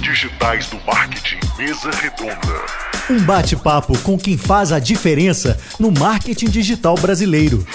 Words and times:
Digitais 0.00 0.66
do 0.66 0.78
Marketing 0.86 1.38
Mesa 1.56 1.90
Redonda. 1.90 2.66
Um 3.08 3.20
bate-papo 3.20 3.96
com 4.00 4.18
quem 4.18 4.36
faz 4.36 4.72
a 4.72 4.78
diferença 4.78 5.58
no 5.78 5.90
marketing 5.90 6.50
digital 6.50 6.94
brasileiro. 6.96 7.66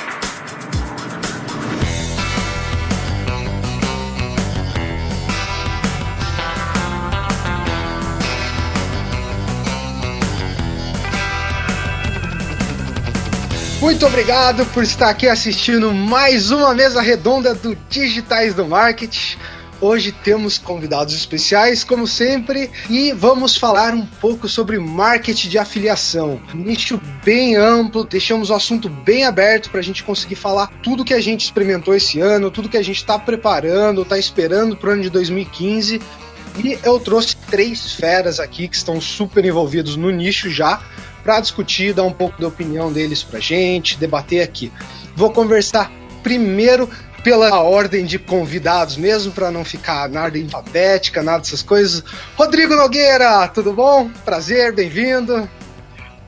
Muito 13.82 14.05
obrigado 14.05 14.66
por 14.68 14.84
estar 14.84 15.09
aqui 15.09 15.27
assistindo 15.27 15.91
mais 15.91 16.52
uma 16.52 16.73
mesa 16.73 17.02
redonda 17.02 17.55
do 17.55 17.75
Digitais 17.89 18.54
do 18.54 18.66
Marketing. 18.66 19.38
Hoje 19.82 20.11
temos 20.11 20.59
convidados 20.59 21.16
especiais, 21.16 21.84
como 21.84 22.05
sempre, 22.05 22.70
e 22.88 23.11
vamos 23.14 23.57
falar 23.57 23.96
um 23.96 24.06
pouco 24.06 24.47
sobre 24.47 24.78
marketing 24.78 25.50
de 25.50 25.57
afiliação. 25.57 26.39
Nicho 26.54 27.01
bem 27.25 27.56
amplo, 27.56 28.04
deixamos 28.04 28.51
o 28.51 28.54
assunto 28.54 28.87
bem 28.87 29.25
aberto 29.25 29.71
para 29.71 29.79
a 29.79 29.83
gente 29.83 30.04
conseguir 30.04 30.36
falar 30.36 30.68
tudo 30.83 31.04
que 31.04 31.15
a 31.15 31.20
gente 31.20 31.46
experimentou 31.46 31.96
esse 31.96 32.20
ano, 32.20 32.52
tudo 32.52 32.70
que 32.70 32.78
a 32.78 32.83
gente 32.83 32.97
está 32.97 33.17
preparando, 33.17 34.03
está 34.03 34.20
esperando 34.20 34.78
para 34.78 34.92
o 34.92 34.94
ano 34.94 35.02
de 35.02 35.09
2015. 35.09 36.00
E 36.64 36.78
eu 36.84 37.00
trouxe 37.00 37.36
três 37.50 37.94
feras 37.94 38.39
aqui 38.39 38.67
que 38.67 38.75
estão 38.75 39.02
super 39.02 39.44
envolvidos 39.44 39.95
no 39.95 40.11
nicho 40.11 40.52
já 40.52 40.80
para 41.23 41.39
discutir, 41.39 41.92
dar 41.92 42.03
um 42.03 42.14
pouco 42.14 42.39
da 42.39 42.48
opinião 42.48 42.94
deles 42.94 43.23
para 43.23 43.39
gente, 43.39 43.98
debater 43.98 44.44
aqui. 44.44 44.72
Vou 45.16 45.31
conversar 45.31 45.92
primeiro 46.22 46.88
pela 47.23 47.61
ordem 47.61 48.06
de 48.06 48.17
convidados 48.17 48.98
mesmo, 48.98 49.31
para 49.31 49.52
não 49.52 49.64
ficar 49.64 50.09
na 50.09 50.23
ordem 50.23 50.44
alfabética, 50.44 51.22
nada 51.22 51.39
dessas 51.39 51.62
coisas. 51.62 52.03
Rodrigo 52.36 52.75
Nogueira, 52.75 53.48
tudo 53.48 53.73
bom? 53.73 54.09
Prazer, 54.25 54.73
bem-vindo. 54.73 55.48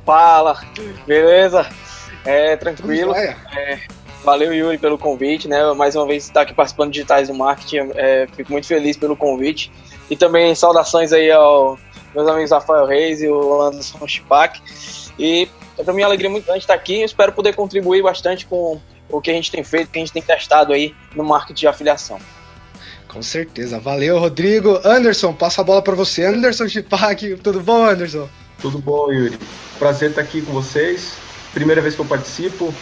Fala, 0.06 0.62
beleza? 1.08 1.67
É, 2.26 2.56
tranquilo. 2.56 3.16
É, 3.16 3.36
valeu, 4.23 4.54
Yuri, 4.54 4.78
pelo 4.78 4.98
convite, 4.98 5.48
né? 5.48 5.73
Mais 5.73 5.95
uma 5.95 6.06
vez 6.06 6.26
estar 6.26 6.42
aqui 6.42 6.54
participando 6.54 6.90
de 6.90 6.95
Digitais 6.95 7.28
do 7.28 7.34
Marketing, 7.34 7.92
é, 7.95 8.28
fico 8.36 8.52
muito 8.52 8.67
feliz 8.67 8.95
pelo 8.95 9.16
convite. 9.16 9.72
E 10.10 10.16
também 10.16 10.54
saudações 10.54 11.12
aí 11.12 11.32
ao 11.32 11.78
meus 12.14 12.28
amigos 12.28 12.52
Rafael 12.52 12.86
Reis 12.86 13.22
e 13.22 13.28
o 13.28 13.62
Anderson 13.62 14.08
Chipak. 14.08 14.62
E 15.17 15.50
é 15.78 15.84
para 15.84 15.94
mim 15.94 16.02
uma 16.02 16.08
alegria 16.08 16.30
muito 16.30 16.45
grande 16.45 16.60
estar 16.60 16.73
aqui. 16.73 17.00
Eu 17.00 17.06
espero 17.06 17.32
poder 17.32 17.56
contribuir 17.56 18.04
bastante 18.04 18.45
com 18.45 18.80
o 19.09 19.22
que 19.22 19.32
a 19.32 19.34
gente 19.34 19.52
tem 19.52 19.64
feito, 19.64 19.90
o 19.90 19.92
que 19.92 20.00
a 20.00 20.02
gente 20.02 20.14
tem 20.14 20.22
testado 20.22 20.73
aí 20.73 20.96
no 21.16 21.23
marketing 21.23 21.62
de 21.62 21.68
afiliação. 21.68 22.20
Com 23.08 23.22
certeza. 23.22 23.80
Valeu, 23.80 24.18
Rodrigo. 24.18 24.80
Anderson, 24.84 25.34
passa 25.34 25.62
a 25.62 25.64
bola 25.64 25.82
para 25.82 25.95
você. 25.95 26.26
Anderson 26.26 26.68
Chipak, 26.68 27.36
tudo 27.38 27.62
bom, 27.62 27.86
Anderson? 27.86 28.28
Tudo 28.60 28.80
bom, 28.80 29.12
Yuri. 29.12 29.38
Prazer 29.78 30.10
estar 30.10 30.22
aqui 30.22 30.42
com 30.42 30.52
vocês. 30.52 31.14
Primeira 31.54 31.82
vez 31.82 31.94
que 31.95 32.02
eu 32.02 32.06
participo. 32.06 32.73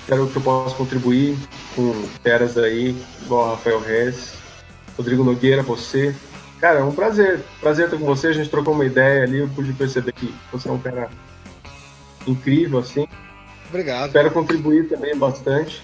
Espero 0.00 0.26
que 0.26 0.36
eu 0.36 0.42
possa 0.42 0.74
contribuir 0.74 1.38
com 1.76 1.92
feras 2.22 2.58
aí, 2.58 2.96
igual 3.22 3.46
o 3.46 3.50
Rafael 3.50 3.80
Reis, 3.80 4.32
Rodrigo 4.96 5.22
Nogueira, 5.22 5.62
você, 5.62 6.12
Cara, 6.60 6.80
é 6.80 6.82
um 6.82 6.92
prazer. 6.92 7.40
Prazer 7.58 7.86
estar 7.86 7.96
com 7.96 8.04
você. 8.04 8.28
A 8.28 8.32
gente 8.32 8.50
trocou 8.50 8.74
uma 8.74 8.84
ideia 8.84 9.24
ali. 9.24 9.38
Eu 9.38 9.48
pude 9.48 9.72
perceber 9.72 10.12
que 10.12 10.32
você 10.52 10.68
é 10.68 10.72
um 10.72 10.78
cara 10.78 11.08
incrível, 12.26 12.80
assim. 12.80 13.08
Obrigado. 13.70 14.08
Espero 14.08 14.30
contribuir 14.32 14.88
também 14.88 15.16
bastante. 15.16 15.80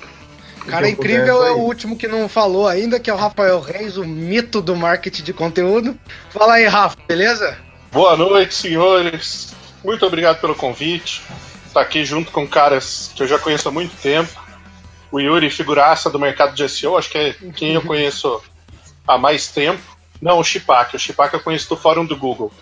Cara 0.66 0.88
incrível 0.88 1.46
é 1.46 1.52
o 1.52 1.58
último 1.58 1.96
que 1.96 2.08
não 2.08 2.28
falou 2.28 2.66
ainda, 2.66 2.98
que 2.98 3.08
é 3.08 3.14
o 3.14 3.16
Rafael 3.16 3.60
Reis, 3.60 3.96
o 3.96 4.04
mito 4.04 4.60
do 4.60 4.74
marketing 4.74 5.22
de 5.22 5.32
conteúdo. 5.32 5.96
Fala 6.30 6.54
aí, 6.54 6.66
Rafa, 6.66 6.96
beleza? 7.06 7.56
Boa 7.92 8.16
noite, 8.16 8.52
senhores. 8.52 9.54
Muito 9.84 10.04
obrigado 10.04 10.40
pelo 10.40 10.56
convite. 10.56 11.22
Estar 11.66 11.80
aqui 11.80 12.04
junto 12.04 12.32
com 12.32 12.46
caras 12.48 13.12
que 13.14 13.22
eu 13.22 13.28
já 13.28 13.38
conheço 13.38 13.68
há 13.68 13.72
muito 13.72 13.94
tempo. 14.02 14.44
O 15.12 15.20
Yuri, 15.20 15.48
figuraça 15.48 16.10
do 16.10 16.18
mercado 16.18 16.54
de 16.54 16.68
SEO, 16.68 16.98
acho 16.98 17.10
que 17.10 17.18
é 17.18 17.32
quem 17.54 17.74
eu 17.74 17.82
conheço 17.86 18.42
há 19.06 19.16
mais 19.16 19.46
tempo. 19.46 19.80
Não, 20.20 20.40
o 20.40 20.44
Chipak. 20.44 20.96
O 20.96 20.98
Chipak 20.98 21.32
eu 21.32 21.40
conheço 21.40 21.68
do 21.68 21.76
fórum 21.76 22.04
do 22.04 22.16
Google. 22.16 22.52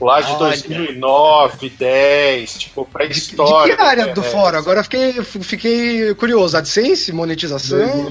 Lá 0.00 0.20
de 0.20 0.30
Olha. 0.32 0.38
2009, 0.38 1.70
10, 1.70 2.54
tipo, 2.54 2.84
pré-história. 2.84 3.64
De, 3.64 3.70
de 3.72 3.76
que 3.76 3.82
área 3.82 4.14
do 4.14 4.22
fórum? 4.22 4.56
Agora 4.56 4.84
fiquei, 4.84 5.12
fiquei 5.24 6.14
curioso. 6.14 6.56
AdSense, 6.56 7.12
monetização? 7.12 8.08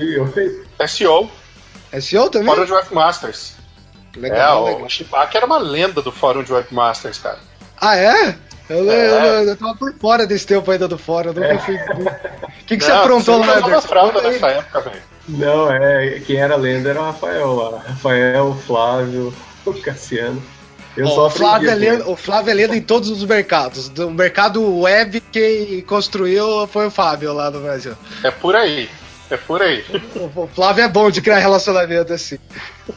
SEO. 0.85 1.31
SEO 2.01 2.29
também? 2.29 2.49
Fórum 2.49 2.65
de 2.65 2.73
Webmasters. 2.73 3.55
Legal, 4.17 4.67
é, 4.67 4.71
legal. 4.71 4.85
o 4.85 4.89
Chipak 4.89 5.37
era 5.37 5.45
uma 5.45 5.59
lenda 5.59 6.01
do 6.01 6.11
fórum 6.11 6.43
de 6.43 6.51
Webmasters, 6.51 7.19
cara. 7.19 7.39
Ah, 7.79 7.95
é? 7.95 8.35
Eu, 8.69 8.91
é. 8.91 9.07
eu, 9.07 9.47
eu, 9.49 9.55
tava 9.55 9.75
por 9.75 9.93
fora 9.93 10.27
desse 10.27 10.45
tempo 10.45 10.69
ainda 10.69 10.87
do 10.87 10.97
fórum. 10.97 11.29
Eu 11.29 11.33
nunca 11.35 11.53
é. 11.53 11.59
fui. 11.59 11.75
O 11.75 12.65
que, 12.67 12.77
que 12.77 12.77
não, 12.77 12.85
você 12.85 12.91
aprontou 12.91 13.39
lá, 13.39 13.57
Anderson? 13.59 13.87
fralda 13.87 14.21
nessa 14.21 14.47
época, 14.47 14.81
velho. 14.81 15.01
Não, 15.29 15.71
é. 15.71 16.19
Quem 16.19 16.37
era 16.37 16.55
lenda 16.55 16.89
era 16.89 16.99
o 16.99 17.05
Rafael 17.05 17.53
lá. 17.53 17.79
Rafael, 17.79 18.47
o 18.47 18.55
Flávio, 18.55 19.33
o 19.65 19.73
Cassiano. 19.75 20.43
Eu 20.97 21.07
oh, 21.07 21.29
Flávio 21.29 21.69
é 21.69 21.75
lenda, 21.75 22.09
o 22.09 22.15
Flávio 22.15 22.49
é 22.49 22.53
lenda 22.55 22.75
em 22.75 22.81
todos 22.81 23.09
os 23.09 23.23
mercados. 23.23 23.87
Do 23.87 24.09
mercado 24.09 24.79
web, 24.79 25.21
quem 25.31 25.79
construiu 25.81 26.65
foi 26.67 26.87
o 26.87 26.91
Fábio 26.91 27.33
lá 27.33 27.51
no 27.51 27.59
Brasil. 27.59 27.93
É 28.23 28.31
por 28.31 28.55
aí. 28.55 28.89
É 29.29 29.37
por 29.37 29.61
aí. 29.61 29.83
O 30.35 30.47
Flávio 30.47 30.83
é 30.83 30.87
bom 30.87 31.11
de 31.11 31.21
criar 31.21 31.37
relacionamento 31.39 32.13
assim. 32.13 32.39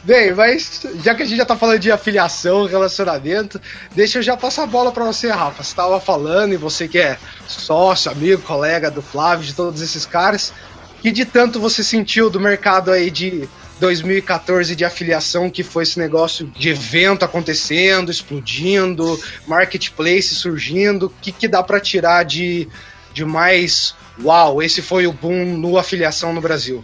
Bem, 0.03 0.33
mas 0.33 0.85
já 1.03 1.13
que 1.13 1.23
a 1.23 1.25
gente 1.25 1.37
já 1.37 1.45
tá 1.45 1.55
falando 1.57 1.77
de 1.77 1.91
afiliação, 1.91 2.65
relacionamento, 2.65 3.61
deixa 3.93 4.19
eu 4.19 4.23
já 4.23 4.37
passar 4.37 4.63
a 4.63 4.67
bola 4.67 4.91
para 4.91 5.03
você, 5.03 5.29
Rafa. 5.29 5.61
Você 5.61 5.75
tava 5.75 5.99
falando 5.99 6.53
e 6.53 6.57
você 6.57 6.87
que 6.87 6.97
é 6.97 7.17
sócio, 7.47 8.09
amigo, 8.09 8.41
colega 8.41 8.89
do 8.89 9.01
Flávio, 9.01 9.45
de 9.45 9.53
todos 9.53 9.81
esses 9.81 10.05
caras, 10.05 10.53
que 11.01 11.11
de 11.11 11.25
tanto 11.25 11.59
você 11.59 11.83
sentiu 11.83 12.29
do 12.29 12.39
mercado 12.39 12.91
aí 12.91 13.11
de 13.11 13.47
2014 13.81 14.75
de 14.75 14.85
afiliação, 14.85 15.49
que 15.49 15.63
foi 15.63 15.81
esse 15.81 15.97
negócio 15.97 16.45
de 16.55 16.69
evento 16.69 17.25
acontecendo, 17.25 18.11
explodindo, 18.11 19.19
marketplace 19.47 20.35
surgindo, 20.35 21.07
o 21.07 21.09
que, 21.09 21.31
que 21.31 21.47
dá 21.47 21.63
para 21.63 21.79
tirar 21.79 22.23
de, 22.23 22.69
de 23.11 23.25
mais 23.25 23.95
uau, 24.23 24.61
esse 24.61 24.83
foi 24.83 25.07
o 25.07 25.11
boom 25.11 25.57
no 25.57 25.79
afiliação 25.79 26.31
no 26.31 26.39
Brasil? 26.39 26.83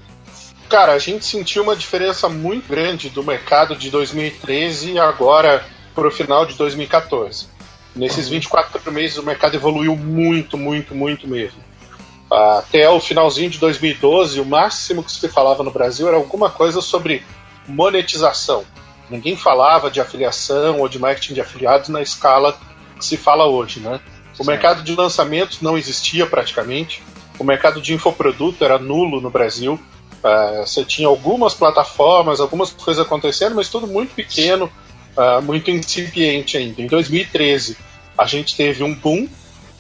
Cara, 0.68 0.94
a 0.94 1.00
gente 1.00 1.24
sentiu 1.24 1.62
uma 1.62 1.76
diferença 1.76 2.28
muito 2.28 2.68
grande 2.68 3.10
do 3.10 3.24
mercado 3.24 3.76
de 3.76 3.92
2013 3.92 4.94
e 4.94 5.00
agora 5.00 5.64
para 5.94 6.08
o 6.08 6.12
final 6.12 6.48
de 6.48 6.56
2014. 6.56 7.46
Nesses 7.96 8.28
24 8.28 8.92
meses 8.92 9.18
o 9.18 9.24
mercado 9.24 9.56
evoluiu 9.56 9.96
muito, 9.96 10.58
muito, 10.58 10.96
muito 10.96 11.28
mesmo. 11.28 11.67
Até 12.30 12.90
o 12.90 13.00
finalzinho 13.00 13.50
de 13.50 13.58
2012, 13.58 14.42
o 14.42 14.46
máximo 14.46 15.04
que 15.04 15.12
se 15.12 15.30
falava 15.30 15.64
no 15.64 15.72
Brasil 15.72 16.08
era 16.08 16.18
alguma 16.18 16.50
coisa 16.50 16.82
sobre 16.82 17.24
monetização. 17.68 18.66
Ninguém 19.10 19.38
falava 19.38 19.90
de 19.90 20.02
afiliação 20.02 20.80
ou 20.80 20.90
de 20.90 21.00
marketing 21.00 21.36
de 21.36 21.42
afiliados 21.42 21.88
na 21.90 22.02
escala 22.02 22.58
que 22.98 23.06
se 23.06 23.16
fala 23.16 23.46
hoje, 23.46 23.80
né? 23.80 24.02
O 24.34 24.38
certo. 24.38 24.48
mercado 24.48 24.84
de 24.84 24.94
lançamentos 24.94 25.62
não 25.62 25.78
existia 25.78 26.26
praticamente. 26.26 27.02
O 27.40 27.44
mercado 27.44 27.82
de 27.82 27.94
infoproduto 27.94 28.64
era 28.64 28.78
nulo 28.78 29.22
no 29.22 29.30
Brasil. 29.30 29.80
Uh, 30.24 30.66
você 30.66 30.84
tinha 30.84 31.08
algumas 31.08 31.54
plataformas, 31.54 32.42
algumas 32.42 32.72
coisas 32.72 33.06
acontecendo, 33.06 33.56
mas 33.56 33.70
tudo 33.70 33.88
muito 33.88 34.14
pequeno, 34.14 34.70
uh, 35.16 35.42
muito 35.42 35.72
incipiente 35.72 36.58
ainda. 36.58 36.82
Em 36.82 36.88
2013, 36.88 37.78
a 38.18 38.26
gente 38.26 38.56
teve 38.56 38.84
um 38.84 38.94
boom 38.94 39.28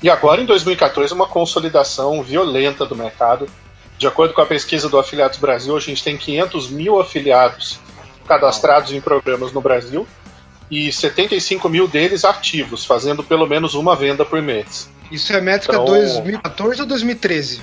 e 0.01 0.09
agora, 0.09 0.41
em 0.41 0.45
2014, 0.45 1.13
uma 1.13 1.27
consolidação 1.27 2.21
violenta 2.21 2.85
do 2.85 2.95
mercado. 2.95 3.47
De 3.97 4.05
acordo 4.05 4.33
com 4.33 4.41
a 4.41 4.45
pesquisa 4.45 4.87
do 4.87 4.99
Afiliados 4.99 5.39
Brasil, 5.39 5.75
a 5.75 5.79
gente 5.79 6.03
tem 6.03 6.15
500 6.15 6.69
mil 6.69 6.99
afiliados 6.99 7.79
cadastrados 8.27 8.91
em 8.91 9.01
programas 9.01 9.51
no 9.51 9.61
Brasil 9.61 10.07
e 10.69 10.91
75 10.91 11.67
mil 11.69 11.87
deles 11.87 12.23
ativos, 12.23 12.85
fazendo 12.85 13.23
pelo 13.23 13.47
menos 13.47 13.73
uma 13.73 13.95
venda 13.95 14.23
por 14.23 14.41
mês. 14.41 14.89
Isso 15.11 15.33
é 15.33 15.41
métrica 15.41 15.73
então, 15.73 15.85
2014 15.85 16.81
ou 16.81 16.87
2013? 16.87 17.61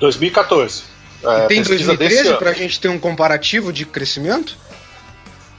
2014. 0.00 0.82
É, 1.22 1.46
tem 1.46 1.62
2013 1.62 2.34
para 2.34 2.50
a 2.50 2.52
gente 2.52 2.78
ter 2.78 2.88
um 2.88 2.98
comparativo 2.98 3.72
de 3.72 3.86
crescimento? 3.86 4.58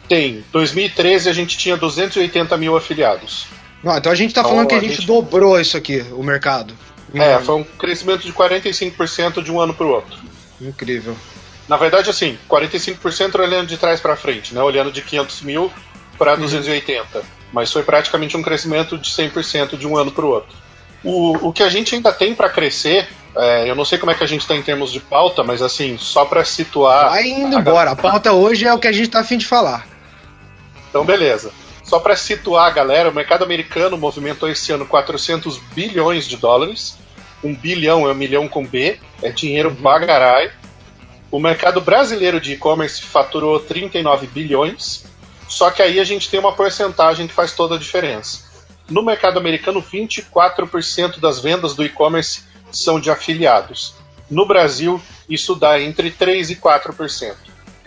Tem. 0.07 0.44
2013 0.51 1.29
a 1.29 1.33
gente 1.33 1.57
tinha 1.57 1.75
280 1.75 2.56
mil 2.57 2.77
afiliados. 2.77 3.47
Não, 3.85 3.95
então 3.95 4.11
a 4.11 4.15
gente 4.15 4.31
está 4.31 4.41
então, 4.41 4.51
falando 4.51 4.67
que 4.67 4.73
a, 4.73 4.79
a 4.79 4.81
gente, 4.81 4.95
gente, 4.95 5.05
dobrou 5.05 5.61
isso 5.61 5.77
aqui, 5.77 6.03
o 6.11 6.23
mercado. 6.23 6.73
É, 7.13 7.39
foi 7.39 7.55
um 7.55 7.63
crescimento 7.63 8.23
de 8.23 8.33
45% 8.33 9.43
de 9.43 9.51
um 9.51 9.61
ano 9.61 9.75
para 9.75 9.85
o 9.85 9.89
outro. 9.91 10.17
Incrível. 10.59 11.15
Na 11.69 11.77
verdade, 11.77 12.09
assim, 12.09 12.35
45% 12.49 13.39
olhando 13.39 13.67
de 13.67 13.77
trás 13.77 13.99
para 14.01 14.15
frente, 14.15 14.55
né? 14.55 14.61
Olhando 14.61 14.91
de 14.91 15.03
500 15.03 15.41
mil 15.43 15.71
para 16.17 16.35
280. 16.35 17.19
Uhum. 17.19 17.23
Mas 17.53 17.71
foi 17.71 17.83
praticamente 17.83 18.35
um 18.35 18.41
crescimento 18.41 18.97
de 18.97 19.11
100% 19.11 19.77
de 19.77 19.87
um 19.87 19.95
ano 19.95 20.11
para 20.11 20.25
o 20.25 20.29
outro. 20.29 20.57
O, 21.03 21.49
o 21.49 21.53
que 21.53 21.61
a 21.61 21.69
gente 21.69 21.93
ainda 21.93 22.11
tem 22.11 22.33
para 22.33 22.49
crescer, 22.49 23.07
é, 23.37 23.69
eu 23.69 23.75
não 23.75 23.85
sei 23.85 23.99
como 23.99 24.11
é 24.11 24.15
que 24.15 24.23
a 24.23 24.27
gente 24.27 24.41
está 24.41 24.55
em 24.55 24.63
termos 24.63 24.91
de 24.91 24.99
pauta, 24.99 25.43
mas 25.43 25.61
assim, 25.61 25.95
só 25.99 26.25
para 26.25 26.43
situar. 26.43 27.11
Vai 27.11 27.27
indo 27.27 27.55
a 27.55 27.59
embora. 27.59 27.91
A 27.91 27.95
pauta 27.95 28.33
hoje 28.33 28.65
é 28.65 28.73
o 28.73 28.79
que 28.79 28.87
a 28.87 28.91
gente 28.91 29.05
está 29.05 29.19
afim 29.19 29.37
de 29.37 29.45
falar. 29.45 29.87
Então, 30.89 31.05
beleza. 31.05 31.51
Só 31.85 31.99
para 31.99 32.15
situar 32.15 32.65
a 32.65 32.71
galera, 32.71 33.09
o 33.09 33.13
mercado 33.13 33.43
americano 33.43 33.95
movimentou 33.95 34.49
esse 34.49 34.71
ano 34.71 34.87
400 34.87 35.59
bilhões 35.73 36.27
de 36.27 36.35
dólares. 36.35 36.97
Um 37.43 37.55
bilhão 37.55 38.09
é 38.09 38.11
um 38.11 38.15
milhão 38.15 38.47
com 38.47 38.65
B, 38.65 38.99
é 39.21 39.29
dinheiro 39.29 39.69
uhum. 39.69 39.75
pra 39.75 40.05
caralho. 40.05 40.51
O 41.29 41.39
mercado 41.39 41.79
brasileiro 41.79 42.41
de 42.41 42.53
e-commerce 42.53 43.01
faturou 43.01 43.59
39 43.59 44.25
bilhões. 44.27 45.05
Só 45.47 45.69
que 45.69 45.81
aí 45.81 45.99
a 45.99 46.03
gente 46.03 46.27
tem 46.27 46.39
uma 46.39 46.53
porcentagem 46.53 47.27
que 47.27 47.33
faz 47.33 47.53
toda 47.53 47.75
a 47.75 47.79
diferença. 47.79 48.43
No 48.89 49.03
mercado 49.03 49.37
americano, 49.37 49.81
24% 49.81 51.19
das 51.19 51.39
vendas 51.39 51.75
do 51.75 51.85
e-commerce 51.85 52.43
são 52.71 52.99
de 52.99 53.11
afiliados. 53.11 53.93
No 54.29 54.47
Brasil, 54.47 54.99
isso 55.29 55.53
dá 55.53 55.79
entre 55.79 56.09
3% 56.09 56.49
e 56.49 56.55
4%. 56.55 57.35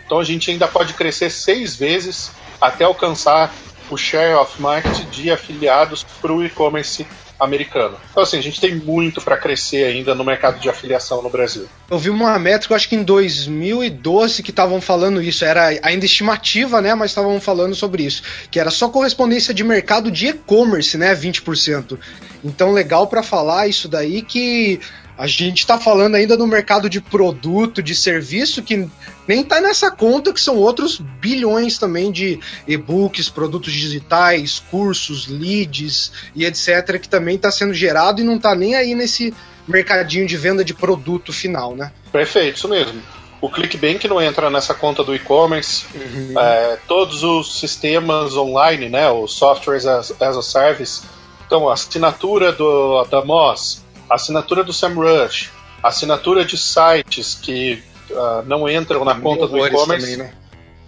Então 0.07 0.21
a 0.21 0.25
gente 0.25 0.53
ainda 0.53 0.69
pode 0.69 0.95
crescer 0.95 1.31
seis 1.31 1.75
vezes 1.75 2.31
até 2.61 2.85
alcançar 2.85 3.53
o 3.91 3.97
share 3.97 4.35
of 4.35 4.61
market 4.61 5.05
de 5.11 5.31
afiliados 5.31 6.05
para 6.21 6.33
o 6.33 6.45
e-commerce 6.45 7.07
americano. 7.39 7.97
Então, 8.11 8.23
assim, 8.23 8.39
a 8.39 8.43
gente 8.43 8.61
tem 8.61 8.75
muito 8.75 9.21
para 9.21 9.37
crescer 9.37 9.85
ainda 9.85 10.15
no 10.15 10.25
mercado 10.25 10.59
de 10.59 10.69
afiliação 10.69 11.23
no 11.23 11.31
Brasil. 11.31 11.69
Eu 11.89 11.99
vi 11.99 12.11
uma 12.11 12.37
métrica, 12.39 12.75
acho 12.75 12.89
que 12.89 12.97
em 12.97 13.03
2012, 13.03 14.43
que 14.43 14.51
estavam 14.51 14.81
falando 14.81 15.23
isso. 15.23 15.45
Era 15.45 15.69
ainda 15.83 16.05
estimativa, 16.05 16.83
né? 16.83 16.95
Mas 16.95 17.13
estavam 17.13 17.41
falando 17.41 17.75
sobre 17.75 18.03
isso. 18.03 18.23
Que 18.51 18.59
era 18.59 18.71
só 18.71 18.89
correspondência 18.89 19.55
de 19.55 19.63
mercado 19.63 20.11
de 20.11 20.29
e-commerce, 20.29 20.99
né? 20.99 21.15
20%. 21.15 21.99
Então, 22.45 22.73
legal 22.73 23.07
para 23.07 23.23
falar 23.23 23.69
isso 23.69 23.89
daí 23.89 24.23
que 24.23 24.81
a 25.19 25.27
gente 25.27 25.59
está 25.59 25.79
falando 25.81 26.15
ainda 26.15 26.37
no 26.37 26.47
mercado 26.47 26.89
de 26.89 27.01
produto, 27.01 27.83
de 27.83 27.93
serviço, 27.93 28.63
que 28.63 28.89
nem 29.27 29.41
está 29.41 29.61
nessa 29.61 29.91
conta, 29.91 30.33
que 30.33 30.41
são 30.41 30.57
outros 30.57 30.99
bilhões 30.99 31.77
também 31.77 32.13
de 32.13 32.39
e-books, 32.69 33.29
produtos 33.29 33.73
digitais, 33.73 34.63
cursos, 34.71 35.27
leads 35.27 36.13
e 36.37 36.45
etc., 36.45 37.01
que 37.01 37.09
também 37.09 37.35
está 37.35 37.51
sendo 37.51 37.75
gerado 37.75 38.21
e 38.21 38.25
não 38.25 38.37
está 38.37 38.55
nem 38.55 38.77
aí 38.77 38.95
nesse 38.95 39.35
mercadinho 39.67 40.25
de 40.25 40.37
venda 40.37 40.65
de 40.65 40.73
produto 40.73 41.33
final, 41.33 41.75
né? 41.75 41.91
Perfeito, 42.13 42.57
isso 42.57 42.69
mesmo. 42.69 43.03
O 43.41 43.51
ClickBank 43.51 44.07
não 44.07 44.23
entra 44.23 44.49
nessa 44.49 44.73
conta 44.73 45.03
do 45.03 45.15
e-commerce. 45.15 45.85
Uhum. 45.95 46.39
É, 46.39 46.79
todos 46.87 47.25
os 47.25 47.59
sistemas 47.59 48.37
online, 48.37 48.89
né, 48.89 49.11
os 49.11 49.33
softwares 49.33 49.85
as, 49.85 50.15
as 50.23 50.37
a 50.37 50.43
service, 50.43 51.03
então 51.45 51.69
a 51.69 51.73
assinatura 51.73 52.53
do, 52.53 53.05
da 53.05 53.25
Moz, 53.25 53.85
assinatura 54.11 54.65
do 54.65 54.73
SEMrush, 54.73 55.51
assinatura 55.83 56.45
de 56.45 56.57
sites 56.57 57.35
que 57.35 57.83
uh, 58.11 58.43
não 58.47 58.69
entram 58.69 59.05
na 59.05 59.15
conta 59.19 59.47
do 59.47 59.65
e-commerce. 59.67 60.17
Né? 60.17 60.33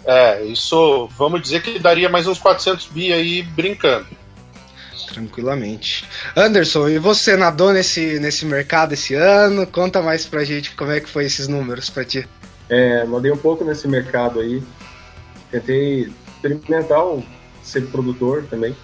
É, 0.04 0.42
isso 0.44 1.08
vamos 1.16 1.42
dizer 1.42 1.62
que 1.62 1.78
daria 1.78 2.08
mais 2.08 2.26
uns 2.26 2.38
400 2.38 2.86
bi 2.86 3.12
aí 3.12 3.42
brincando. 3.42 4.06
Tranquilamente. 5.12 6.08
Anderson, 6.36 6.88
e 6.88 6.98
você 6.98 7.36
nadou 7.36 7.72
nesse, 7.72 8.20
nesse 8.20 8.46
mercado 8.46 8.92
esse 8.92 9.14
ano? 9.14 9.66
Conta 9.66 10.00
mais 10.00 10.24
pra 10.24 10.44
gente 10.44 10.74
como 10.76 10.92
é 10.92 11.00
que 11.00 11.08
foi 11.08 11.24
esses 11.24 11.48
números 11.48 11.90
pra 11.90 12.04
ti. 12.04 12.28
É, 12.68 13.04
nadei 13.04 13.32
um 13.32 13.36
pouco 13.36 13.64
nesse 13.64 13.88
mercado 13.88 14.38
aí. 14.38 14.62
Tentei 15.50 16.12
experimentar 16.28 17.04
o 17.04 17.24
ser 17.62 17.86
produtor 17.88 18.44
também 18.48 18.74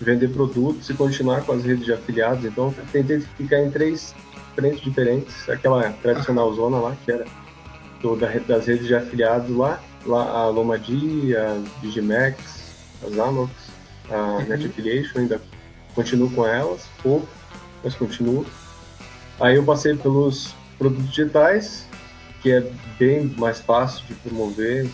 vender 0.00 0.28
produtos 0.28 0.88
e 0.90 0.94
continuar 0.94 1.42
com 1.42 1.52
as 1.52 1.64
redes 1.64 1.84
de 1.84 1.92
afiliados. 1.92 2.44
Então, 2.44 2.74
tentei 2.92 3.20
ficar 3.20 3.60
em 3.60 3.70
três 3.70 4.14
frentes 4.54 4.80
diferentes. 4.80 5.48
Aquela 5.48 5.90
tradicional 6.02 6.52
zona 6.54 6.78
lá, 6.78 6.96
que 7.04 7.12
era 7.12 7.24
do, 8.00 8.16
da, 8.16 8.28
das 8.46 8.66
redes 8.66 8.86
de 8.86 8.94
afiliados 8.94 9.54
lá, 9.56 9.80
lá 10.04 10.28
a 10.28 10.48
Lomadi, 10.48 11.36
a 11.36 11.62
Digimax, 11.80 12.36
a 13.04 13.10
Zanox, 13.10 13.50
a 14.10 14.16
uhum. 14.16 14.46
Net 14.46 14.66
Affiliation, 14.66 15.18
ainda 15.20 15.40
continuo 15.94 16.30
com 16.30 16.46
elas, 16.46 16.86
pouco, 17.02 17.26
mas 17.82 17.94
continuo. 17.94 18.46
Aí 19.40 19.56
eu 19.56 19.64
passei 19.64 19.94
pelos 19.94 20.54
produtos 20.78 21.08
digitais, 21.08 21.86
que 22.42 22.52
é 22.52 22.70
bem 22.98 23.34
mais 23.38 23.60
fácil 23.60 24.04
de 24.06 24.14
promover, 24.14 24.88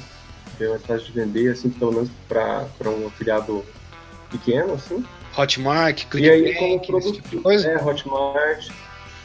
bem 0.59 0.69
mais 0.69 0.83
fácil 0.85 1.07
de 1.07 1.13
vender, 1.13 1.51
assim, 1.51 1.71
pelo 1.71 1.93
menos 1.93 2.11
para 2.29 2.67
um 2.87 3.07
afiliado 3.07 3.65
pequeno, 4.33 4.75
assim. 4.75 5.05
Hotmart, 5.37 6.07
ClickBank, 6.07 6.43
e 6.43 6.47
aí, 6.47 6.55
como 6.55 6.81
produto, 6.81 7.23
tipo 7.23 7.43
coisa? 7.43 7.69
É, 7.69 7.83
Hotmart, 7.83 8.69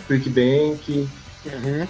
ClickBank. 0.08 1.10
Uhum. 1.46 1.88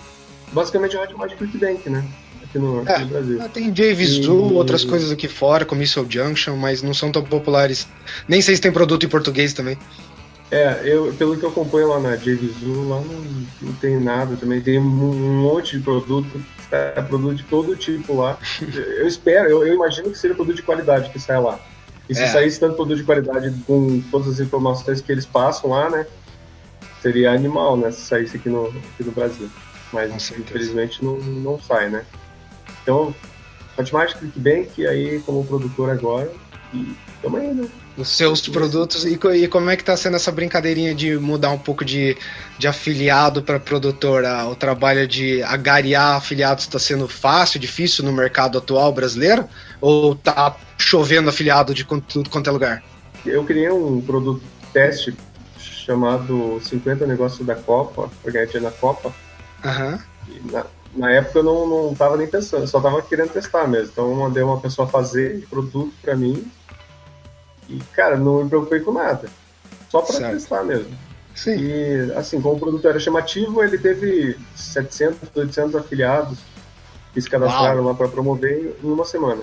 Basicamente 0.51 0.95
é 0.95 1.01
Hotmart 1.01 1.31
e 1.31 1.35
ClickBank, 1.35 1.89
né? 1.89 2.03
Aqui 2.43 2.59
no, 2.59 2.81
aqui 2.81 2.91
é, 2.91 2.99
no 2.99 3.05
Brasil. 3.07 3.41
Ah, 3.41 3.49
tem 3.49 3.71
JVZoo, 3.71 4.51
e... 4.51 4.53
outras 4.53 4.85
coisas 4.85 5.11
aqui 5.11 5.27
fora, 5.27 5.65
como 5.65 5.79
Missile 5.79 6.07
Junction, 6.09 6.55
mas 6.55 6.81
não 6.81 6.93
são 6.93 7.11
tão 7.11 7.23
populares. 7.23 7.87
Nem 8.27 8.41
sei 8.41 8.55
se 8.55 8.61
tem 8.61 8.71
produto 8.71 9.05
em 9.05 9.09
português 9.09 9.53
também. 9.53 9.77
É, 10.49 10.81
eu, 10.85 11.13
pelo 11.13 11.37
que 11.37 11.43
eu 11.43 11.49
acompanho 11.49 11.89
lá 11.89 11.99
na 11.99 12.15
JVZoo, 12.15 12.87
lá 12.87 13.01
não, 13.01 13.45
não 13.61 13.73
tem 13.73 13.99
nada 13.99 14.37
também. 14.37 14.61
Tem 14.61 14.79
um 14.79 15.41
monte 15.41 15.77
de 15.77 15.83
produto, 15.83 16.41
é 16.71 17.01
produto 17.01 17.35
de 17.35 17.43
todo 17.43 17.75
tipo 17.75 18.15
lá. 18.15 18.37
Eu 18.97 19.07
espero, 19.07 19.49
eu, 19.49 19.67
eu 19.67 19.73
imagino 19.73 20.09
que 20.09 20.17
seja 20.17 20.33
produto 20.33 20.55
de 20.55 20.63
qualidade 20.63 21.09
que 21.09 21.19
sai 21.19 21.39
lá. 21.39 21.59
E 22.09 22.15
se 22.15 22.23
é. 22.23 22.27
saísse 22.27 22.59
tanto 22.59 22.75
produto 22.75 22.97
de 22.97 23.03
qualidade 23.03 23.53
com 23.65 24.01
todas 24.11 24.27
as 24.27 24.39
informações 24.39 25.01
que 25.01 25.11
eles 25.11 25.25
passam 25.25 25.69
lá, 25.69 25.89
né? 25.89 26.05
Seria 27.01 27.31
animal, 27.31 27.75
né? 27.77 27.91
Se 27.91 28.01
saísse 28.01 28.37
aqui 28.37 28.49
no, 28.49 28.67
aqui 28.67 29.03
no 29.03 29.11
Brasil. 29.11 29.49
Mas 29.91 30.31
infelizmente 30.31 31.03
não, 31.03 31.17
não 31.17 31.59
sai, 31.59 31.89
né? 31.89 32.05
Então, 32.81 33.13
Hotmart, 33.77 34.15
ClickBank, 34.15 34.87
aí 34.87 35.19
como 35.25 35.45
produtor 35.45 35.89
agora, 35.89 36.31
e 36.73 36.95
tamo 37.21 37.37
aí, 37.37 37.53
né? 37.53 37.69
os 37.97 38.09
seus 38.09 38.47
produtos 38.47 39.03
e, 39.03 39.15
e, 39.15 39.47
como 39.47 39.69
é 39.71 39.75
que 39.75 39.81
está 39.81 39.97
sendo 39.97 40.15
essa 40.15 40.31
brincadeirinha 40.31 40.93
de 40.93 41.17
mudar 41.17 41.49
um 41.49 41.57
pouco 41.57 41.83
de, 41.83 42.15
de 42.57 42.67
afiliado 42.67 43.41
para 43.41 43.59
produtora? 43.59 44.45
O 44.45 44.55
trabalho 44.55 45.07
de 45.07 45.41
agariar 45.41 46.15
afiliados 46.15 46.65
está 46.65 46.77
sendo 46.77 47.07
fácil, 47.07 47.59
difícil 47.59 48.05
no 48.05 48.13
mercado 48.13 48.59
atual 48.59 48.93
brasileiro? 48.93 49.49
Ou 49.79 50.15
tá 50.15 50.55
chovendo 50.77 51.29
afiliado 51.29 51.73
de 51.73 51.85
tudo 51.85 52.29
quanto 52.29 52.49
é 52.49 52.53
lugar? 52.53 52.83
Eu 53.25 53.43
criei 53.43 53.69
um 53.69 54.01
produto 54.01 54.41
teste 54.73 55.15
chamado 55.57 56.59
50 56.61 57.05
Negócios 57.05 57.45
da 57.45 57.55
Copa, 57.55 58.09
dinheiro 58.25 58.61
na 58.61 58.71
Copa. 58.71 59.13
Uhum. 59.63 59.99
Na, 60.51 60.65
na, 60.95 61.11
época 61.11 61.39
eu 61.39 61.43
não, 61.43 61.67
não 61.67 61.95
tava 61.95 62.17
nem 62.17 62.27
pensando, 62.27 62.67
só 62.67 62.79
tava 62.79 63.01
querendo 63.01 63.31
testar 63.31 63.67
mesmo. 63.67 63.89
Então 63.91 64.09
eu 64.09 64.15
mandei 64.15 64.43
uma 64.43 64.59
pessoa 64.59 64.87
fazer 64.87 65.47
produto 65.49 65.93
para 66.01 66.15
mim 66.15 66.49
e, 67.69 67.79
cara, 67.93 68.17
não 68.17 68.43
me 68.43 68.49
preocupei 68.49 68.79
com 68.79 68.91
nada. 68.91 69.29
Só 69.89 70.01
para 70.01 70.31
testar 70.31 70.63
mesmo. 70.63 70.95
Sim. 71.35 71.57
E, 71.57 72.11
assim, 72.15 72.41
como 72.41 72.55
o 72.55 72.59
produto 72.59 72.87
era 72.87 72.99
chamativo, 72.99 73.63
ele 73.63 73.77
teve 73.77 74.37
700, 74.55 75.29
800 75.35 75.75
afiliados 75.75 76.39
que 77.13 77.21
se 77.21 77.29
cadastraram 77.29 77.81
Uau. 77.81 77.87
lá 77.87 77.93
para 77.93 78.07
promover 78.07 78.75
em 78.83 78.87
uma 78.87 79.05
semana. 79.05 79.41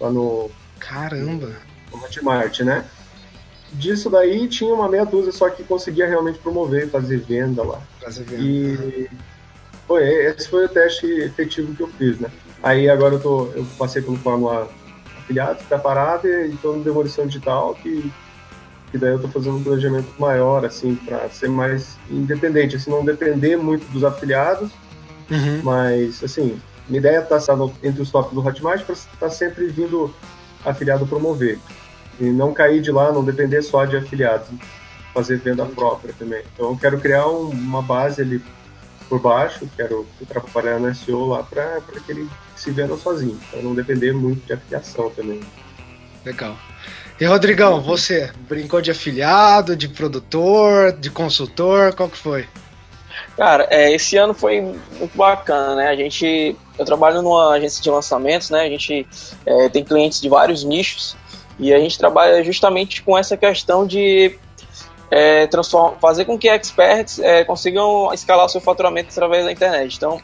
Lá 0.00 0.10
no. 0.10 0.50
Caramba! 0.78 1.52
No 1.92 1.98
Hotmart, 1.98 2.60
né? 2.60 2.84
Disso 3.72 4.08
daí 4.08 4.46
tinha 4.48 4.72
uma 4.72 4.88
meia 4.88 5.04
dúzia 5.04 5.32
só 5.32 5.48
que 5.50 5.64
conseguia 5.64 6.06
realmente 6.06 6.38
promover, 6.38 6.88
fazer 6.90 7.18
venda 7.18 7.62
lá. 7.64 7.80
Fazer 8.00 8.22
venda. 8.24 8.42
E 8.42 9.10
foi, 9.86 10.04
esse 10.26 10.48
foi 10.48 10.64
o 10.64 10.68
teste 10.68 11.06
efetivo 11.06 11.74
que 11.74 11.82
eu 11.82 11.88
fiz, 11.88 12.18
né? 12.18 12.30
Aí 12.62 12.88
agora 12.88 13.16
eu, 13.16 13.20
tô, 13.20 13.46
eu 13.54 13.66
passei 13.78 14.00
pelo 14.00 14.16
Fórmula 14.16 14.70
afiliados, 15.18 15.62
está 15.62 15.78
parado 15.78 16.26
e 16.28 16.50
estou 16.50 16.76
no 16.76 16.84
demolição 16.84 17.26
digital, 17.26 17.74
que, 17.74 18.10
que 18.90 18.98
daí 18.98 19.10
eu 19.10 19.16
estou 19.16 19.30
fazendo 19.30 19.56
um 19.56 19.62
planejamento 19.62 20.08
maior, 20.18 20.64
assim, 20.64 20.94
para 20.94 21.28
ser 21.30 21.48
mais 21.48 21.98
independente, 22.10 22.76
assim, 22.76 22.90
não 22.90 23.04
depender 23.04 23.56
muito 23.56 23.84
dos 23.92 24.04
afiliados, 24.04 24.70
uhum. 25.30 25.60
mas, 25.62 26.22
assim, 26.22 26.60
minha 26.88 27.00
ideia 27.00 27.18
é 27.18 27.20
tá 27.20 27.36
estar 27.36 27.56
entre 27.82 28.02
os 28.02 28.10
tops 28.10 28.32
do 28.32 28.46
Hotmart 28.46 28.82
para 28.84 28.94
estar 28.94 29.16
tá 29.18 29.30
sempre 29.30 29.66
vindo 29.68 30.14
afiliado 30.64 31.06
promover. 31.06 31.58
E 32.20 32.24
não 32.24 32.52
cair 32.52 32.80
de 32.80 32.92
lá, 32.92 33.10
não 33.12 33.24
depender 33.24 33.62
só 33.62 33.84
de 33.84 33.96
afiliados, 33.96 34.48
fazer 35.12 35.38
venda 35.38 35.64
própria 35.64 36.14
também. 36.18 36.42
Então 36.54 36.70
eu 36.70 36.76
quero 36.76 36.98
criar 37.00 37.26
um, 37.26 37.48
uma 37.48 37.82
base 37.82 38.20
ali 38.20 38.42
por 39.08 39.20
baixo, 39.20 39.68
quero 39.76 40.06
trabalhar 40.28 40.78
no 40.78 40.94
SEO 40.94 41.26
lá 41.26 41.42
para 41.42 41.80
que 42.04 42.12
ele 42.12 42.28
se 42.56 42.70
venda 42.70 42.96
sozinho, 42.96 43.38
para 43.50 43.62
não 43.62 43.74
depender 43.74 44.12
muito 44.12 44.46
de 44.46 44.52
afiliação 44.52 45.10
também. 45.10 45.40
Legal. 46.24 46.56
E 47.20 47.24
Rodrigão, 47.24 47.80
você 47.80 48.32
brincou 48.48 48.80
de 48.80 48.90
afiliado, 48.90 49.76
de 49.76 49.88
produtor, 49.88 50.92
de 50.92 51.10
consultor, 51.10 51.94
qual 51.94 52.08
que 52.08 52.18
foi? 52.18 52.48
Cara, 53.36 53.66
é, 53.70 53.92
esse 53.92 54.16
ano 54.16 54.32
foi 54.32 54.60
muito 54.60 55.16
bacana, 55.16 55.74
né? 55.74 55.88
A 55.88 55.96
gente, 55.96 56.56
eu 56.78 56.84
trabalho 56.84 57.22
numa 57.22 57.54
agência 57.54 57.82
de 57.82 57.90
lançamentos, 57.90 58.50
né? 58.50 58.62
A 58.62 58.68
gente 58.68 59.06
é, 59.44 59.68
tem 59.68 59.84
clientes 59.84 60.20
de 60.20 60.28
vários 60.28 60.62
nichos 60.62 61.16
e 61.58 61.72
a 61.72 61.78
gente 61.78 61.98
trabalha 61.98 62.42
justamente 62.42 63.02
com 63.02 63.16
essa 63.16 63.36
questão 63.36 63.86
de 63.86 64.38
é, 65.10 65.48
fazer 66.00 66.24
com 66.24 66.38
que 66.38 66.48
experts 66.48 67.18
é, 67.18 67.44
consigam 67.44 68.12
escalar 68.12 68.48
seu 68.48 68.60
faturamento 68.60 69.10
através 69.10 69.44
da 69.44 69.52
internet. 69.52 69.96
Então, 69.96 70.20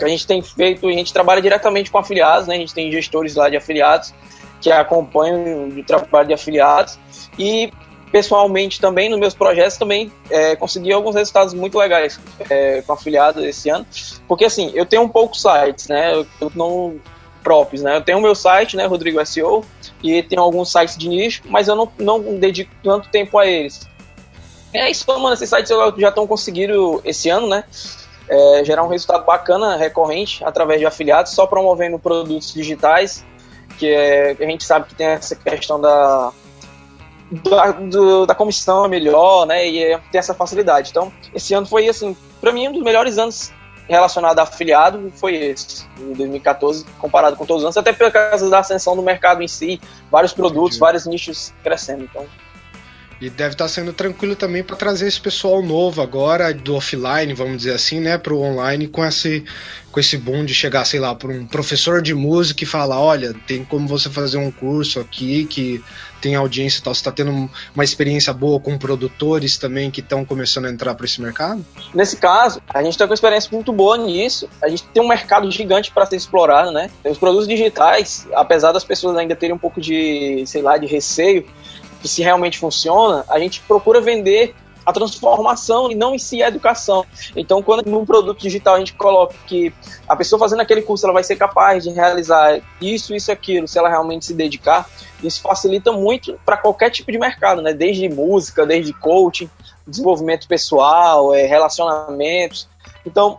a 0.00 0.08
gente 0.08 0.26
tem 0.26 0.40
feito, 0.40 0.86
a 0.86 0.92
gente 0.92 1.12
trabalha 1.12 1.42
diretamente 1.42 1.90
com 1.90 1.98
afiliados, 1.98 2.46
né? 2.46 2.54
A 2.54 2.58
gente 2.58 2.74
tem 2.74 2.90
gestores 2.90 3.34
lá 3.34 3.48
de 3.48 3.56
afiliados 3.56 4.14
que 4.60 4.72
acompanho 4.72 5.68
o 5.68 5.84
trabalho 5.84 6.28
de 6.28 6.34
afiliados 6.34 6.98
e 7.38 7.70
pessoalmente 8.14 8.80
também 8.80 9.08
nos 9.08 9.18
meus 9.18 9.34
projetos 9.34 9.76
também 9.76 10.12
é, 10.30 10.54
consegui 10.54 10.92
alguns 10.92 11.16
resultados 11.16 11.52
muito 11.52 11.76
legais 11.76 12.20
é, 12.48 12.80
com 12.80 12.92
afiliados 12.92 13.42
esse 13.42 13.68
ano, 13.68 13.84
porque 14.28 14.44
assim 14.44 14.70
eu 14.72 14.86
tenho 14.86 15.02
um 15.02 15.08
pouco 15.08 15.36
sites, 15.36 15.88
né? 15.88 16.14
Eu, 16.14 16.52
não 16.54 17.00
próprios, 17.42 17.82
né? 17.82 17.96
Eu 17.96 18.02
tenho 18.02 18.18
o 18.18 18.20
meu 18.20 18.36
site, 18.36 18.76
né, 18.76 18.86
Rodrigo 18.86 19.24
SEO, 19.26 19.64
e 20.00 20.22
tenho 20.22 20.40
alguns 20.40 20.70
sites 20.70 20.96
de 20.96 21.08
nicho, 21.08 21.42
mas 21.46 21.66
eu 21.66 21.74
não, 21.74 21.90
não 21.98 22.36
dedico 22.36 22.70
tanto 22.84 23.08
tempo 23.08 23.36
a 23.36 23.46
eles. 23.46 23.80
E 24.72 24.78
aí, 24.78 24.94
somando 24.94 25.34
esses 25.34 25.50
sites, 25.50 25.68
já 25.98 26.08
estão 26.08 26.24
conseguindo 26.24 27.02
esse 27.04 27.28
ano, 27.28 27.48
né? 27.48 27.64
É, 28.28 28.64
gerar 28.64 28.84
um 28.84 28.88
resultado 28.88 29.24
bacana, 29.26 29.76
recorrente, 29.76 30.44
através 30.44 30.78
de 30.78 30.86
afiliados, 30.86 31.32
só 31.32 31.48
promovendo 31.48 31.98
produtos 31.98 32.54
digitais, 32.54 33.24
que 33.76 33.88
é, 33.88 34.36
a 34.38 34.44
gente 34.44 34.62
sabe 34.62 34.86
que 34.86 34.94
tem 34.94 35.08
essa 35.08 35.34
questão 35.34 35.80
da, 35.80 36.32
da, 37.42 37.72
do, 37.72 38.26
da 38.26 38.34
comissão 38.34 38.88
melhor, 38.88 39.46
né? 39.46 39.68
E 39.68 39.82
é, 39.82 39.98
tem 40.10 40.18
essa 40.18 40.34
facilidade. 40.34 40.90
Então, 40.90 41.12
esse 41.34 41.54
ano 41.54 41.66
foi, 41.66 41.88
assim, 41.88 42.16
para 42.40 42.52
mim, 42.52 42.68
um 42.68 42.72
dos 42.72 42.82
melhores 42.82 43.18
anos 43.18 43.52
relacionado 43.88 44.38
a 44.38 44.42
afiliado 44.42 45.12
foi 45.14 45.34
esse, 45.34 45.86
em 45.98 46.12
2014, 46.14 46.86
comparado 46.98 47.36
com 47.36 47.44
todos 47.44 47.62
os 47.62 47.66
anos, 47.66 47.76
até 47.76 47.92
por 47.92 48.10
causa 48.10 48.48
da 48.48 48.60
ascensão 48.60 48.96
do 48.96 49.02
mercado 49.02 49.42
em 49.42 49.48
si, 49.48 49.80
vários 50.10 50.32
produtos, 50.32 50.76
Entendi. 50.76 50.80
vários 50.80 51.06
nichos 51.06 51.52
crescendo. 51.62 52.04
Então, 52.04 52.26
e 53.24 53.30
deve 53.30 53.54
estar 53.54 53.64
tá 53.64 53.68
sendo 53.68 53.90
tranquilo 53.90 54.36
também 54.36 54.62
para 54.62 54.76
trazer 54.76 55.06
esse 55.06 55.18
pessoal 55.18 55.62
novo 55.62 56.02
agora, 56.02 56.52
do 56.52 56.74
offline, 56.74 57.32
vamos 57.32 57.56
dizer 57.58 57.72
assim, 57.72 57.98
né, 57.98 58.18
para 58.18 58.34
o 58.34 58.42
online, 58.42 58.86
com 58.86 59.02
esse, 59.02 59.42
com 59.90 59.98
esse 59.98 60.18
boom 60.18 60.44
de 60.44 60.52
chegar, 60.52 60.84
sei 60.84 61.00
lá, 61.00 61.14
para 61.14 61.30
um 61.30 61.46
professor 61.46 62.02
de 62.02 62.12
música 62.12 62.64
e 62.64 62.66
falar: 62.66 63.00
olha, 63.00 63.34
tem 63.46 63.64
como 63.64 63.88
você 63.88 64.10
fazer 64.10 64.36
um 64.36 64.50
curso 64.50 65.00
aqui 65.00 65.46
que 65.46 65.82
tem 66.20 66.34
audiência 66.34 66.80
e 66.80 66.82
tal. 66.82 66.94
Você 66.94 67.00
está 67.00 67.12
tendo 67.12 67.48
uma 67.74 67.84
experiência 67.84 68.32
boa 68.32 68.60
com 68.60 68.76
produtores 68.76 69.56
também 69.56 69.90
que 69.90 70.00
estão 70.00 70.24
começando 70.24 70.66
a 70.66 70.70
entrar 70.70 70.94
para 70.94 71.06
esse 71.06 71.20
mercado? 71.20 71.64
Nesse 71.94 72.16
caso, 72.16 72.60
a 72.68 72.82
gente 72.82 72.92
está 72.92 73.06
com 73.06 73.10
uma 73.10 73.14
experiência 73.14 73.50
muito 73.52 73.72
boa 73.72 73.96
nisso. 73.96 74.48
A 74.62 74.68
gente 74.68 74.84
tem 74.84 75.02
um 75.02 75.08
mercado 75.08 75.50
gigante 75.50 75.90
para 75.90 76.04
ser 76.04 76.16
explorado, 76.16 76.72
né? 76.72 76.90
Os 77.04 77.18
produtos 77.18 77.48
digitais, 77.48 78.26
apesar 78.34 78.72
das 78.72 78.84
pessoas 78.84 79.16
ainda 79.16 79.34
terem 79.34 79.54
um 79.54 79.58
pouco 79.58 79.80
de, 79.80 80.44
sei 80.46 80.60
lá, 80.60 80.76
de 80.76 80.86
receio, 80.86 81.46
se 82.08 82.22
realmente 82.22 82.58
funciona, 82.58 83.24
a 83.28 83.38
gente 83.38 83.60
procura 83.60 84.00
vender 84.00 84.54
a 84.84 84.92
transformação 84.92 85.90
e 85.90 85.94
não 85.94 86.14
em 86.14 86.18
si 86.18 86.42
a 86.42 86.48
educação. 86.48 87.06
Então, 87.34 87.62
quando 87.62 87.88
num 87.88 88.04
produto 88.04 88.40
digital 88.40 88.74
a 88.74 88.78
gente 88.78 88.92
coloca 88.92 89.34
que 89.46 89.72
a 90.06 90.14
pessoa 90.14 90.38
fazendo 90.38 90.60
aquele 90.60 90.82
curso 90.82 91.06
ela 91.06 91.14
vai 91.14 91.24
ser 91.24 91.36
capaz 91.36 91.84
de 91.84 91.90
realizar 91.90 92.60
isso, 92.80 93.14
isso 93.14 93.32
aquilo, 93.32 93.66
se 93.66 93.78
ela 93.78 93.88
realmente 93.88 94.26
se 94.26 94.34
dedicar, 94.34 94.88
isso 95.22 95.40
facilita 95.40 95.90
muito 95.90 96.38
para 96.44 96.56
qualquer 96.56 96.90
tipo 96.90 97.10
de 97.10 97.18
mercado, 97.18 97.62
né? 97.62 97.72
Desde 97.72 98.08
música, 98.08 98.66
desde 98.66 98.92
coaching, 98.92 99.48
desenvolvimento 99.86 100.46
pessoal, 100.46 101.34
é, 101.34 101.46
relacionamentos. 101.46 102.68
Então, 103.06 103.38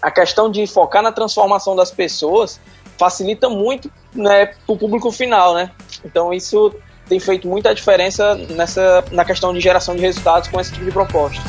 a 0.00 0.10
questão 0.10 0.50
de 0.50 0.66
focar 0.66 1.02
na 1.02 1.12
transformação 1.12 1.76
das 1.76 1.90
pessoas 1.90 2.58
facilita 2.96 3.48
muito 3.48 3.90
né, 4.14 4.46
para 4.46 4.56
o 4.66 4.76
público 4.76 5.10
final, 5.10 5.54
né? 5.54 5.70
Então, 6.04 6.32
isso 6.32 6.74
tem 7.10 7.18
feito 7.18 7.48
muita 7.48 7.74
diferença 7.74 8.36
nessa, 8.50 9.04
na 9.10 9.24
questão 9.24 9.52
de 9.52 9.58
geração 9.60 9.96
de 9.96 10.00
resultados 10.00 10.48
com 10.48 10.60
esse 10.60 10.72
tipo 10.72 10.84
de 10.84 10.92
proposta. 10.92 11.42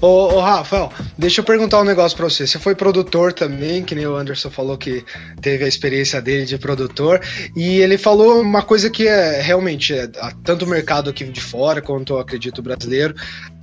Ô, 0.00 0.34
ô, 0.34 0.40
Rafael, 0.40 0.92
deixa 1.16 1.40
eu 1.40 1.44
perguntar 1.44 1.80
um 1.80 1.84
negócio 1.84 2.16
pra 2.16 2.28
você. 2.28 2.46
Você 2.46 2.58
foi 2.58 2.76
produtor 2.76 3.32
também, 3.32 3.82
que 3.82 3.96
nem 3.96 4.06
o 4.06 4.14
Anderson 4.14 4.48
falou 4.48 4.78
que 4.78 5.04
teve 5.40 5.64
a 5.64 5.68
experiência 5.68 6.22
dele 6.22 6.44
de 6.44 6.56
produtor, 6.56 7.20
e 7.56 7.80
ele 7.80 7.98
falou 7.98 8.40
uma 8.40 8.62
coisa 8.62 8.88
que 8.88 9.08
é 9.08 9.40
realmente, 9.40 9.92
é, 9.92 10.08
tanto 10.44 10.64
o 10.64 10.68
mercado 10.68 11.10
aqui 11.10 11.24
de 11.24 11.40
fora 11.40 11.82
quanto 11.82 12.12
eu 12.12 12.20
acredito 12.20 12.62
brasileiro, 12.62 13.12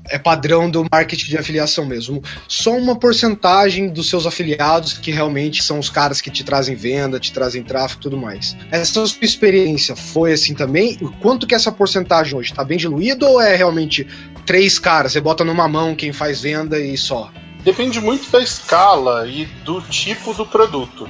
é 0.09 0.19
padrão 0.19 0.69
do 0.69 0.85
marketing 0.91 1.29
de 1.29 1.37
afiliação 1.37 1.85
mesmo. 1.85 2.21
Só 2.47 2.75
uma 2.77 2.97
porcentagem 2.97 3.89
dos 3.89 4.09
seus 4.09 4.25
afiliados 4.25 4.93
que 4.93 5.11
realmente 5.11 5.63
são 5.63 5.79
os 5.79 5.89
caras 5.89 6.21
que 6.21 6.29
te 6.29 6.43
trazem 6.43 6.75
venda, 6.75 7.19
te 7.19 7.31
trazem 7.31 7.63
tráfego 7.63 8.01
e 8.01 8.03
tudo 8.03 8.17
mais. 8.17 8.55
Essa 8.71 9.05
sua 9.05 9.05
experiência 9.21 9.95
foi 9.95 10.33
assim 10.33 10.53
também? 10.53 10.95
Quanto 11.21 11.47
que 11.47 11.55
essa 11.55 11.71
porcentagem 11.71 12.37
hoje? 12.37 12.51
Está 12.51 12.63
bem 12.63 12.77
diluído 12.77 13.25
ou 13.25 13.41
é 13.41 13.55
realmente 13.55 14.05
três 14.45 14.79
caras? 14.79 15.13
Você 15.13 15.21
bota 15.21 15.43
numa 15.43 15.67
mão 15.67 15.95
quem 15.95 16.13
faz 16.13 16.41
venda 16.41 16.79
e 16.79 16.97
só? 16.97 17.31
Depende 17.63 17.99
muito 17.99 18.29
da 18.29 18.39
escala 18.41 19.27
e 19.27 19.45
do 19.63 19.81
tipo 19.81 20.33
do 20.33 20.45
produto. 20.45 21.09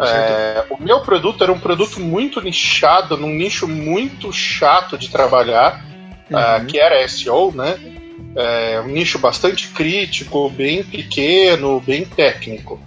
É, 0.00 0.64
o 0.70 0.82
meu 0.82 1.00
produto 1.00 1.44
era 1.44 1.52
um 1.52 1.60
produto 1.60 2.00
muito 2.00 2.40
nichado, 2.40 3.16
num 3.16 3.32
nicho 3.32 3.68
muito 3.68 4.32
chato 4.32 4.98
de 4.98 5.08
trabalhar, 5.08 5.84
uhum. 6.30 6.38
uh, 6.38 6.66
que 6.66 6.78
era 6.78 7.06
SEO, 7.06 7.52
né? 7.54 7.78
é, 8.34 8.80
um 8.80 8.88
nicho 8.88 9.18
bastante 9.18 9.68
crítico, 9.68 10.48
bem 10.50 10.82
pequeno, 10.82 11.80
bem 11.80 12.04
técnico. 12.04 12.80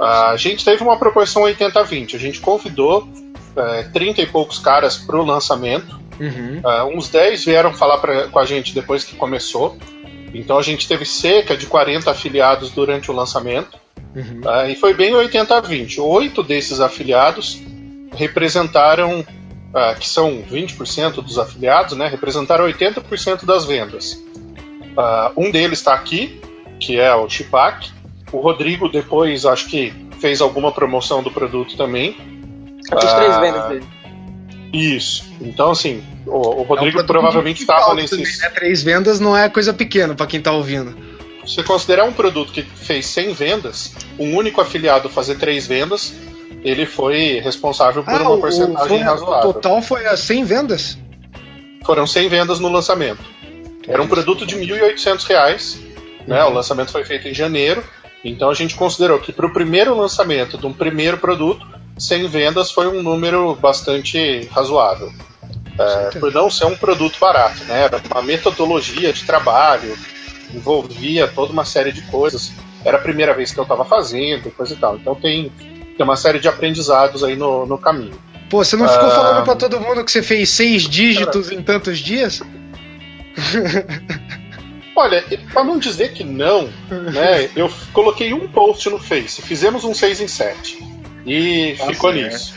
A 0.00 0.36
gente 0.36 0.64
teve 0.64 0.82
uma 0.82 0.96
proporção 0.96 1.42
80-20. 1.42 2.14
A 2.14 2.18
gente 2.18 2.40
convidou 2.40 3.08
é, 3.56 3.84
30 3.84 4.22
e 4.22 4.26
poucos 4.26 4.58
caras 4.58 4.96
para 4.96 5.16
o 5.16 5.24
lançamento. 5.24 6.00
Uhum. 6.18 6.60
É, 6.64 6.84
uns 6.84 7.08
10 7.08 7.44
vieram 7.44 7.72
falar 7.72 7.98
pra, 7.98 8.28
com 8.28 8.38
a 8.38 8.44
gente 8.44 8.74
depois 8.74 9.04
que 9.04 9.16
começou. 9.16 9.76
Então 10.32 10.58
a 10.58 10.62
gente 10.62 10.88
teve 10.88 11.04
cerca 11.04 11.56
de 11.56 11.66
40 11.66 12.10
afiliados 12.10 12.70
durante 12.70 13.10
o 13.10 13.14
lançamento. 13.14 13.78
Uhum. 14.14 14.40
É, 14.48 14.70
e 14.70 14.76
foi 14.76 14.94
bem 14.94 15.12
80-20. 15.12 16.02
Oito 16.02 16.42
desses 16.42 16.80
afiliados 16.80 17.60
representaram, 18.14 19.24
é, 19.74 19.94
que 19.94 20.08
são 20.08 20.42
20% 20.42 21.22
dos 21.22 21.38
afiliados, 21.38 21.96
né, 21.96 22.08
representaram 22.08 22.64
80% 22.66 23.44
das 23.44 23.64
vendas. 23.64 24.22
Uh, 24.94 25.32
um 25.36 25.50
deles 25.50 25.80
está 25.80 25.92
aqui, 25.92 26.40
que 26.78 26.98
é 26.98 27.12
o 27.14 27.28
Chipak. 27.28 27.90
O 28.32 28.38
Rodrigo 28.38 28.88
depois 28.88 29.44
acho 29.44 29.68
que 29.68 29.92
fez 30.20 30.40
alguma 30.40 30.70
promoção 30.70 31.22
do 31.22 31.30
produto 31.30 31.76
também. 31.76 32.16
Eu 32.90 33.00
fiz 33.00 33.12
uh, 33.12 33.16
três 33.16 33.38
vendas 33.38 33.68
dele. 33.68 33.86
Isso. 34.74 35.24
Então, 35.40 35.70
assim, 35.70 36.02
o, 36.26 36.32
o 36.32 36.62
Rodrigo 36.64 36.98
é 36.98 37.02
um 37.02 37.06
provavelmente 37.06 37.60
estava 37.60 37.94
nesses. 37.94 38.40
Né? 38.40 38.50
Três 38.50 38.82
vendas 38.82 39.20
não 39.20 39.36
é 39.36 39.48
coisa 39.48 39.72
pequena 39.72 40.14
para 40.14 40.26
quem 40.26 40.38
está 40.38 40.50
ouvindo. 40.50 40.96
Se 41.46 41.62
considerar 41.62 42.04
um 42.04 42.12
produto 42.12 42.52
que 42.52 42.62
fez 42.62 43.06
100 43.06 43.32
vendas, 43.34 43.94
um 44.18 44.34
único 44.34 44.60
afiliado 44.60 45.08
fazer 45.08 45.36
três 45.36 45.66
vendas, 45.66 46.12
ele 46.64 46.86
foi 46.86 47.38
responsável 47.38 48.02
por 48.02 48.14
ah, 48.14 48.22
uma 48.22 48.38
porcentagem 48.38 49.02
o, 49.02 49.04
razoável. 49.04 49.50
O 49.50 49.52
total 49.52 49.82
foi 49.82 50.06
a 50.06 50.16
100 50.16 50.44
vendas? 50.44 50.98
Foram 51.84 52.06
100 52.06 52.28
vendas 52.28 52.58
no 52.58 52.68
lançamento. 52.68 53.22
Era 53.86 54.02
um 54.02 54.08
produto 54.08 54.46
de 54.46 54.56
R$ 54.56 54.66
1.800, 54.66 55.76
né? 56.26 56.42
Uhum. 56.42 56.50
O 56.50 56.54
lançamento 56.54 56.90
foi 56.90 57.04
feito 57.04 57.28
em 57.28 57.34
janeiro, 57.34 57.84
então 58.24 58.48
a 58.48 58.54
gente 58.54 58.74
considerou 58.74 59.20
que 59.20 59.30
para 59.30 59.46
o 59.46 59.52
primeiro 59.52 59.94
lançamento 59.94 60.56
de 60.56 60.66
um 60.66 60.72
primeiro 60.72 61.18
produto, 61.18 61.64
100 61.98 62.28
vendas 62.28 62.70
foi 62.70 62.86
um 62.88 63.02
número 63.02 63.54
bastante 63.54 64.48
razoável. 64.52 65.12
É, 65.78 66.18
por 66.18 66.32
não 66.32 66.48
ser 66.48 66.66
um 66.66 66.76
produto 66.76 67.18
barato, 67.18 67.64
né? 67.64 67.82
Era 67.82 68.00
uma 68.10 68.22
metodologia 68.22 69.12
de 69.12 69.24
trabalho, 69.24 69.96
envolvia 70.52 71.26
toda 71.26 71.52
uma 71.52 71.64
série 71.64 71.90
de 71.90 72.02
coisas. 72.02 72.52
Era 72.84 72.96
a 72.96 73.00
primeira 73.00 73.34
vez 73.34 73.52
que 73.52 73.58
eu 73.58 73.64
estava 73.64 73.84
fazendo, 73.84 74.50
coisa 74.52 74.72
e 74.72 74.76
tal. 74.76 74.96
Então 74.96 75.14
tem, 75.16 75.50
tem 75.96 76.04
uma 76.04 76.16
série 76.16 76.38
de 76.38 76.46
aprendizados 76.46 77.24
aí 77.24 77.34
no, 77.34 77.66
no 77.66 77.76
caminho. 77.76 78.16
Pô, 78.48 78.62
você 78.62 78.76
não 78.76 78.88
ficou 78.88 79.08
ah, 79.08 79.14
falando 79.14 79.44
para 79.44 79.56
todo 79.56 79.80
mundo 79.80 80.04
que 80.04 80.12
você 80.12 80.22
fez 80.22 80.50
seis 80.50 80.82
dígitos 80.88 81.48
cara, 81.48 81.60
em 81.60 81.64
tantos 81.64 81.98
dias? 81.98 82.40
Olha, 84.94 85.24
para 85.52 85.64
não 85.64 85.76
dizer 85.76 86.12
que 86.12 86.22
não, 86.22 86.68
né, 86.88 87.50
eu 87.56 87.68
coloquei 87.92 88.32
um 88.32 88.46
post 88.46 88.88
no 88.90 88.98
Face, 89.00 89.42
fizemos 89.42 89.82
um 89.82 89.92
6 89.92 90.20
em 90.20 90.28
7 90.28 90.93
e 91.26 91.74
tá 91.78 91.86
ficou 91.86 92.12
certo. 92.12 92.32
nisso. 92.32 92.54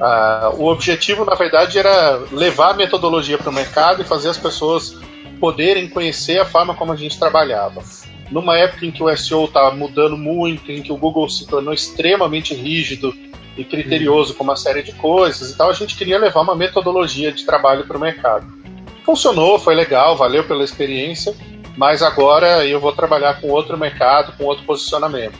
Ah, 0.00 0.52
o 0.56 0.66
objetivo, 0.66 1.24
na 1.24 1.34
verdade, 1.34 1.78
era 1.78 2.22
levar 2.32 2.70
a 2.70 2.74
metodologia 2.74 3.38
para 3.38 3.50
o 3.50 3.52
mercado 3.52 4.02
e 4.02 4.04
fazer 4.04 4.28
as 4.28 4.38
pessoas 4.38 4.96
poderem 5.38 5.88
conhecer 5.88 6.38
a 6.38 6.44
forma 6.44 6.74
como 6.74 6.92
a 6.92 6.96
gente 6.96 7.18
trabalhava. 7.18 7.82
Numa 8.30 8.56
época 8.56 8.86
em 8.86 8.90
que 8.90 9.02
o 9.02 9.16
SEO 9.16 9.44
estava 9.44 9.74
mudando 9.74 10.16
muito, 10.16 10.72
em 10.72 10.82
que 10.82 10.92
o 10.92 10.96
Google 10.96 11.28
se 11.28 11.46
tornou 11.46 11.72
extremamente 11.72 12.54
rígido 12.54 13.14
e 13.56 13.64
criterioso 13.64 14.32
hum. 14.32 14.36
com 14.36 14.44
uma 14.44 14.56
série 14.56 14.82
de 14.82 14.92
coisas 14.92 15.50
e 15.50 15.56
tal, 15.56 15.70
a 15.70 15.74
gente 15.74 15.96
queria 15.96 16.18
levar 16.18 16.40
uma 16.40 16.56
metodologia 16.56 17.30
de 17.30 17.44
trabalho 17.44 17.86
para 17.86 17.96
o 17.96 18.00
mercado 18.00 18.64
funcionou, 19.04 19.58
foi 19.58 19.74
legal, 19.74 20.16
valeu 20.16 20.44
pela 20.44 20.64
experiência, 20.64 21.34
mas 21.76 22.02
agora 22.02 22.66
eu 22.66 22.80
vou 22.80 22.92
trabalhar 22.92 23.40
com 23.40 23.48
outro 23.48 23.76
mercado, 23.76 24.36
com 24.36 24.44
outro 24.44 24.64
posicionamento. 24.64 25.38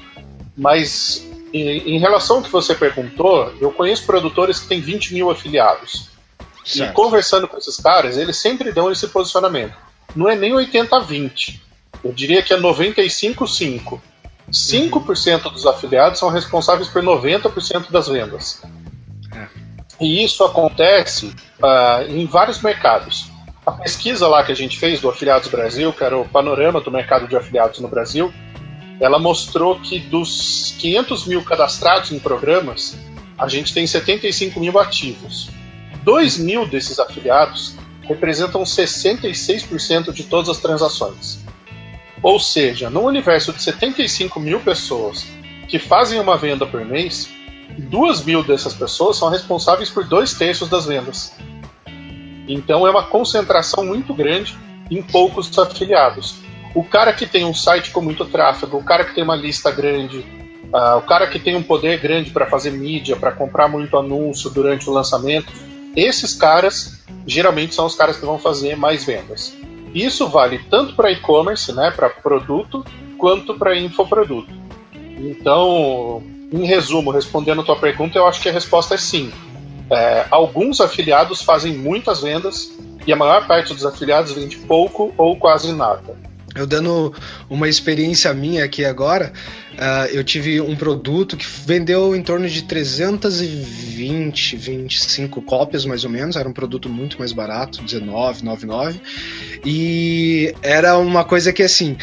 Mas 0.56 1.28
em, 1.54 1.94
em 1.94 1.98
relação 1.98 2.38
ao 2.38 2.42
que 2.42 2.50
você 2.50 2.74
perguntou, 2.74 3.54
eu 3.60 3.70
conheço 3.70 4.04
produtores 4.04 4.58
que 4.58 4.66
têm 4.66 4.80
20 4.80 5.14
mil 5.14 5.30
afiliados. 5.30 6.08
Certo. 6.64 6.90
E 6.90 6.92
conversando 6.92 7.46
com 7.46 7.56
esses 7.56 7.76
caras, 7.76 8.16
eles 8.16 8.36
sempre 8.36 8.72
dão 8.72 8.90
esse 8.90 9.06
posicionamento. 9.08 9.74
Não 10.16 10.28
é 10.28 10.34
nem 10.34 10.52
80-20. 10.52 11.60
Eu 12.02 12.12
diria 12.12 12.42
que 12.42 12.52
é 12.52 12.58
95,5. 12.58 14.00
5% 14.50 15.52
dos 15.52 15.66
afiliados 15.66 16.18
são 16.18 16.28
responsáveis 16.28 16.88
por 16.88 17.02
90% 17.02 17.90
das 17.90 18.08
vendas. 18.08 18.62
É. 19.32 19.46
E 20.00 20.24
isso 20.24 20.42
acontece 20.44 21.26
uh, 21.26 22.02
em 22.08 22.26
vários 22.26 22.60
mercados. 22.60 23.30
A 23.64 23.72
pesquisa 23.72 24.26
lá 24.28 24.42
que 24.42 24.52
a 24.52 24.56
gente 24.56 24.78
fez 24.78 25.00
do 25.00 25.08
Afiliados 25.08 25.48
Brasil, 25.48 25.92
que 25.92 26.04
era 26.04 26.18
o 26.18 26.28
panorama 26.28 26.80
do 26.80 26.90
mercado 26.90 27.26
de 27.26 27.36
afiliados 27.36 27.80
no 27.80 27.88
Brasil, 27.88 28.32
ela 29.00 29.18
mostrou 29.18 29.78
que 29.80 29.98
dos 29.98 30.74
500 30.78 31.26
mil 31.26 31.42
cadastrados 31.42 32.12
em 32.12 32.18
programas, 32.18 32.96
a 33.36 33.48
gente 33.48 33.74
tem 33.74 33.86
75 33.86 34.60
mil 34.60 34.78
ativos. 34.78 35.50
2 36.02 36.38
mil 36.38 36.66
desses 36.66 36.98
afiliados 36.98 37.76
representam 38.02 38.62
66% 38.62 40.12
de 40.12 40.24
todas 40.24 40.48
as 40.48 40.58
transações. 40.58 41.40
Ou 42.22 42.38
seja, 42.38 42.88
no 42.88 43.02
universo 43.02 43.52
de 43.52 43.62
75 43.62 44.38
mil 44.38 44.60
pessoas 44.60 45.26
que 45.68 45.78
fazem 45.78 46.20
uma 46.20 46.36
venda 46.36 46.66
por 46.66 46.84
mês, 46.84 47.28
2 47.78 48.24
mil 48.24 48.42
dessas 48.42 48.74
pessoas 48.74 49.16
são 49.16 49.28
responsáveis 49.28 49.90
por 49.90 50.04
dois 50.04 50.34
terços 50.34 50.68
das 50.68 50.86
vendas. 50.86 51.34
Então 52.46 52.86
é 52.86 52.90
uma 52.90 53.04
concentração 53.04 53.84
muito 53.84 54.14
grande 54.14 54.56
em 54.90 55.02
poucos 55.02 55.58
afiliados. 55.58 56.43
O 56.74 56.82
cara 56.82 57.12
que 57.12 57.26
tem 57.26 57.44
um 57.44 57.54
site 57.54 57.90
com 57.92 58.00
muito 58.00 58.24
tráfego, 58.24 58.78
o 58.78 58.84
cara 58.84 59.04
que 59.04 59.14
tem 59.14 59.22
uma 59.22 59.36
lista 59.36 59.70
grande, 59.70 60.18
uh, 60.18 60.98
o 60.98 61.02
cara 61.02 61.28
que 61.28 61.38
tem 61.38 61.54
um 61.54 61.62
poder 61.62 62.00
grande 62.00 62.30
para 62.30 62.46
fazer 62.46 62.72
mídia, 62.72 63.14
para 63.14 63.30
comprar 63.30 63.68
muito 63.68 63.96
anúncio 63.96 64.50
durante 64.50 64.90
o 64.90 64.92
lançamento, 64.92 65.52
esses 65.94 66.34
caras 66.34 67.04
geralmente 67.26 67.74
são 67.74 67.86
os 67.86 67.94
caras 67.94 68.16
que 68.16 68.26
vão 68.26 68.38
fazer 68.38 68.76
mais 68.76 69.04
vendas. 69.04 69.54
Isso 69.94 70.28
vale 70.28 70.58
tanto 70.68 70.96
para 70.96 71.12
e-commerce, 71.12 71.72
né, 71.72 71.92
para 71.94 72.10
produto, 72.10 72.84
quanto 73.16 73.54
para 73.54 73.78
infoproduto. 73.78 74.52
Então, 74.92 76.20
em 76.52 76.66
resumo, 76.66 77.12
respondendo 77.12 77.60
a 77.60 77.64
tua 77.64 77.76
pergunta, 77.76 78.18
eu 78.18 78.26
acho 78.26 78.40
que 78.42 78.48
a 78.48 78.52
resposta 78.52 78.94
é 78.94 78.98
sim. 78.98 79.32
É, 79.88 80.26
alguns 80.30 80.80
afiliados 80.80 81.42
fazem 81.42 81.74
muitas 81.74 82.22
vendas 82.22 82.72
e 83.06 83.12
a 83.12 83.16
maior 83.16 83.46
parte 83.46 83.72
dos 83.72 83.86
afiliados 83.86 84.32
vende 84.32 84.56
pouco 84.56 85.14
ou 85.16 85.36
quase 85.36 85.72
nada. 85.72 86.16
Eu 86.54 86.66
dando 86.66 87.12
uma 87.50 87.68
experiência 87.68 88.32
minha 88.32 88.64
aqui 88.64 88.84
agora, 88.84 89.32
uh, 89.72 90.06
eu 90.12 90.22
tive 90.22 90.60
um 90.60 90.76
produto 90.76 91.36
que 91.36 91.44
vendeu 91.66 92.14
em 92.14 92.22
torno 92.22 92.48
de 92.48 92.62
320, 92.62 94.56
25 94.56 95.42
cópias 95.42 95.84
mais 95.84 96.04
ou 96.04 96.10
menos. 96.10 96.36
Era 96.36 96.48
um 96.48 96.52
produto 96.52 96.88
muito 96.88 97.18
mais 97.18 97.32
barato, 97.32 97.82
19,99. 97.82 99.00
E 99.64 100.54
era 100.62 100.96
uma 100.96 101.24
coisa 101.24 101.52
que 101.52 101.62
assim, 101.62 101.96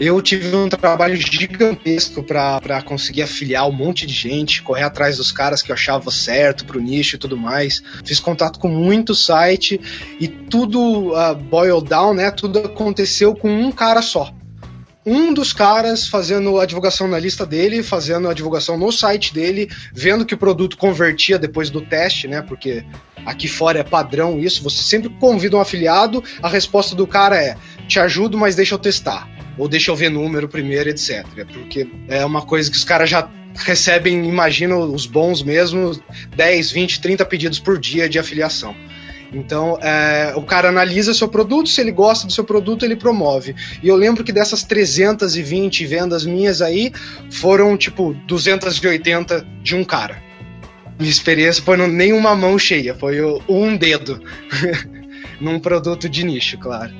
eu 0.00 0.20
tive 0.22 0.56
um 0.56 0.66
trabalho 0.66 1.14
gigantesco 1.14 2.22
para 2.22 2.80
conseguir 2.82 3.20
afiliar 3.20 3.68
um 3.68 3.72
monte 3.72 4.06
de 4.06 4.14
gente, 4.14 4.62
correr 4.62 4.84
atrás 4.84 5.18
dos 5.18 5.30
caras 5.30 5.60
que 5.60 5.70
eu 5.70 5.74
achava 5.74 6.10
certo 6.10 6.64
pro 6.64 6.80
nicho 6.80 7.16
e 7.16 7.18
tudo 7.18 7.36
mais. 7.36 7.82
Fiz 8.02 8.18
contato 8.18 8.58
com 8.58 8.68
muito 8.68 9.14
site 9.14 9.78
e 10.18 10.26
tudo 10.26 11.12
uh, 11.12 11.34
boil 11.34 11.82
down, 11.82 12.14
né? 12.14 12.30
Tudo 12.30 12.60
aconteceu 12.60 13.34
com 13.34 13.50
um 13.50 13.70
cara 13.70 14.00
só 14.00 14.32
um 15.04 15.32
dos 15.32 15.52
caras 15.52 16.06
fazendo 16.06 16.60
a 16.60 16.66
divulgação 16.66 17.08
na 17.08 17.18
lista 17.18 17.46
dele, 17.46 17.82
fazendo 17.82 18.28
a 18.28 18.34
divulgação 18.34 18.76
no 18.76 18.92
site 18.92 19.32
dele, 19.32 19.68
vendo 19.92 20.26
que 20.26 20.34
o 20.34 20.38
produto 20.38 20.76
convertia 20.76 21.38
depois 21.38 21.70
do 21.70 21.80
teste, 21.80 22.28
né? 22.28 22.42
Porque 22.42 22.84
aqui 23.24 23.48
fora 23.48 23.78
é 23.78 23.82
padrão 23.82 24.38
isso. 24.38 24.62
Você 24.62 24.82
sempre 24.82 25.08
convida 25.08 25.56
um 25.56 25.60
afiliado, 25.60 26.22
a 26.42 26.48
resposta 26.48 26.94
do 26.94 27.06
cara 27.06 27.42
é: 27.42 27.56
te 27.90 28.00
ajudo, 28.00 28.38
mas 28.38 28.54
deixa 28.54 28.74
eu 28.74 28.78
testar 28.78 29.28
ou 29.58 29.68
deixa 29.68 29.90
eu 29.90 29.96
ver 29.96 30.10
número 30.10 30.48
primeiro, 30.48 30.88
etc. 30.88 31.26
Porque 31.52 31.86
é 32.08 32.24
uma 32.24 32.42
coisa 32.42 32.70
que 32.70 32.76
os 32.76 32.84
caras 32.84 33.10
já 33.10 33.28
recebem, 33.54 34.26
imagino, 34.26 34.78
os 34.84 35.04
bons 35.04 35.42
mesmo, 35.42 36.00
10, 36.34 36.70
20, 36.70 37.00
30 37.00 37.24
pedidos 37.26 37.58
por 37.58 37.78
dia 37.78 38.08
de 38.08 38.18
afiliação. 38.18 38.74
Então, 39.32 39.78
é, 39.80 40.32
o 40.34 40.42
cara 40.42 40.70
analisa 40.70 41.14
seu 41.14 41.28
produto, 41.28 41.68
se 41.68 41.80
ele 41.80 41.92
gosta 41.92 42.26
do 42.26 42.32
seu 42.32 42.42
produto, 42.42 42.84
ele 42.84 42.96
promove. 42.96 43.54
E 43.82 43.88
eu 43.88 43.96
lembro 43.96 44.24
que 44.24 44.32
dessas 44.32 44.64
320 44.64 45.86
vendas 45.86 46.24
minhas 46.24 46.62
aí, 46.62 46.90
foram 47.30 47.76
tipo 47.76 48.14
280 48.26 49.46
de 49.62 49.76
um 49.76 49.84
cara. 49.84 50.20
Minha 50.98 51.10
experiência 51.10 51.62
foi 51.62 51.76
nenhuma 51.76 52.34
mão 52.34 52.58
cheia, 52.58 52.94
foi 52.94 53.20
um 53.48 53.76
dedo. 53.76 54.22
Num 55.40 55.58
produto 55.58 56.08
de 56.08 56.24
nicho, 56.24 56.58
claro. 56.58 56.92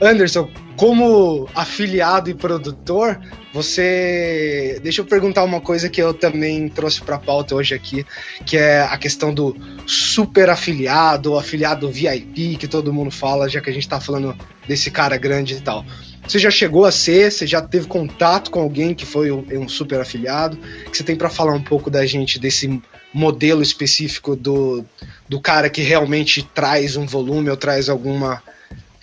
Anderson, 0.00 0.50
como 0.76 1.48
afiliado 1.54 2.28
e 2.28 2.34
produtor, 2.34 3.20
você. 3.52 4.80
Deixa 4.82 5.00
eu 5.00 5.04
perguntar 5.04 5.44
uma 5.44 5.60
coisa 5.60 5.88
que 5.88 6.02
eu 6.02 6.12
também 6.12 6.68
trouxe 6.68 7.00
para 7.00 7.18
pauta 7.18 7.54
hoje 7.54 7.74
aqui, 7.74 8.04
que 8.44 8.56
é 8.56 8.82
a 8.82 8.98
questão 8.98 9.32
do 9.32 9.56
super 9.86 10.50
afiliado, 10.50 11.38
afiliado 11.38 11.90
VIP, 11.90 12.56
que 12.56 12.66
todo 12.66 12.92
mundo 12.92 13.10
fala, 13.10 13.48
já 13.48 13.60
que 13.60 13.70
a 13.70 13.72
gente 13.72 13.88
tá 13.88 14.00
falando 14.00 14.36
desse 14.66 14.90
cara 14.90 15.16
grande 15.16 15.54
e 15.54 15.60
tal. 15.60 15.84
Você 16.26 16.38
já 16.38 16.50
chegou 16.50 16.84
a 16.84 16.90
ser? 16.90 17.30
Você 17.30 17.46
já 17.46 17.62
teve 17.62 17.86
contato 17.86 18.50
com 18.50 18.60
alguém 18.60 18.94
que 18.94 19.06
foi 19.06 19.30
um 19.30 19.68
super 19.68 20.00
afiliado? 20.00 20.56
Que 20.90 20.96
você 20.96 21.04
tem 21.04 21.14
para 21.14 21.30
falar 21.30 21.54
um 21.54 21.62
pouco 21.62 21.90
da 21.90 22.04
gente 22.04 22.38
desse 22.38 22.82
modelo 23.12 23.62
específico 23.62 24.34
do, 24.34 24.84
do 25.28 25.40
cara 25.40 25.70
que 25.70 25.82
realmente 25.82 26.42
traz 26.42 26.96
um 26.96 27.06
volume 27.06 27.50
ou 27.50 27.56
traz 27.56 27.88
alguma 27.88 28.42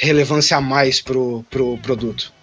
relevância 0.02 0.58
a 0.58 0.62
mais 0.62 1.00
pro, 1.00 1.46
pro 1.50 1.78
produto? 1.78 2.34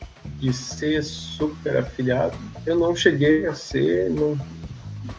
De 0.40 0.52
ser 0.52 1.02
super 1.02 1.78
afiliado, 1.78 2.36
eu 2.64 2.78
não 2.78 2.94
cheguei 2.94 3.46
a 3.46 3.54
ser, 3.54 4.08
não, 4.10 4.38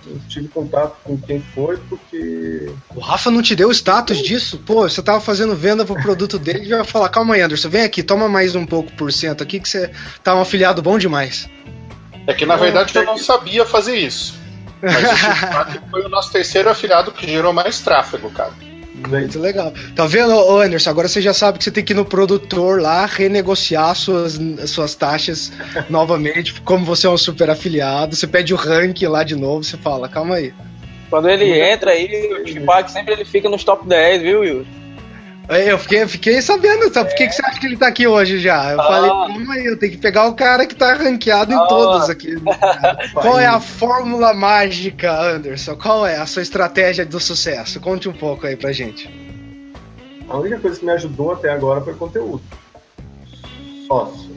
não 0.06 0.20
tive 0.30 0.48
contato 0.48 0.96
com 1.04 1.18
quem 1.18 1.42
foi, 1.54 1.78
porque. 1.90 2.72
O 2.96 3.00
Rafa 3.00 3.30
não 3.30 3.42
te 3.42 3.56
deu 3.56 3.68
o 3.68 3.74
status 3.74 4.22
disso? 4.22 4.58
Pô, 4.60 4.88
você 4.88 5.02
tava 5.02 5.20
fazendo 5.20 5.56
venda 5.56 5.84
pro 5.84 6.02
produto 6.02 6.40
dele 6.40 6.66
e 6.66 6.70
vai 6.70 6.84
falar, 6.86 7.10
calma 7.10 7.36
aí, 7.36 7.42
Anderson, 7.42 7.70
vem 7.70 7.84
aqui, 7.84 8.02
toma 8.02 8.30
mais 8.30 8.56
um 8.56 8.66
pouco 8.66 8.92
por 8.94 9.12
cento 9.12 9.44
aqui 9.44 9.60
que 9.60 9.68
você 9.68 9.92
tá 10.24 10.36
um 10.36 10.42
afiliado 10.42 10.82
bom 10.82 10.98
demais. 10.98 11.50
É 12.26 12.34
que 12.34 12.46
na 12.46 12.56
verdade 12.56 12.96
eu 12.96 13.04
não 13.04 13.18
sabia 13.18 13.66
fazer 13.66 13.98
isso. 13.98 14.40
Mas 14.82 15.76
o 15.84 15.90
foi 15.90 16.06
o 16.06 16.10
nosso 16.10 16.32
terceiro 16.32 16.70
afiliado 16.70 17.12
que 17.12 17.26
gerou 17.26 17.52
mais 17.52 17.80
tráfego, 17.80 18.30
cara. 18.30 18.54
Muito 19.08 19.40
legal. 19.40 19.74
Tá 19.96 20.06
vendo, 20.06 20.34
Anderson? 20.58 20.90
Agora 20.90 21.08
você 21.08 21.22
já 21.22 21.34
sabe 21.34 21.58
que 21.58 21.64
você 21.64 21.72
tem 21.72 21.84
que 21.84 21.94
ir 21.94 21.96
no 21.96 22.06
produtor 22.06 22.82
lá 22.82 23.06
renegociar 23.06 23.96
suas, 23.96 24.40
suas 24.68 24.96
taxas 24.96 25.52
novamente. 25.90 26.60
Como 26.62 26.86
você 26.86 27.08
é 27.08 27.10
um 27.10 27.18
super 27.18 27.50
afiliado, 27.50 28.16
você 28.16 28.28
pede 28.28 28.54
o 28.54 28.58
ranking 28.58 29.08
lá 29.08 29.24
de 29.24 29.36
novo, 29.36 29.64
você 29.64 29.78
fala, 29.78 30.10
calma 30.10 30.36
aí. 30.36 30.54
Quando 31.10 31.30
ele 31.30 31.60
entra 31.60 31.92
aí, 31.92 32.32
o 32.34 32.44
Tupac 32.44 32.92
sempre 32.92 33.14
ele 33.14 33.26
fica 33.26 33.50
nos 33.50 33.64
top 33.64 33.88
10, 33.88 34.22
viu, 34.22 34.44
Yuri? 34.44 34.68
É, 35.50 35.72
eu 35.72 35.80
fiquei, 35.80 36.08
fiquei 36.08 36.42
sabendo, 36.44 36.94
sabe? 36.94 37.10
Por 37.10 37.18
que, 37.18 37.28
que 37.28 37.34
você 37.34 37.44
acha 37.44 37.60
que 37.60 37.66
ele 37.66 37.76
tá 37.76 37.88
aqui 37.88 38.06
hoje 38.06 38.38
já? 38.38 38.72
Eu 38.72 38.80
ah. 38.80 38.84
falei, 38.84 39.10
calma 39.10 39.54
aí, 39.56 39.66
eu 39.66 39.80
tenho 39.80 39.94
que 39.94 39.98
pegar 39.98 40.28
o 40.28 40.36
cara 40.36 40.68
que 40.68 40.76
tá 40.76 40.94
ranqueado 40.94 41.52
em 41.52 41.56
ah. 41.56 41.66
todos 41.66 42.08
aqui. 42.08 42.36
Qual 43.14 43.40
é 43.40 43.48
a 43.48 43.60
fórmula 43.60 44.32
mágica, 44.32 45.12
Anderson? 45.12 45.76
Qual 45.76 46.06
é 46.06 46.18
a 46.18 46.28
sua 46.28 46.44
estratégia 46.44 47.04
do 47.04 47.20
sucesso? 47.20 47.80
Conte 47.80 48.08
um 48.08 48.14
pouco 48.14 48.46
aí 48.46 48.56
pra 48.56 48.72
gente. 48.72 49.10
A 50.30 50.38
única 50.38 50.60
coisa 50.60 50.80
que 50.80 50.86
me 50.86 50.92
ajudou 50.92 51.32
até 51.32 51.50
agora 51.50 51.82
foi 51.82 51.96
conteúdo. 51.96 52.44
Sócio. 53.88 54.30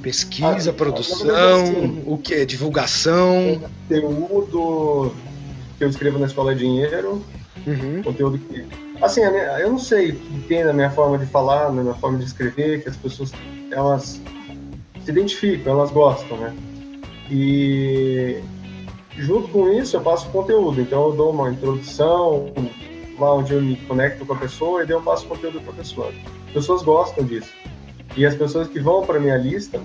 Pesquisa, 0.00 0.70
ah, 0.70 0.72
produção, 0.72 1.62
assim, 1.64 2.04
o 2.06 2.16
que? 2.16 2.46
Divulgação. 2.46 3.60
Conteúdo 3.88 5.12
que 5.76 5.82
eu 5.82 5.88
escrevo 5.88 6.20
na 6.20 6.26
escola 6.26 6.54
de 6.54 6.60
dinheiro. 6.60 7.20
Uhum. 7.66 8.00
Conteúdo 8.04 8.38
que 8.38 8.64
Assim, 9.02 9.20
eu 9.20 9.68
não 9.68 9.80
sei 9.80 10.12
que 10.12 10.44
tem 10.46 10.62
na 10.62 10.72
minha 10.72 10.88
forma 10.88 11.18
de 11.18 11.26
falar, 11.26 11.72
na 11.72 11.82
minha 11.82 11.94
forma 11.94 12.18
de 12.18 12.24
escrever, 12.24 12.84
que 12.84 12.88
as 12.88 12.96
pessoas 12.96 13.32
elas 13.72 14.20
se 15.04 15.10
identificam, 15.10 15.72
elas 15.72 15.90
gostam, 15.90 16.36
né? 16.36 16.54
E 17.28 18.40
junto 19.16 19.48
com 19.48 19.68
isso 19.68 19.96
eu 19.96 20.00
passo 20.02 20.30
conteúdo. 20.30 20.80
Então 20.80 21.08
eu 21.08 21.12
dou 21.16 21.32
uma 21.32 21.50
introdução 21.50 22.52
lá 23.18 23.34
onde 23.34 23.52
eu 23.52 23.60
me 23.60 23.74
conecto 23.74 24.24
com 24.24 24.34
a 24.34 24.36
pessoa 24.36 24.84
e 24.84 24.86
daí 24.86 24.94
eu 24.94 25.02
passo 25.02 25.26
conteúdo 25.26 25.60
para 25.62 25.72
a 25.72 25.76
pessoa. 25.76 26.12
As 26.46 26.52
pessoas 26.52 26.82
gostam 26.82 27.24
disso. 27.24 27.52
E 28.16 28.24
as 28.24 28.36
pessoas 28.36 28.68
que 28.68 28.78
vão 28.78 29.04
para 29.04 29.18
minha 29.18 29.36
lista, 29.36 29.80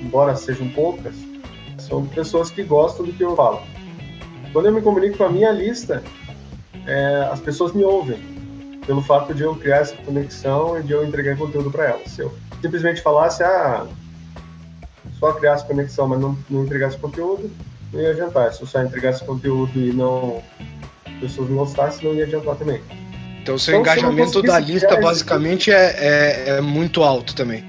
embora 0.00 0.34
sejam 0.34 0.68
poucas, 0.70 1.14
são 1.78 2.04
pessoas 2.06 2.50
que 2.50 2.64
gostam 2.64 3.06
do 3.06 3.12
que 3.12 3.22
eu 3.22 3.36
falo. 3.36 3.62
Quando 4.52 4.66
eu 4.66 4.72
me 4.72 4.82
comunico 4.82 5.18
com 5.18 5.24
a 5.24 5.30
minha 5.30 5.52
lista, 5.52 6.02
é, 6.84 7.28
as 7.30 7.38
pessoas 7.38 7.72
me 7.72 7.84
ouvem 7.84 8.35
pelo 8.86 9.02
fato 9.02 9.34
de 9.34 9.42
eu 9.42 9.54
criar 9.56 9.78
essa 9.78 9.96
conexão 9.96 10.78
e 10.78 10.82
de 10.82 10.92
eu 10.92 11.04
entregar 11.04 11.36
conteúdo 11.36 11.70
para 11.70 11.86
elas. 11.86 12.10
Se 12.12 12.22
eu 12.22 12.32
simplesmente 12.62 13.02
falasse, 13.02 13.42
ah, 13.42 13.86
só 15.18 15.32
criasse 15.32 15.66
conexão, 15.66 16.06
mas 16.08 16.20
não, 16.20 16.38
não 16.48 16.64
entregasse 16.64 16.96
conteúdo, 16.96 17.50
não 17.92 18.00
ia 18.00 18.10
adiantar. 18.10 18.52
Se 18.52 18.62
eu 18.62 18.66
só 18.66 18.82
entregasse 18.82 19.24
conteúdo 19.24 19.78
e 19.78 19.92
não 19.92 20.42
as 21.06 21.20
pessoas 21.20 21.48
não 21.48 21.56
gostassem, 21.56 22.08
não 22.08 22.14
ia 22.14 22.24
adiantar 22.24 22.56
também. 22.56 22.80
Então, 23.42 23.54
o 23.54 23.58
seu 23.58 23.78
então, 23.78 23.92
engajamento 23.92 24.42
da 24.42 24.58
lista, 24.58 25.00
basicamente, 25.00 25.70
é, 25.70 25.94
é, 25.98 26.48
é, 26.48 26.60
muito 26.60 27.02
alto 27.02 27.34
também. 27.34 27.64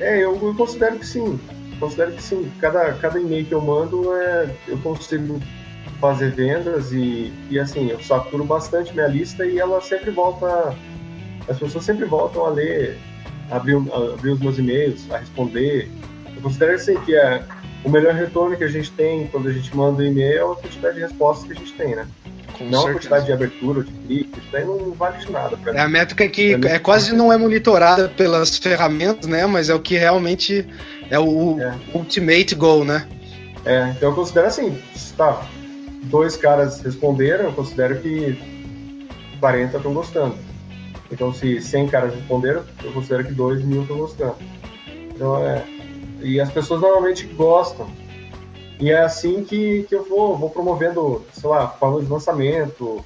É, 0.00 0.18
eu, 0.18 0.38
eu 0.42 0.54
considero 0.54 0.98
que 0.98 1.06
sim. 1.06 1.38
Considero 1.78 2.12
que 2.12 2.22
sim. 2.22 2.50
Cada, 2.60 2.92
cada 2.94 3.18
e-mail 3.20 3.46
que 3.46 3.52
eu 3.52 3.60
mando, 3.60 4.12
é, 4.14 4.50
eu 4.66 4.76
consigo 4.78 5.40
fazer 6.00 6.30
vendas 6.30 6.92
e, 6.92 7.32
e 7.50 7.58
assim, 7.58 7.90
eu 7.90 8.00
saturo 8.00 8.44
bastante 8.44 8.92
minha 8.92 9.06
lista 9.06 9.44
e 9.46 9.58
ela 9.58 9.80
sempre 9.80 10.10
volta. 10.10 10.74
As 11.48 11.58
pessoas 11.58 11.84
sempre 11.84 12.04
voltam 12.04 12.44
a 12.44 12.50
ler, 12.50 12.98
a 13.50 13.56
abrir, 13.56 13.76
a 13.92 14.14
abrir 14.14 14.30
os 14.30 14.40
meus 14.40 14.58
e-mails, 14.58 15.10
a 15.10 15.18
responder. 15.18 15.88
Eu 16.34 16.42
considero 16.42 16.74
assim 16.74 16.96
que 17.00 17.14
é, 17.14 17.42
o 17.84 17.90
melhor 17.90 18.14
retorno 18.14 18.56
que 18.56 18.64
a 18.64 18.68
gente 18.68 18.90
tem 18.92 19.26
quando 19.28 19.48
a 19.48 19.52
gente 19.52 19.74
manda 19.76 20.02
um 20.02 20.06
e-mail 20.06 20.38
é 20.38 20.52
a 20.52 20.56
quantidade 20.56 20.96
de 20.96 21.00
respostas 21.02 21.46
que 21.46 21.52
a 21.52 21.56
gente 21.56 21.72
tem, 21.74 21.94
né? 21.94 22.06
Com 22.58 22.64
não 22.64 22.82
certeza. 22.82 22.88
a 22.88 22.92
quantidade 22.92 23.26
de 23.26 23.32
abertura, 23.32 23.84
de 23.84 23.92
clique, 23.92 24.38
isso 24.38 24.48
daí 24.50 24.64
não 24.64 24.92
vale 24.92 25.18
de 25.18 25.30
nada. 25.30 25.56
Pra 25.56 25.74
é 25.74 25.80
a 25.80 25.88
métrica 25.88 26.26
que 26.28 26.54
é 26.54 26.78
quase 26.78 27.14
não 27.14 27.32
é 27.32 27.36
monitorada 27.36 28.08
pelas 28.08 28.56
ferramentas, 28.56 29.26
né? 29.26 29.46
Mas 29.46 29.68
é 29.68 29.74
o 29.74 29.80
que 29.80 29.96
realmente 29.96 30.66
é 31.10 31.18
o 31.18 31.60
é. 31.60 31.74
ultimate 31.94 32.54
goal, 32.54 32.84
né? 32.84 33.06
É, 33.64 33.90
então 33.90 34.10
eu 34.10 34.14
considero 34.14 34.46
assim, 34.46 34.78
tá, 35.16 35.46
dois 36.10 36.36
caras 36.36 36.80
responderam, 36.80 37.44
eu 37.44 37.52
considero 37.52 38.00
que 38.00 38.38
40 39.40 39.76
estão 39.76 39.94
gostando. 39.94 40.36
Então 41.10 41.32
se 41.32 41.60
100 41.60 41.88
caras 41.88 42.14
responderam, 42.14 42.64
eu 42.82 42.92
considero 42.92 43.24
que 43.24 43.32
2 43.32 43.64
mil 43.64 43.82
estão 43.82 43.98
gostando. 43.98 44.36
Então 45.14 45.44
é... 45.44 45.64
E 46.22 46.40
as 46.40 46.50
pessoas 46.50 46.80
normalmente 46.80 47.26
gostam 47.26 47.86
e 48.78 48.90
é 48.90 49.00
assim 49.00 49.42
que, 49.42 49.84
que 49.84 49.94
eu 49.94 50.04
vou, 50.04 50.36
vou 50.36 50.50
promovendo, 50.50 51.24
sei 51.32 51.48
lá, 51.48 51.68
falando 51.68 52.04
de 52.04 52.12
lançamento. 52.12 53.02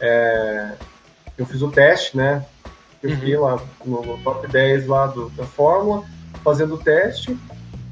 É, 0.00 0.72
eu 1.36 1.44
fiz 1.44 1.60
o 1.60 1.70
teste, 1.70 2.16
né? 2.16 2.44
Eu 3.02 3.10
uhum. 3.10 3.16
fiquei 3.16 3.36
lá 3.36 3.60
no, 3.84 4.02
no, 4.02 4.18
top 4.18 4.48
10 4.48 4.86
lá 4.86 5.06
do, 5.06 5.28
da 5.30 5.44
Fórmula, 5.44 6.04
fazendo 6.42 6.74
o 6.74 6.78
teste. 6.78 7.36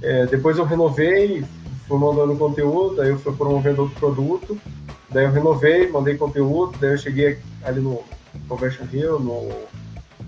É, 0.00 0.26
depois 0.26 0.56
eu 0.56 0.64
renovei, 0.64 1.44
fui 1.88 1.98
mandando 1.98 2.36
conteúdo, 2.36 2.96
daí 2.96 3.08
eu 3.08 3.18
fui 3.18 3.34
promovendo 3.34 3.82
outro 3.82 3.98
produto. 3.98 4.60
Daí 5.10 5.24
eu 5.24 5.32
renovei, 5.32 5.88
mandei 5.90 6.16
conteúdo, 6.16 6.76
daí 6.78 6.92
eu 6.92 6.98
cheguei 6.98 7.38
ali 7.64 7.80
no 7.80 8.04
Conversion 8.46 8.84
Hill, 8.92 9.18
no 9.18 9.48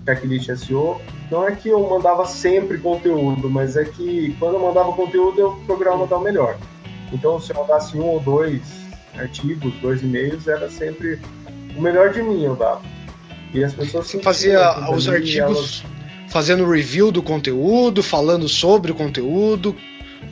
Checklist 0.03 0.49
SEO. 0.57 0.99
Não 1.29 1.47
é 1.47 1.55
que 1.55 1.69
eu 1.69 1.87
mandava 1.87 2.25
sempre 2.25 2.79
conteúdo, 2.79 3.49
mas 3.49 3.77
é 3.77 3.85
que 3.85 4.35
quando 4.39 4.55
eu 4.55 4.59
mandava 4.59 4.91
conteúdo 4.93 5.39
eu 5.39 5.51
procurava 5.67 5.97
mandar 5.97 6.17
o 6.17 6.21
melhor. 6.21 6.57
Então, 7.13 7.39
se 7.39 7.53
eu 7.53 7.61
mandasse 7.61 7.95
um 7.95 8.05
ou 8.05 8.19
dois 8.19 8.61
artigos, 9.15 9.73
dois 9.81 10.01
e-mails, 10.01 10.47
era 10.47 10.69
sempre 10.69 11.19
o 11.77 11.81
melhor 11.81 12.11
de 12.11 12.23
mim 12.23 12.43
eu 12.43 12.55
dava. 12.55 12.81
E 13.53 13.63
as 13.63 13.73
pessoas 13.73 14.07
Você 14.07 14.19
fazia 14.19 14.89
os 14.89 15.07
artigos 15.07 15.37
elas... 15.37 15.83
fazendo 16.29 16.67
review 16.67 17.11
do 17.11 17.21
conteúdo, 17.21 18.01
falando 18.01 18.47
sobre 18.49 18.91
o 18.91 18.95
conteúdo 18.95 19.75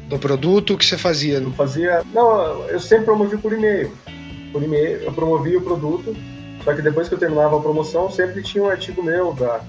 do 0.09 0.19
produto, 0.19 0.73
o 0.73 0.77
que 0.77 0.85
você 0.85 0.97
fazia? 0.97 1.37
Eu 1.37 1.51
fazia, 1.51 2.03
não, 2.13 2.65
eu 2.67 2.79
sempre 2.79 3.05
promovi 3.05 3.37
por 3.37 3.53
e-mail. 3.53 3.91
Por 4.51 4.63
e-mail, 4.63 5.03
eu 5.03 5.13
promovia 5.13 5.57
o 5.57 5.61
produto, 5.61 6.15
só 6.63 6.73
que 6.73 6.81
depois 6.81 7.07
que 7.07 7.13
eu 7.13 7.19
terminava 7.19 7.57
a 7.57 7.61
promoção, 7.61 8.09
sempre 8.09 8.41
tinha 8.41 8.63
um 8.63 8.69
artigo 8.69 9.03
meu 9.03 9.33
da 9.33 9.61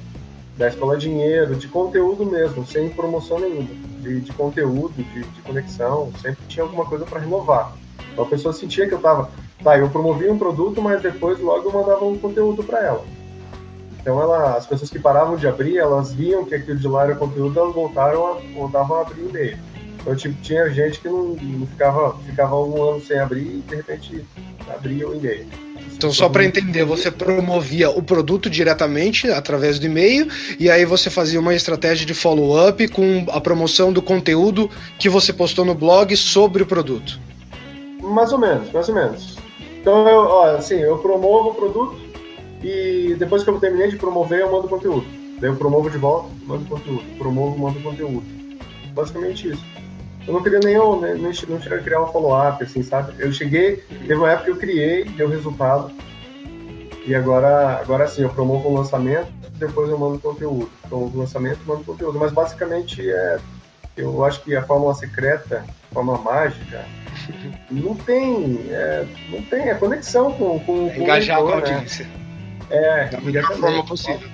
da 0.60 0.68
Escola 0.68 0.98
Dinheiro, 0.98 1.54
de 1.54 1.66
conteúdo 1.68 2.26
mesmo, 2.26 2.66
sem 2.66 2.90
promoção 2.90 3.40
nenhuma, 3.40 3.70
de, 4.00 4.20
de 4.20 4.32
conteúdo, 4.34 4.92
de, 4.94 5.22
de, 5.22 5.40
conexão, 5.40 6.12
sempre 6.20 6.44
tinha 6.48 6.62
alguma 6.62 6.84
coisa 6.84 7.06
para 7.06 7.18
renovar. 7.18 7.72
Então 8.12 8.26
a 8.26 8.28
pessoa 8.28 8.52
sentia 8.52 8.86
que 8.86 8.92
eu 8.92 8.98
estava, 8.98 9.30
tá, 9.64 9.78
eu 9.78 9.88
promovia 9.88 10.30
um 10.30 10.38
produto, 10.38 10.82
mas 10.82 11.00
depois 11.00 11.40
logo 11.40 11.66
eu 11.66 11.72
mandava 11.72 12.04
um 12.04 12.18
conteúdo 12.18 12.62
para 12.62 12.84
ela. 12.84 13.04
Então 13.98 14.20
ela, 14.20 14.54
as 14.54 14.66
pessoas 14.66 14.90
que 14.90 14.98
paravam 14.98 15.34
de 15.36 15.48
abrir, 15.48 15.78
elas 15.78 16.12
viam 16.12 16.44
que 16.44 16.54
aquilo 16.54 16.78
de 16.78 16.88
lá 16.88 17.04
era 17.04 17.14
conteúdo, 17.14 17.58
elas 17.58 17.74
voltaram 17.74 18.26
a, 18.26 18.40
voltavam 18.54 18.98
a 18.98 19.00
abrir 19.00 19.30
e-mail. 19.30 19.58
Então 20.00 20.16
tipo, 20.16 20.40
tinha 20.42 20.68
gente 20.70 21.00
que 21.00 21.08
não, 21.08 21.34
não 21.34 21.66
ficava, 21.66 22.16
ficava 22.26 22.56
um 22.56 22.82
ano 22.82 23.04
sem 23.04 23.18
abrir 23.18 23.42
e 23.42 23.64
de 23.66 23.76
repente 23.76 24.24
abria 24.68 25.08
o 25.08 25.14
e-mail. 25.14 25.46
Então, 26.00 26.12
só 26.12 26.30
para 26.30 26.44
entender, 26.44 26.82
você 26.82 27.10
promovia 27.10 27.90
o 27.90 28.02
produto 28.02 28.48
diretamente 28.48 29.30
através 29.30 29.78
do 29.78 29.84
e-mail 29.84 30.28
e 30.58 30.70
aí 30.70 30.86
você 30.86 31.10
fazia 31.10 31.38
uma 31.38 31.54
estratégia 31.54 32.06
de 32.06 32.14
follow-up 32.14 32.88
com 32.88 33.26
a 33.30 33.38
promoção 33.38 33.92
do 33.92 34.00
conteúdo 34.00 34.70
que 34.98 35.10
você 35.10 35.30
postou 35.30 35.62
no 35.62 35.74
blog 35.74 36.16
sobre 36.16 36.62
o 36.62 36.66
produto. 36.66 37.20
Mais 38.00 38.32
ou 38.32 38.38
menos, 38.38 38.72
mais 38.72 38.88
ou 38.88 38.94
menos. 38.94 39.36
Então, 39.78 40.08
eu, 40.08 40.20
ó, 40.20 40.56
assim, 40.56 40.76
eu 40.76 40.96
promovo 40.98 41.50
o 41.50 41.54
produto 41.54 42.00
e 42.62 43.14
depois 43.18 43.42
que 43.42 43.50
eu 43.50 43.60
terminei 43.60 43.88
de 43.88 43.96
promover, 43.96 44.40
eu 44.40 44.50
mando 44.50 44.68
conteúdo. 44.68 45.04
Daí 45.38 45.50
eu 45.50 45.56
promovo 45.56 45.90
de 45.90 45.98
volta, 45.98 46.30
mando 46.46 46.64
conteúdo. 46.64 47.02
Promovo, 47.18 47.58
mando 47.58 47.78
conteúdo. 47.80 48.22
Basicamente 48.94 49.48
isso. 49.50 49.64
Eu 50.30 50.34
não 50.34 50.42
queria 50.44 50.60
nem, 50.62 50.74
eu, 50.74 51.00
nem, 51.00 51.14
nem 51.14 51.22
não 51.48 51.60
cheguei 51.60 51.78
a 51.78 51.82
criar 51.82 52.02
um 52.02 52.06
follow-up, 52.06 52.62
assim, 52.62 52.84
sabe? 52.84 53.14
Eu 53.18 53.32
cheguei, 53.32 53.78
teve 53.78 54.14
uma 54.14 54.30
época 54.30 54.44
que 54.44 54.50
eu 54.52 54.56
criei, 54.56 55.04
deu 55.04 55.28
resultado. 55.28 55.90
E 57.04 57.12
agora, 57.16 57.80
agora 57.80 58.06
sim, 58.06 58.22
eu 58.22 58.28
promovo 58.28 58.68
o 58.68 58.74
lançamento, 58.76 59.32
depois 59.54 59.90
eu 59.90 59.98
mando 59.98 60.20
conteúdo. 60.20 60.70
Promovo 60.88 61.16
o 61.16 61.20
lançamento, 61.20 61.58
mando 61.66 61.82
conteúdo. 61.82 62.16
Mas 62.16 62.30
basicamente 62.30 63.10
é. 63.10 63.40
Eu 63.96 64.24
acho 64.24 64.40
que 64.44 64.54
a 64.54 64.62
fórmula 64.62 64.94
secreta, 64.94 65.64
a 65.90 65.94
fórmula 65.94 66.18
mágica, 66.18 66.84
não 67.68 67.96
tem. 67.96 68.60
É, 68.70 69.06
não 69.30 69.42
tem 69.42 69.68
a 69.68 69.74
conexão 69.74 70.32
com, 70.32 70.60
com, 70.60 70.90
com 70.90 71.02
Engajar 71.02 71.40
o 71.40 71.46
leitor, 71.46 71.62
com 71.62 71.66
a 71.66 71.70
né? 71.70 71.74
audiência. 71.74 72.04
Né? 72.06 72.12
É, 72.70 73.04
da 73.06 73.20
melhor 73.20 73.52
forma 73.56 73.84
possível. 73.84 74.28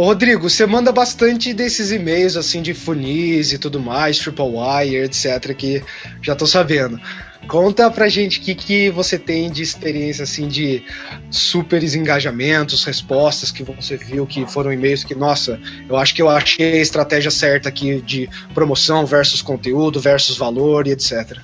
Ô, 0.00 0.04
Rodrigo, 0.04 0.48
você 0.48 0.64
manda 0.64 0.90
bastante 0.90 1.52
desses 1.52 1.92
e-mails 1.92 2.34
assim 2.34 2.62
de 2.62 2.72
funis 2.72 3.52
e 3.52 3.58
tudo 3.58 3.78
mais, 3.78 4.18
TripleWire, 4.18 4.96
etc, 4.96 5.54
que 5.54 5.84
já 6.22 6.34
tô 6.34 6.46
sabendo. 6.46 6.98
Conta 7.46 7.90
pra 7.90 8.08
gente 8.08 8.38
o 8.38 8.42
que, 8.42 8.54
que 8.54 8.88
você 8.88 9.18
tem 9.18 9.50
de 9.50 9.62
experiência 9.62 10.22
assim 10.22 10.48
de 10.48 10.82
super 11.30 11.84
engajamentos, 11.84 12.82
respostas 12.82 13.52
que 13.52 13.62
você 13.62 13.98
viu 13.98 14.26
que 14.26 14.46
foram 14.46 14.72
e-mails 14.72 15.04
que, 15.04 15.14
nossa, 15.14 15.60
eu 15.86 15.98
acho 15.98 16.14
que 16.14 16.22
eu 16.22 16.30
achei 16.30 16.78
a 16.78 16.82
estratégia 16.82 17.30
certa 17.30 17.68
aqui 17.68 18.00
de 18.00 18.26
promoção 18.54 19.04
versus 19.04 19.42
conteúdo 19.42 20.00
versus 20.00 20.38
valor 20.38 20.86
e 20.86 20.92
etc. 20.92 21.36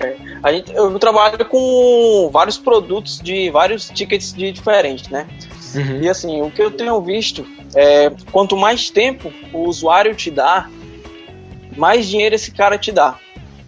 É, 0.00 0.16
a 0.42 0.52
gente, 0.52 0.72
eu 0.74 0.98
trabalho 0.98 1.44
com 1.44 2.28
vários 2.32 2.58
produtos 2.58 3.20
de 3.20 3.48
vários 3.50 3.90
tickets 3.90 4.32
de 4.32 4.50
diferentes, 4.50 5.08
né? 5.08 5.28
Uhum. 5.74 6.02
E 6.02 6.08
assim, 6.08 6.42
o 6.42 6.50
que 6.50 6.62
eu 6.62 6.70
tenho 6.70 7.00
visto 7.00 7.46
é 7.74 8.10
quanto 8.30 8.56
mais 8.56 8.90
tempo 8.90 9.32
o 9.52 9.68
usuário 9.68 10.14
te 10.14 10.30
dá, 10.30 10.68
mais 11.76 12.06
dinheiro 12.06 12.34
esse 12.34 12.52
cara 12.52 12.78
te 12.78 12.92
dá. 12.92 13.18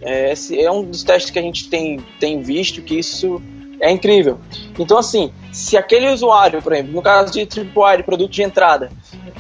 É, 0.01 0.33
esse 0.33 0.61
é 0.61 0.71
um 0.71 0.85
dos 0.85 1.03
testes 1.03 1.31
que 1.31 1.39
a 1.39 1.43
gente 1.43 1.69
tem, 1.69 1.99
tem 2.21 2.41
visto 2.41 2.83
que 2.83 2.99
isso 2.99 3.43
é 3.81 3.91
incrível. 3.91 4.39
Então, 4.79 4.99
assim, 4.99 5.33
se 5.53 5.77
aquele 5.77 6.09
usuário, 6.11 6.63
por 6.63 6.73
exemplo, 6.73 6.93
no 6.93 7.03
caso 7.03 7.33
de 7.33 7.45
Tripwire, 7.47 8.03
produto 8.03 8.31
de 8.31 8.43
entrada, 8.43 8.91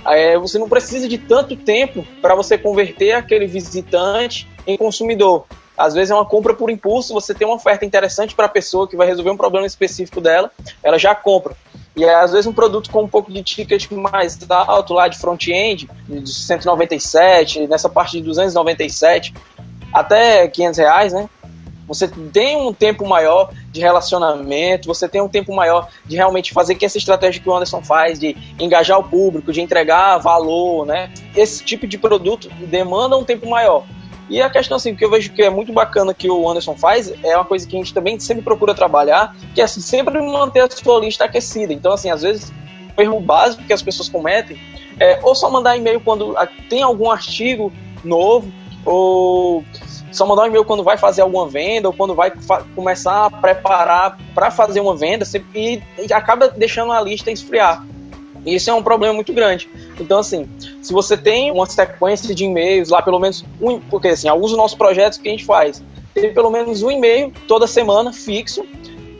é, 0.07 0.39
você 0.39 0.59
não 0.59 0.69
precisa 0.69 1.09
de 1.09 1.19
tanto 1.19 1.57
tempo 1.57 2.07
para 2.21 2.35
você 2.35 2.59
converter 2.59 3.13
aquele 3.13 3.47
visitante 3.47 4.49
em 4.67 4.77
consumidor. 4.77 5.47
Às 5.77 5.95
vezes 5.95 6.11
é 6.11 6.15
uma 6.15 6.25
compra 6.25 6.55
por 6.55 6.71
impulso, 6.71 7.13
você 7.13 7.35
tem 7.35 7.47
uma 7.47 7.57
oferta 7.57 7.85
interessante 7.85 8.35
para 8.35 8.47
a 8.47 8.49
pessoa 8.49 8.89
que 8.89 8.97
vai 8.97 9.07
resolver 9.07 9.31
um 9.31 9.37
problema 9.37 9.67
específico 9.67 10.21
dela, 10.21 10.51
ela 10.83 10.99
já 10.99 11.15
compra. 11.15 11.55
E 11.97 12.05
é, 12.05 12.15
às 12.15 12.33
vezes 12.33 12.47
um 12.47 12.53
produto 12.53 12.91
com 12.91 13.05
um 13.05 13.09
pouco 13.09 13.33
de 13.33 13.43
ticket 13.43 13.91
mais 13.91 14.39
alto 14.51 14.93
lá 14.93 15.09
de 15.09 15.17
front-end, 15.19 15.89
de 16.07 16.31
197, 16.31 17.67
nessa 17.67 17.89
parte 17.89 18.19
de 18.19 18.23
297, 18.23 19.33
até 19.91 20.47
500 20.47 20.79
reais, 20.79 21.13
né? 21.15 21.27
Você 21.89 22.07
tem 22.07 22.57
um 22.57 22.75
tempo 22.75 23.09
maior 23.09 23.51
de 23.71 23.81
relacionamento, 23.81 24.89
você 24.89 25.09
tem 25.09 25.23
um 25.23 25.29
tempo 25.29 25.55
maior 25.55 25.89
de 26.05 26.17
realmente 26.17 26.53
fazer 26.53 26.75
que 26.75 26.85
essa 26.85 26.99
estratégia 26.99 27.41
que 27.41 27.49
o 27.49 27.55
Anderson 27.55 27.81
faz, 27.81 28.19
de 28.19 28.37
engajar 28.61 28.99
o 28.99 29.05
público, 29.05 29.51
de 29.51 29.63
entregar 29.63 30.19
valor, 30.19 30.85
né? 30.85 31.11
Esse 31.35 31.65
tipo 31.65 31.87
de 31.87 31.97
produto 31.97 32.51
demanda 32.67 33.17
um 33.17 33.25
tempo 33.25 33.49
maior. 33.49 33.87
E 34.29 34.43
a 34.43 34.51
questão, 34.51 34.77
assim, 34.77 34.95
que 34.95 35.05
eu 35.05 35.11
vejo 35.11 35.33
que 35.33 35.43
é 35.43 35.51
muito 35.51 35.73
bacana 35.73 36.12
que 36.12 36.29
o 36.29 36.49
Anderson 36.49 36.77
faz, 36.77 37.12
é 37.23 37.37
uma 37.37 37.45
coisa 37.45 37.67
que 37.67 37.77
a 37.77 37.79
gente 37.79 37.95
também 37.95 38.19
sempre 38.19 38.43
procura 38.43 38.75
trabalhar, 38.75 39.37
que 39.55 39.61
é 39.61 39.65
assim, 39.65 39.81
sempre 39.81 40.21
manter 40.21 40.61
a 40.61 40.71
sua 40.71 40.99
lista 40.99 41.25
aquecida. 41.25 41.73
Então, 41.73 41.93
assim, 41.93 42.11
às 42.11 42.23
vezes, 42.23 42.53
o 42.97 43.03
erro 43.03 43.21
básico 43.21 43.62
que 43.62 43.73
as 43.73 43.83
pessoas 43.83 44.09
cometem 44.09 44.59
é 44.99 45.21
ou 45.23 45.35
só 45.35 45.51
mandar 45.51 45.77
e-mail 45.77 46.01
quando 46.01 46.35
tem 46.69 46.83
algum 46.83 47.11
artigo 47.11 47.73
novo, 48.03 48.51
ou 48.85 49.65
só 50.11 50.27
mandar 50.27 50.45
um 50.45 50.47
e-mail 50.47 50.65
quando 50.65 50.83
vai 50.83 50.97
fazer 50.97 51.23
alguma 51.23 51.47
venda, 51.47 51.89
ou 51.89 51.95
quando 51.95 52.15
vai 52.15 52.33
começar 52.75 53.27
a 53.27 53.31
preparar 53.31 54.19
para 54.35 54.51
fazer 54.51 54.81
uma 54.81 54.97
venda, 54.97 55.25
e, 55.55 55.83
e 55.99 56.12
acaba 56.12 56.49
deixando 56.49 56.93
a 56.93 57.01
lista 57.01 57.31
esfriar. 57.31 57.85
E 58.47 58.55
isso 58.55 58.71
é 58.71 58.75
um 58.75 58.83
problema 58.83 59.13
muito 59.13 59.33
grande. 59.33 59.69
Então, 60.01 60.21
assim, 60.21 60.49
se 60.81 60.93
você 60.93 61.17
tem 61.17 61.51
uma 61.51 61.67
sequência 61.67 62.35
de 62.35 62.45
e-mails 62.45 62.89
lá, 62.89 63.03
pelo 63.03 63.19
menos 63.19 63.45
um, 63.61 63.81
porque 63.81 64.09
assim, 64.09 64.29
alguns 64.29 64.51
dos 64.51 64.57
nossos 64.57 64.79
projetos 64.79 65.19
que 65.19 65.29
a 65.29 65.33
gente 65.33 65.45
faz, 65.45 65.83
tem 66.15 66.33
pelo 66.33 66.51
menos 66.51 66.83
um 66.83 66.91
e-mail 66.91 67.33
toda 67.47 67.67
semana 67.67 68.13
fixo, 68.13 68.65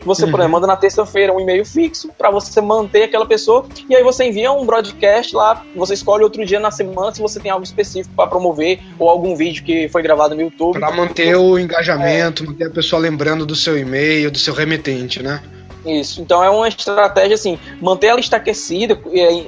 você, 0.07 0.23
uhum. 0.23 0.31
por 0.31 0.39
exemplo, 0.39 0.53
manda 0.53 0.67
na 0.67 0.77
terça-feira 0.77 1.33
um 1.33 1.39
e-mail 1.39 1.65
fixo 1.65 2.09
para 2.17 2.31
você 2.31 2.61
manter 2.61 3.03
aquela 3.03 3.25
pessoa 3.25 3.65
e 3.89 3.95
aí 3.95 4.01
você 4.01 4.23
envia 4.23 4.51
um 4.51 4.65
broadcast 4.65 5.35
lá, 5.35 5.63
você 5.75 5.95
escolhe 5.95 6.23
outro 6.23 6.45
dia 6.45 6.61
na 6.61 6.71
semana 6.71 7.13
se 7.13 7.21
você 7.21 7.39
tem 7.41 7.51
algo 7.51 7.65
específico 7.65 8.15
para 8.15 8.29
promover 8.29 8.79
ou 8.97 9.09
algum 9.09 9.35
vídeo 9.35 9.63
que 9.63 9.89
foi 9.89 10.01
gravado 10.01 10.33
no 10.33 10.41
YouTube. 10.41 10.79
Para 10.79 10.91
manter 10.91 11.35
o 11.35 11.59
engajamento, 11.59 12.43
é. 12.43 12.47
manter 12.47 12.67
a 12.67 12.69
pessoa 12.69 13.01
lembrando 13.01 13.45
do 13.45 13.55
seu 13.55 13.77
e-mail, 13.77 14.31
do 14.31 14.39
seu 14.39 14.53
remetente, 14.53 15.21
né? 15.21 15.41
Isso. 15.87 16.21
Então 16.21 16.43
é 16.43 16.49
uma 16.49 16.67
estratégia 16.67 17.35
assim, 17.35 17.57
manter 17.81 18.09
a 18.09 18.15
lista 18.15 18.35
aquecida, 18.35 18.99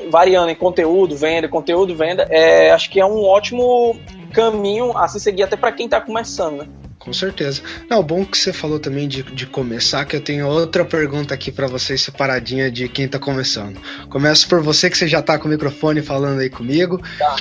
variando 0.09 0.49
em 0.49 0.55
conteúdo, 0.55 1.17
venda, 1.17 1.49
conteúdo, 1.49 1.93
venda, 1.95 2.25
é, 2.29 2.71
acho 2.71 2.89
que 2.89 2.99
é 2.99 3.05
um 3.05 3.25
ótimo 3.25 3.99
caminho 4.33 4.97
a 4.97 5.07
se 5.07 5.19
seguir 5.19 5.43
até 5.43 5.57
para 5.57 5.73
quem 5.73 5.85
está 5.85 5.99
começando, 5.99 6.59
né? 6.59 6.67
Com 6.97 7.13
certeza. 7.13 7.61
Não, 7.89 8.03
bom 8.03 8.25
que 8.25 8.37
você 8.37 8.53
falou 8.53 8.77
também 8.79 9.07
de, 9.07 9.23
de 9.23 9.45
começar, 9.45 10.05
que 10.05 10.15
eu 10.15 10.21
tenho 10.21 10.47
outra 10.47 10.85
pergunta 10.85 11.33
aqui 11.33 11.51
para 11.51 11.65
vocês 11.65 12.01
separadinha 12.01 12.69
de 12.69 12.87
quem 12.89 13.07
tá 13.07 13.17
começando. 13.17 13.79
Começo 14.09 14.47
por 14.47 14.61
você 14.61 14.89
que 14.89 14.97
você 14.97 15.07
já 15.07 15.21
tá 15.21 15.37
com 15.39 15.47
o 15.47 15.51
microfone 15.51 16.01
falando 16.01 16.39
aí 16.39 16.49
comigo. 16.49 17.01
Tá. 17.17 17.35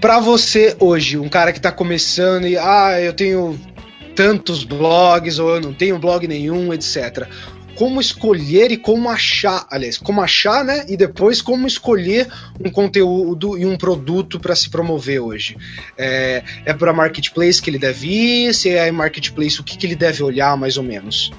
Para 0.00 0.20
você 0.20 0.76
hoje, 0.78 1.18
um 1.18 1.28
cara 1.28 1.52
que 1.52 1.60
tá 1.60 1.70
começando 1.70 2.46
e 2.46 2.56
ah, 2.56 2.98
eu 3.00 3.12
tenho 3.12 3.58
tantos 4.14 4.64
blogs 4.64 5.38
ou 5.38 5.56
eu 5.56 5.60
não 5.60 5.74
tenho 5.74 5.98
blog 5.98 6.26
nenhum, 6.26 6.72
etc 6.72 7.28
como 7.80 7.98
escolher 7.98 8.70
e 8.70 8.76
como 8.76 9.08
achar, 9.08 9.66
aliás, 9.70 9.96
como 9.96 10.20
achar, 10.20 10.62
né? 10.62 10.84
E 10.86 10.98
depois 10.98 11.40
como 11.40 11.66
escolher 11.66 12.30
um 12.62 12.70
conteúdo 12.70 13.56
e 13.56 13.64
um 13.64 13.74
produto 13.74 14.38
para 14.38 14.54
se 14.54 14.68
promover 14.68 15.18
hoje. 15.18 15.56
É, 15.96 16.42
é 16.66 16.74
para 16.74 16.92
marketplace 16.92 17.62
que 17.62 17.70
ele 17.70 17.78
deve 17.78 18.06
ir? 18.06 18.52
Se 18.52 18.68
é 18.68 18.92
marketplace, 18.92 19.58
o 19.58 19.64
que, 19.64 19.78
que 19.78 19.86
ele 19.86 19.96
deve 19.96 20.22
olhar 20.22 20.54
mais 20.58 20.76
ou 20.76 20.82
menos? 20.82 21.32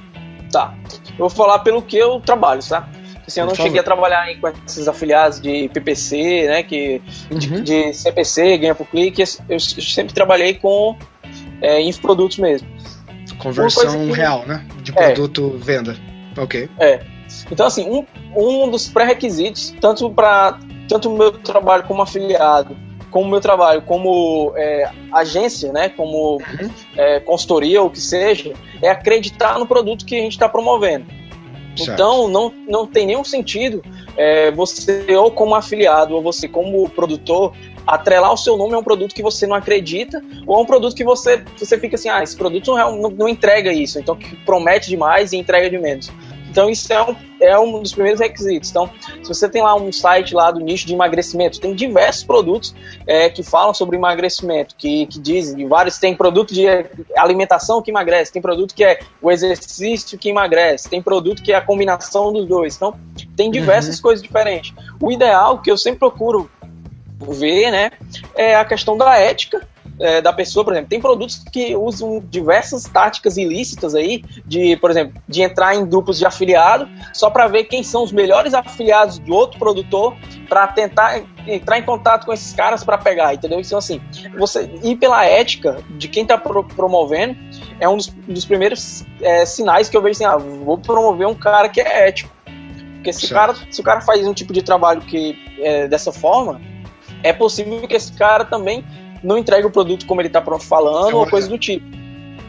Tá. 0.51 0.73
Eu 1.12 1.17
vou 1.19 1.30
falar 1.30 1.60
pelo 1.60 1.80
que 1.80 1.95
eu 1.95 2.19
trabalho, 2.19 2.67
tá? 2.67 2.89
Assim, 3.27 3.39
eu 3.39 3.45
não 3.45 3.54
cheguei 3.54 3.80
a 3.80 3.84
trabalhar 3.84 4.25
com 4.39 4.51
esses 4.65 4.88
afiliados 4.88 5.39
de 5.39 5.69
PPC, 5.69 6.47
né? 6.47 6.63
Que, 6.63 7.04
uhum. 7.30 7.38
de, 7.38 7.62
de, 7.62 7.93
CPC, 7.93 8.58
ganha 8.58 8.73
por 8.73 8.88
clique. 8.88 9.23
Eu 9.47 9.60
sempre 9.60 10.12
trabalhei 10.12 10.56
com 10.56 10.97
é, 11.62 11.80
infoprodutos 11.84 12.39
mesmo. 12.39 12.67
Conversão 13.38 14.08
que... 14.08 14.13
real, 14.13 14.43
né? 14.47 14.65
De 14.82 14.91
é. 14.91 15.12
produto 15.12 15.60
é. 15.62 15.63
venda. 15.63 16.11
Ok. 16.38 16.70
É. 16.80 17.02
Então, 17.52 17.65
assim, 17.65 17.89
um, 17.89 18.06
um 18.36 18.70
dos 18.70 18.89
pré-requisitos, 18.89 19.74
tanto 19.80 20.10
para 20.10 20.60
tanto 20.88 21.10
o 21.10 21.17
meu 21.17 21.32
trabalho 21.32 21.84
como 21.84 22.02
afiliado, 22.02 22.76
como 23.10 23.28
o 23.28 23.30
meu 23.30 23.39
trabalho 23.39 23.82
como 23.84 24.54
é, 24.56 24.89
agência, 25.13 25.72
né, 25.72 25.89
como 25.89 26.36
uhum. 26.36 26.70
é, 26.98 27.20
consultoria 27.20 27.82
ou 27.82 27.88
o 27.88 27.91
que 27.91 28.02
seja, 28.02 28.54
é 28.82 28.89
acreditar 28.89 29.60
no 29.60 29.65
produto 29.65 30.06
que 30.06 30.15
a 30.15 30.20
gente 30.20 30.34
está 30.34 30.50
promovendo. 30.50 31.06
Certo. 31.76 31.94
Então, 31.94 32.28
não, 32.28 32.54
não 32.67 32.86
tem 32.86 33.06
nenhum 33.06 33.24
sentido 33.24 33.82
é, 34.17 34.52
você, 34.52 35.06
ou 35.15 35.32
como 35.32 35.56
afiliado, 35.56 36.15
ou 36.15 36.22
você 36.22 36.48
como 36.48 36.89
produtor, 36.89 37.54
atrelar 37.86 38.34
o 38.34 38.38
seu 38.38 38.58
nome 38.58 38.74
a 38.74 38.80
um 38.80 38.84
produto 38.84 39.13
que 39.13 39.22
você 39.22 39.46
não 39.48 39.56
acredita, 39.56 40.24
ou 40.46 40.56
a 40.56 40.62
um 40.62 40.65
produto 40.65 40.96
que 40.96 41.04
você, 41.04 41.44
você 41.58 41.78
fica 41.78 41.96
assim, 41.96 42.10
ah, 42.10 42.24
esse 42.24 42.36
produto 42.36 42.76
não, 42.76 42.98
não, 42.98 43.10
não 43.10 43.30
entrega 43.30 43.72
isso, 43.72 44.00
então 44.00 44.15
que 44.15 44.36
promete 44.38 44.89
demais 44.89 45.34
e 45.34 45.38
entrega 45.38 45.70
de 45.70 45.78
menos. 45.78 46.12
Então 46.52 46.70
isso 46.70 46.91
é 46.91 47.02
um, 47.02 47.15
é 47.39 47.58
um 47.58 47.82
dos 47.82 47.94
primeiros 47.94 48.20
requisitos. 48.20 48.70
Então, 48.70 48.89
se 49.24 49.28
você 49.28 49.48
tem 49.48 49.62
lá 49.62 49.74
um 49.74 49.89
site 49.91 50.36
lá 50.36 50.52
do 50.52 50.60
nicho 50.60 50.86
de 50.86 50.94
emagrecimento, 50.94 51.62
tem 51.62 51.74
diversos 51.74 52.26
produtos 52.26 52.76
é, 53.08 53.30
que 53.30 53.41
falam 53.41 53.74
sobre 53.74 53.96
emagrecimento, 53.96 54.76
que, 54.78 55.06
que 55.06 55.17
dizem, 55.17 55.65
vários 55.67 55.98
tem 55.98 56.13
produto 56.13 56.54
de 56.54 56.65
alimentação 57.15 57.82
que 57.82 57.89
emagrece, 57.89 58.34
tem 58.34 58.41
produto 58.41 58.76
que 58.76 58.84
é 58.84 59.00
o 59.22 59.32
exercício 59.32 60.17
que 60.17 60.30
emagrece, 60.30 60.89
tem 60.89 61.02
produto 61.02 61.41
que 61.41 61.54
é 61.54 61.56
a 61.56 61.62
combinação 61.62 62.34
dos 62.34 62.46
dois. 62.46 62.76
Então, 62.76 62.94
tem 63.38 63.50
diversas 63.50 63.96
uhum. 63.96 64.02
coisas 64.02 64.22
diferentes. 64.22 64.74
O 65.00 65.10
ideal 65.10 65.60
que 65.60 65.72
eu 65.72 65.78
sempre 65.78 66.00
procuro 66.00 66.50
ver, 67.29 67.71
né, 67.71 67.91
é 68.36 68.55
a 68.55 68.65
questão 68.65 68.97
da 68.97 69.17
ética 69.17 69.67
é, 70.01 70.19
da 70.19 70.34
pessoa, 70.34 70.63
por 70.63 70.73
exemplo, 70.73 70.89
tem 70.89 70.99
produtos 70.99 71.43
que 71.51 71.75
usam 71.75 72.19
diversas 72.27 72.84
táticas 72.86 73.38
ilícitas 73.38 73.93
aí, 73.93 74.23
de, 74.45 74.75
por 74.77 74.89
exemplo, 74.89 75.21
de 75.27 75.43
entrar 75.43 75.75
em 75.75 75.86
grupos 75.86 76.17
de 76.17 76.25
afiliado 76.25 76.89
só 77.13 77.29
para 77.29 77.47
ver 77.47 77.65
quem 77.65 77.84
são 77.84 78.03
os 78.03 78.12
melhores 78.12 78.53
afiliados 78.53 79.19
de 79.19 79.31
outro 79.31 79.60
produtor 79.60 80.15
para 80.49 80.67
tentar 80.67 81.21
entrar 81.47 81.77
em 81.77 81.84
contato 81.84 82.25
com 82.25 82.34
esses 82.34 82.51
caras 82.53 82.84
para 82.84 82.97
pegar, 82.97 83.34
entendeu? 83.34 83.60
Então, 83.60 83.77
assim, 83.77 84.01
você 84.38 84.71
ir 84.84 84.95
pela 84.95 85.23
ética 85.23 85.77
de 85.91 86.07
quem 86.07 86.23
está 86.23 86.38
pro 86.38 86.63
promovendo 86.63 87.38
é 87.79 87.88
um 87.88 87.97
dos, 87.97 88.07
dos 88.07 88.45
primeiros 88.45 89.05
é, 89.21 89.45
sinais 89.45 89.88
que 89.88 89.95
eu 89.95 90.01
vejo 90.01 90.13
assim, 90.13 90.25
ah, 90.25 90.38
vou 90.38 90.77
promover 90.77 91.27
um 91.27 91.36
cara 91.36 91.69
que 91.69 91.79
é 91.79 92.07
ético. 92.07 92.31
Porque 92.95 93.13
se 93.13 93.25
o, 93.25 93.29
cara, 93.29 93.55
se 93.69 93.81
o 93.81 93.84
cara 93.84 94.01
faz 94.01 94.25
um 94.27 94.34
tipo 94.34 94.53
de 94.53 94.62
trabalho 94.62 95.01
que 95.01 95.36
é 95.60 95.88
dessa 95.88 96.12
forma, 96.12 96.62
é 97.23 97.34
possível 97.34 97.88
que 97.88 97.95
esse 97.95 98.13
cara 98.13 98.45
também 98.45 98.84
não 99.23 99.38
entregue 99.38 99.67
o 99.67 99.71
produto 99.71 100.05
como 100.05 100.21
ele 100.21 100.27
está 100.27 100.41
falando 100.60 101.17
ou 101.17 101.27
coisa 101.27 101.47
do 101.47 101.57
tipo. 101.57 101.86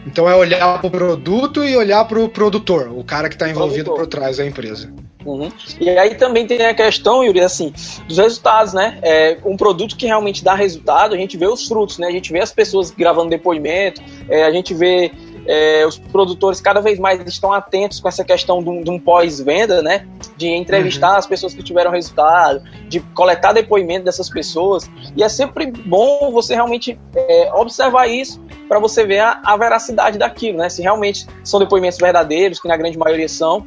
Então 0.07 0.29
é 0.29 0.35
olhar 0.35 0.81
para 0.81 0.87
o 0.87 0.91
produto 0.91 1.65
e 1.65 1.77
olhar 1.77 2.05
para 2.07 2.19
o 2.19 2.29
produtor, 2.29 2.89
o 2.93 3.05
cara 3.05 3.29
que 3.29 3.35
está 3.37 3.49
envolvido 3.49 3.85
produtor. 3.85 4.05
por 4.05 4.11
trás 4.11 4.39
da 4.39 4.47
empresa. 4.47 4.93
Uhum. 5.25 5.49
E 5.81 5.89
aí 5.89 6.17
também 6.17 6.47
tem 6.47 6.67
a 6.67 6.75
questão, 6.75 7.23
Yuri, 7.23 7.41
assim, 7.41 7.73
dos 8.09 8.19
resultados, 8.19 8.73
né? 8.73 8.99
É, 9.03 9.39
um 9.45 9.57
produto 9.57 9.97
que 9.97 10.07
realmente 10.07 10.43
dá 10.43 10.55
resultado, 10.55 11.15
a 11.15 11.19
gente 11.19 11.37
vê 11.37 11.47
os 11.47 11.69
frutos, 11.69 11.99
né? 11.99 12.09
A 12.09 12.11
gente 12.11 12.33
vê 12.33 12.41
as 12.41 12.51
pessoas 12.51 12.91
gravando 12.91 13.31
depoimento, 13.31 14.03
é, 14.29 14.43
a 14.43 14.51
gente 14.51 14.75
vê 14.75 15.13
é, 15.47 15.85
os 15.87 15.99
produtores 15.99 16.61
cada 16.61 16.81
vez 16.81 16.99
mais 16.99 17.21
estão 17.27 17.53
atentos 17.53 18.01
com 18.01 18.09
essa 18.09 18.25
questão 18.25 18.63
de 18.63 18.69
um, 18.69 18.83
um 18.87 18.99
pós-venda, 18.99 19.83
né? 19.83 20.07
De 20.37 20.49
entrevistar 20.49 21.13
uhum. 21.13 21.19
as 21.19 21.27
pessoas 21.27 21.55
que 21.55 21.63
tiveram 21.63 21.91
resultado, 21.91 22.63
de 22.89 23.01
coletar 23.01 23.53
depoimento 23.53 24.05
dessas 24.05 24.29
pessoas. 24.29 24.89
E 25.17 25.23
é 25.23 25.29
sempre 25.29 25.67
bom 25.67 26.31
você 26.31 26.55
realmente 26.55 26.99
é, 27.15 27.51
observar 27.55 28.07
isso 28.09 28.41
para 28.69 28.79
você 28.79 29.05
ver 29.05 29.21
a, 29.21 29.41
a 29.45 29.57
veracidade 29.57 30.19
daquilo, 30.19 30.59
né? 30.59 30.69
Se 30.69 30.83
realmente 30.83 31.27
são 31.45 31.61
depoimentos 31.61 31.99
verdadeiros, 31.99 32.61
que 32.61 32.69
na 32.69 32.77
grande 32.77 32.97
maioria 32.97 33.29
são, 33.29 33.67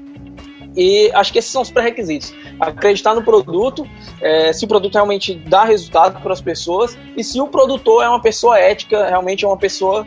e 0.75 1.09
acho 1.13 1.31
que 1.31 1.39
esses 1.39 1.51
são 1.51 1.61
os 1.61 1.71
pré-requisitos. 1.71 2.33
Acreditar 2.59 3.15
no 3.15 3.23
produto, 3.23 3.87
é, 4.21 4.51
se 4.51 4.65
o 4.65 4.67
produto 4.67 4.93
realmente 4.93 5.33
dá 5.33 5.63
resultado 5.63 6.21
para 6.21 6.33
as 6.33 6.41
pessoas 6.41 6.97
e 7.15 7.23
se 7.23 7.39
o 7.39 7.47
produtor 7.47 8.03
é 8.03 8.09
uma 8.09 8.21
pessoa 8.21 8.59
ética, 8.59 9.07
realmente 9.07 9.45
é 9.45 9.47
uma 9.47 9.57
pessoa 9.57 10.05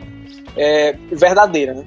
é, 0.59 0.95
verdadeira, 1.11 1.73
né? 1.73 1.85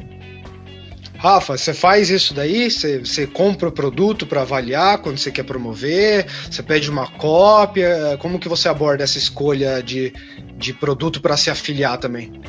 Rafa, 1.18 1.56
você 1.56 1.72
faz 1.72 2.10
isso 2.10 2.34
daí? 2.34 2.68
Você, 2.68 2.98
você 2.98 3.28
compra 3.28 3.68
o 3.68 3.72
produto 3.72 4.26
para 4.26 4.42
avaliar 4.42 4.98
quando 4.98 5.18
você 5.18 5.30
quer 5.30 5.44
promover? 5.44 6.26
Você 6.50 6.64
pede 6.64 6.90
uma 6.90 7.06
cópia? 7.06 8.18
Como 8.20 8.40
que 8.40 8.48
você 8.48 8.68
aborda 8.68 9.04
essa 9.04 9.18
escolha 9.18 9.80
de, 9.80 10.12
de 10.56 10.72
produto 10.72 11.20
para 11.20 11.36
se 11.36 11.48
afiliar 11.48 11.98
também? 11.98 12.42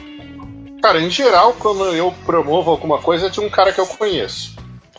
Cara, 0.81 0.99
em 0.99 1.09
geral, 1.09 1.53
quando 1.59 1.85
eu 1.93 2.11
promovo 2.25 2.71
alguma 2.71 2.97
coisa, 2.97 3.27
é 3.27 3.29
de 3.29 3.39
um 3.39 3.49
cara 3.49 3.71
que 3.71 3.79
eu 3.79 3.85
conheço. 3.85 4.55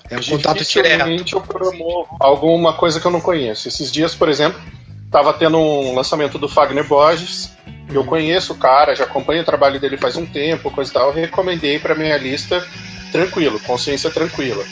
É 0.08 0.18
um 0.18 0.22
contato 0.22 0.62
direto. 0.62 1.34
eu 1.34 1.40
promovo 1.40 2.16
alguma 2.20 2.74
coisa 2.74 3.00
que 3.00 3.06
eu 3.06 3.10
não 3.10 3.20
conheço. 3.20 3.66
Esses 3.66 3.90
dias, 3.90 4.14
por 4.14 4.28
exemplo, 4.28 4.60
estava 5.04 5.32
tendo 5.32 5.58
um 5.58 5.94
lançamento 5.94 6.38
do 6.38 6.48
Fagner 6.48 6.86
Borges 6.86 7.50
eu 7.92 8.04
conheço 8.04 8.52
o 8.52 8.56
cara, 8.56 8.94
já 8.94 9.04
acompanho 9.04 9.42
o 9.42 9.44
trabalho 9.44 9.80
dele 9.80 9.96
faz 9.96 10.16
um 10.16 10.26
tempo, 10.26 10.70
coisa 10.70 10.90
e 10.90 10.94
tal. 10.94 11.12
recomendei 11.12 11.78
para 11.78 11.94
minha 11.94 12.16
lista 12.16 12.64
tranquilo, 13.12 13.60
consciência 13.60 14.10
tranquila. 14.10 14.64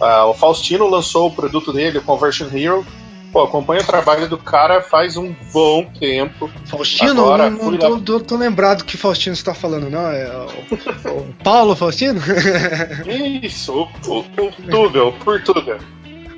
Uh, 0.00 0.28
o 0.28 0.34
Faustino 0.34 0.86
lançou 0.86 1.28
o 1.28 1.30
produto 1.30 1.72
dele, 1.72 1.98
o 1.98 2.02
Conversion 2.02 2.48
Hero. 2.52 2.86
Pô, 3.32 3.42
acompanho 3.42 3.82
o 3.82 3.86
trabalho 3.86 4.28
do 4.28 4.38
cara 4.38 4.80
faz 4.80 5.16
um 5.16 5.34
bom 5.52 5.84
tempo. 5.98 6.50
Faustino? 6.66 7.22
Agora, 7.22 7.50
não, 7.50 7.70
não 7.70 7.78
tô, 7.78 8.00
tô, 8.00 8.20
tô, 8.20 8.36
lembrado 8.36 8.84
que 8.84 8.96
Faustino 8.96 9.34
está 9.34 9.52
falando, 9.52 9.90
não? 9.90 10.06
É 10.10 10.28
o, 10.28 11.20
o 11.20 11.34
Paulo 11.42 11.74
Faustino? 11.74 12.20
Isso, 13.42 13.72
o, 13.72 14.10
o, 14.10 14.18
o 14.20 14.24
Portugal, 14.24 15.12
Portugal. 15.24 15.78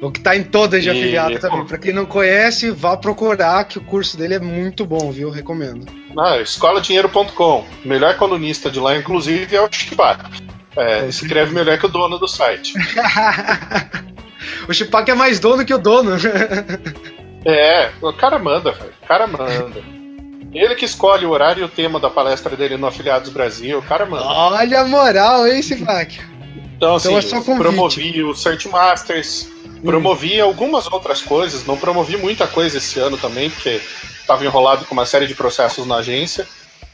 O 0.00 0.12
que 0.12 0.20
tá 0.20 0.36
em 0.36 0.44
todas 0.44 0.82
de 0.82 0.90
afiliado 0.90 1.38
também. 1.40 1.64
Pra 1.64 1.76
quem 1.76 1.92
não 1.92 2.06
conhece, 2.06 2.70
vá 2.70 2.96
procurar 2.96 3.64
que 3.64 3.78
o 3.78 3.84
curso 3.84 4.16
dele 4.16 4.34
é 4.34 4.38
muito 4.38 4.86
bom, 4.86 5.10
viu? 5.10 5.28
Recomendo. 5.28 5.86
Ah, 6.16 6.38
escoladinheiro.com. 6.38 7.64
Melhor 7.84 8.16
colunista 8.16 8.70
de 8.70 8.78
lá, 8.78 8.96
inclusive, 8.96 9.56
é 9.56 9.60
o 9.60 9.68
Chipac. 9.70 10.24
É, 10.76 11.00
é, 11.00 11.08
escreve 11.08 11.52
melhor 11.52 11.76
que 11.78 11.86
o 11.86 11.88
dono 11.88 12.16
do 12.18 12.28
site. 12.28 12.74
o 14.68 14.72
Chipac 14.72 15.10
é 15.10 15.14
mais 15.14 15.40
dono 15.40 15.64
que 15.64 15.74
o 15.74 15.78
dono. 15.78 16.12
é, 17.44 17.90
o 18.00 18.12
cara 18.12 18.38
manda, 18.38 18.70
velho. 18.70 18.92
O 19.02 19.06
cara 19.06 19.26
manda. 19.26 19.82
Ele 20.52 20.76
que 20.76 20.84
escolhe 20.84 21.26
o 21.26 21.30
horário 21.30 21.62
e 21.62 21.64
o 21.64 21.68
tema 21.68 21.98
da 21.98 22.08
palestra 22.08 22.56
dele 22.56 22.76
no 22.76 22.86
Afiliados 22.86 23.30
Brasil, 23.30 23.78
o 23.78 23.82
cara 23.82 24.06
manda. 24.06 24.24
Olha 24.24 24.80
a 24.80 24.86
moral, 24.86 25.46
hein, 25.46 25.60
Chipac? 25.60 26.20
Então, 26.76 26.94
assim, 26.94 27.12
então 27.12 27.54
é 27.54 27.56
promovi 27.56 28.22
o 28.22 28.32
Search 28.34 28.68
Masters, 28.68 29.48
Promovi 29.82 30.40
algumas 30.40 30.86
outras 30.90 31.22
coisas, 31.22 31.66
não 31.66 31.76
promovi 31.76 32.16
muita 32.16 32.46
coisa 32.46 32.78
esse 32.78 32.98
ano 32.98 33.16
também, 33.16 33.50
porque 33.50 33.80
estava 34.20 34.44
enrolado 34.44 34.84
com 34.84 34.94
uma 34.94 35.06
série 35.06 35.26
de 35.26 35.34
processos 35.34 35.86
na 35.86 35.96
agência. 35.96 36.46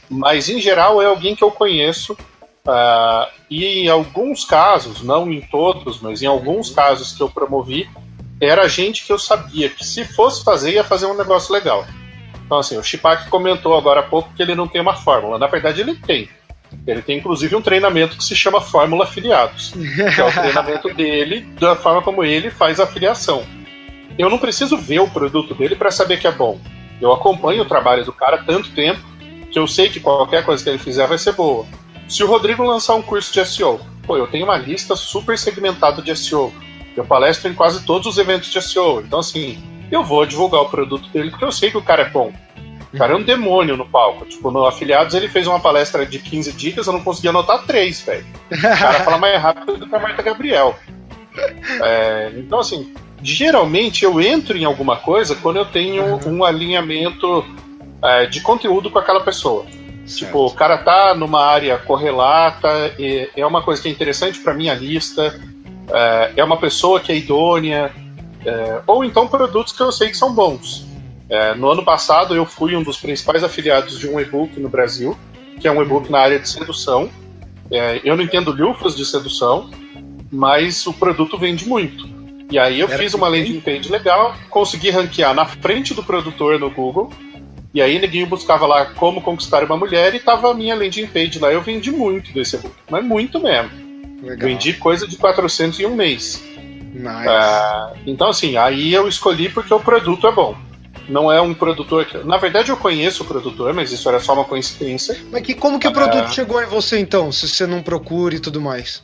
Mas 0.09 0.49
em 0.49 0.61
geral 0.61 1.01
é 1.01 1.07
alguém 1.07 1.35
que 1.35 1.43
eu 1.43 1.51
conheço 1.51 2.17
Uh, 2.67 3.29
e 3.51 3.81
em 3.81 3.89
alguns 3.89 4.47
casos, 4.47 5.03
não 5.03 5.31
em 5.31 5.43
todos, 5.43 6.01
mas 6.01 6.23
em 6.23 6.27
alguns 6.27 6.71
casos 6.71 7.13
que 7.13 7.23
eu 7.23 7.29
promovi, 7.29 7.89
era 8.41 8.67
gente 8.69 9.05
que 9.05 9.13
eu 9.13 9.19
sabia 9.19 9.69
que 9.69 9.85
se 9.85 10.05
fosse 10.05 10.43
fazer, 10.43 10.73
ia 10.73 10.83
fazer 10.83 11.05
um 11.05 11.17
negócio 11.17 11.53
legal. 11.53 11.87
Então, 12.45 12.59
assim, 12.59 12.79
o 12.79 12.83
Chipak 12.83 13.29
comentou 13.29 13.77
agora 13.77 14.01
há 14.01 14.03
pouco 14.03 14.33
que 14.35 14.43
ele 14.43 14.55
não 14.55 14.67
tem 14.67 14.81
uma 14.81 14.97
fórmula. 14.97 15.39
Na 15.39 15.47
verdade, 15.47 15.83
ele 15.83 15.95
tem. 15.95 16.29
Ele 16.87 17.03
tem 17.03 17.19
inclusive 17.19 17.55
um 17.57 17.63
treinamento 17.63 18.17
que 18.17 18.25
se 18.25 18.37
chama 18.37 18.61
Fórmula 18.61 19.05
Afiliados, 19.05 19.73
que 19.73 20.21
é 20.21 20.25
o 20.25 20.33
treinamento 20.33 20.89
dele, 20.95 21.41
da 21.59 21.77
forma 21.77 22.03
como 22.03 22.25
ele 22.25 22.51
faz 22.51 22.81
a 22.81 22.85
afiliação. 22.85 23.45
Eu 24.19 24.31
não 24.31 24.39
preciso 24.39 24.77
ver 24.77 25.01
o 25.01 25.09
produto 25.09 25.55
dele 25.55 25.75
para 25.75 25.91
saber 25.91 26.21
que 26.21 26.27
é 26.27 26.33
bom. 26.33 26.61
Eu 27.01 27.13
acompanho 27.13 27.63
o 27.63 27.69
trabalho 27.69 28.05
do 28.05 28.13
cara 28.13 28.45
tanto 28.45 28.71
tempo 28.71 29.01
que 29.51 29.59
eu 29.59 29.67
sei 29.67 29.89
que 29.89 30.01
qualquer 30.01 30.45
coisa 30.45 30.63
que 30.63 30.71
ele 30.71 30.79
fizer 30.79 31.07
vai 31.07 31.19
ser 31.19 31.33
boa. 31.33 31.67
Se 32.09 32.23
o 32.23 32.27
Rodrigo 32.27 32.63
lançar 32.63 32.95
um 32.95 33.03
curso 33.03 33.33
de 33.33 33.45
SEO, 33.45 33.81
pô, 34.07 34.17
eu 34.17 34.27
tenho 34.27 34.45
uma 34.45 34.57
lista 34.57 34.95
super 34.95 35.39
segmentada 35.39 36.03
de 36.03 36.15
SEO. 36.17 36.53
Eu 36.97 37.05
palestro 37.05 37.51
em 37.51 37.55
quase 37.55 37.85
todos 37.85 38.07
os 38.07 38.19
eventos 38.19 38.51
de 38.51 38.61
SEO. 38.63 39.01
Então, 39.01 39.19
assim, 39.19 39.59
eu 39.91 40.05
vou 40.05 40.25
divulgar 40.27 40.63
o 40.63 40.69
produto 40.69 41.09
dele 41.09 41.31
porque 41.31 41.45
eu 41.45 41.53
sei 41.53 41.71
que 41.71 41.79
o 41.79 41.83
cara 41.83 42.03
é 42.03 42.11
bom. 42.11 42.33
O 42.95 42.99
cara 42.99 43.13
é 43.13 43.17
um 43.17 43.23
demônio 43.23 43.77
no 43.77 43.85
palco. 43.85 44.25
Tipo, 44.25 44.51
no 44.53 44.65
Afiliados 44.65 45.15
ele 45.15 45.29
fez 45.29 45.47
uma 45.49 45.59
palestra 45.59 46.07
de 46.07 46.21
15 46.21 46.53
dicas, 46.53 46.87
eu 46.87 46.93
não 46.93 47.01
conseguia 47.01 47.31
anotar 47.31 47.67
três, 47.67 48.01
velho. 48.01 48.25
O 48.51 48.61
cara 48.61 49.01
fala 49.01 49.19
mais 49.19 49.43
rápido 49.43 49.77
do 49.77 49.89
que 49.89 49.95
a 49.95 49.99
Marta 49.99 50.23
Gabriel. 50.23 50.77
É, 51.83 52.33
então, 52.37 52.61
assim, 52.61 52.95
geralmente 53.21 54.05
eu 54.05 54.21
entro 54.21 54.57
em 54.57 54.65
alguma 54.65 54.97
coisa 54.97 55.35
quando 55.35 55.57
eu 55.57 55.65
tenho 55.65 56.21
um 56.25 56.45
alinhamento 56.45 57.45
é, 58.01 58.27
de 58.27 58.41
conteúdo 58.41 58.91
com 58.91 58.99
aquela 59.01 59.21
pessoa. 59.21 59.67
Certo. 60.07 60.27
Tipo, 60.27 60.47
o 60.47 60.53
cara 60.53 60.79
tá 60.79 61.15
numa 61.15 61.45
área 61.45 61.77
correlata, 61.79 62.95
é 63.37 63.45
uma 63.45 63.63
coisa 63.63 63.83
que 63.83 63.89
é 63.89 63.91
interessante 63.91 64.39
para 64.39 64.55
minha 64.55 64.75
lista, 64.75 65.35
é, 65.93 66.33
é 66.37 66.45
uma 66.45 66.59
pessoa 66.59 67.01
que 67.01 67.11
é 67.11 67.17
idônea, 67.17 67.91
é, 68.45 68.81
ou 68.87 69.05
então 69.05 69.27
produtos 69.27 69.73
que 69.73 69.83
eu 69.83 69.91
sei 69.91 70.11
que 70.11 70.17
são 70.17 70.33
bons. 70.33 70.94
É, 71.35 71.53
no 71.53 71.69
ano 71.69 71.85
passado 71.85 72.33
eu 72.37 72.47
fui 72.47 72.77
um 72.77 72.83
dos 72.85 72.97
principais 72.97 73.43
afiliados 73.43 73.99
de 73.99 74.09
um 74.09 74.21
e-book 74.21 74.61
no 74.61 74.69
Brasil, 74.69 75.19
que 75.59 75.67
é 75.67 75.73
um 75.73 75.83
e-book 75.83 76.09
na 76.09 76.21
área 76.21 76.39
de 76.39 76.49
sedução. 76.49 77.11
É, 77.73 78.01
eu 78.05 78.17
não 78.17 78.23
entendo 78.23 78.53
lufas 78.53 78.95
de 78.95 79.05
sedução, 79.05 79.69
mas 80.31 80.87
o 80.87 80.93
produto 80.93 81.37
vende 81.37 81.67
muito. 81.69 82.09
E 82.53 82.57
aí 82.57 82.79
eu 82.79 82.87
Era 82.87 82.99
fiz 82.99 83.15
uma 83.15 83.27
landing 83.27 83.59
page 83.61 83.91
legal, 83.91 84.37
consegui 84.49 84.91
ranquear 84.91 85.35
na 85.35 85.45
frente 85.45 85.93
do 85.93 86.05
produtor 86.05 86.61
no 86.61 86.71
Google, 86.71 87.11
e 87.73 87.83
aí 87.83 87.99
ninguém 87.99 88.25
buscava 88.27 88.65
lá 88.65 88.87
como 88.87 89.21
conquistar 89.21 89.65
uma 89.65 89.77
mulher 89.77 90.15
e 90.15 90.21
tava 90.21 90.53
a 90.53 90.55
minha 90.55 90.77
landing 90.77 91.09
page 91.09 91.41
lá. 91.41 91.53
Eu 91.53 91.63
vendi 91.63 91.91
muito 91.91 92.33
desse 92.33 92.55
e-book, 92.55 92.77
mas 92.89 93.05
muito 93.05 93.41
mesmo. 93.41 93.73
Legal. 94.23 94.49
Vendi 94.49 94.75
coisa 94.75 95.05
de 95.05 95.17
400 95.17 95.81
em 95.81 95.87
um 95.87 95.97
mês. 95.97 96.41
Nice. 96.95 97.29
Uh, 97.29 97.99
então, 98.07 98.29
assim, 98.29 98.57
aí 98.57 98.95
eu 98.95 99.09
escolhi 99.09 99.49
porque 99.49 99.75
o 99.75 99.81
produto 99.81 100.29
é 100.29 100.33
bom 100.33 100.57
não 101.09 101.31
é 101.31 101.41
um 101.41 101.55
produtor 101.55 102.05
que. 102.05 102.19
Na 102.19 102.37
verdade, 102.37 102.71
eu 102.71 102.77
conheço 102.77 103.23
o 103.23 103.27
produtor, 103.27 103.73
mas 103.73 103.93
isso 103.93 104.09
era 104.09 104.21
só 104.21 104.35
uma 104.35 104.45
coincidência. 104.45 105.17
Mas 105.31 105.43
que, 105.43 105.55
como 105.55 105.79
que 105.79 105.89
o 105.89 105.93
produto 105.93 106.25
ah. 106.25 106.29
chegou 106.29 106.63
em 106.63 106.67
você 106.67 106.99
então, 106.99 107.31
se 107.31 107.49
você 107.49 107.67
não 107.67 107.83
procura 107.83 108.35
e 108.35 108.41
tudo 108.41 108.61
mais? 108.61 109.03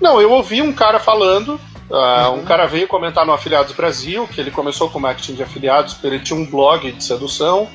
Não, 0.00 0.20
eu 0.20 0.30
ouvi 0.32 0.60
um 0.60 0.72
cara 0.72 0.98
falando. 0.98 1.60
Uh, 1.88 1.94
uhum. 1.94 2.40
Um 2.40 2.44
cara 2.44 2.66
veio 2.66 2.88
comentar 2.88 3.24
no 3.24 3.32
Afiliados 3.32 3.72
Brasil 3.72 4.26
que 4.26 4.40
ele 4.40 4.50
começou 4.50 4.90
com 4.90 4.98
marketing 4.98 5.34
de 5.34 5.42
afiliados, 5.44 5.96
ele 6.02 6.18
tinha 6.18 6.38
um 6.38 6.44
blog 6.44 6.90
de 6.90 7.04
sedução, 7.04 7.68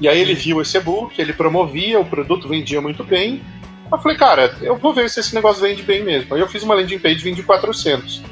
e 0.00 0.08
aí 0.08 0.20
ele 0.20 0.32
viu 0.32 0.62
esse 0.62 0.76
e-book, 0.76 1.20
ele 1.20 1.32
promovia, 1.32 1.98
o 1.98 2.04
produto 2.04 2.46
vendia 2.46 2.80
muito 2.80 3.02
bem. 3.02 3.42
Eu 3.90 3.98
falei, 3.98 4.16
cara, 4.16 4.56
eu 4.60 4.76
vou 4.76 4.94
ver 4.94 5.10
se 5.10 5.18
esse 5.18 5.34
negócio 5.34 5.60
vende 5.60 5.82
bem 5.82 6.04
mesmo. 6.04 6.34
Aí 6.34 6.40
eu 6.40 6.46
fiz 6.46 6.62
uma 6.62 6.74
landing 6.74 7.00
page 7.00 7.16
vendi 7.16 7.42
400. 7.42 8.22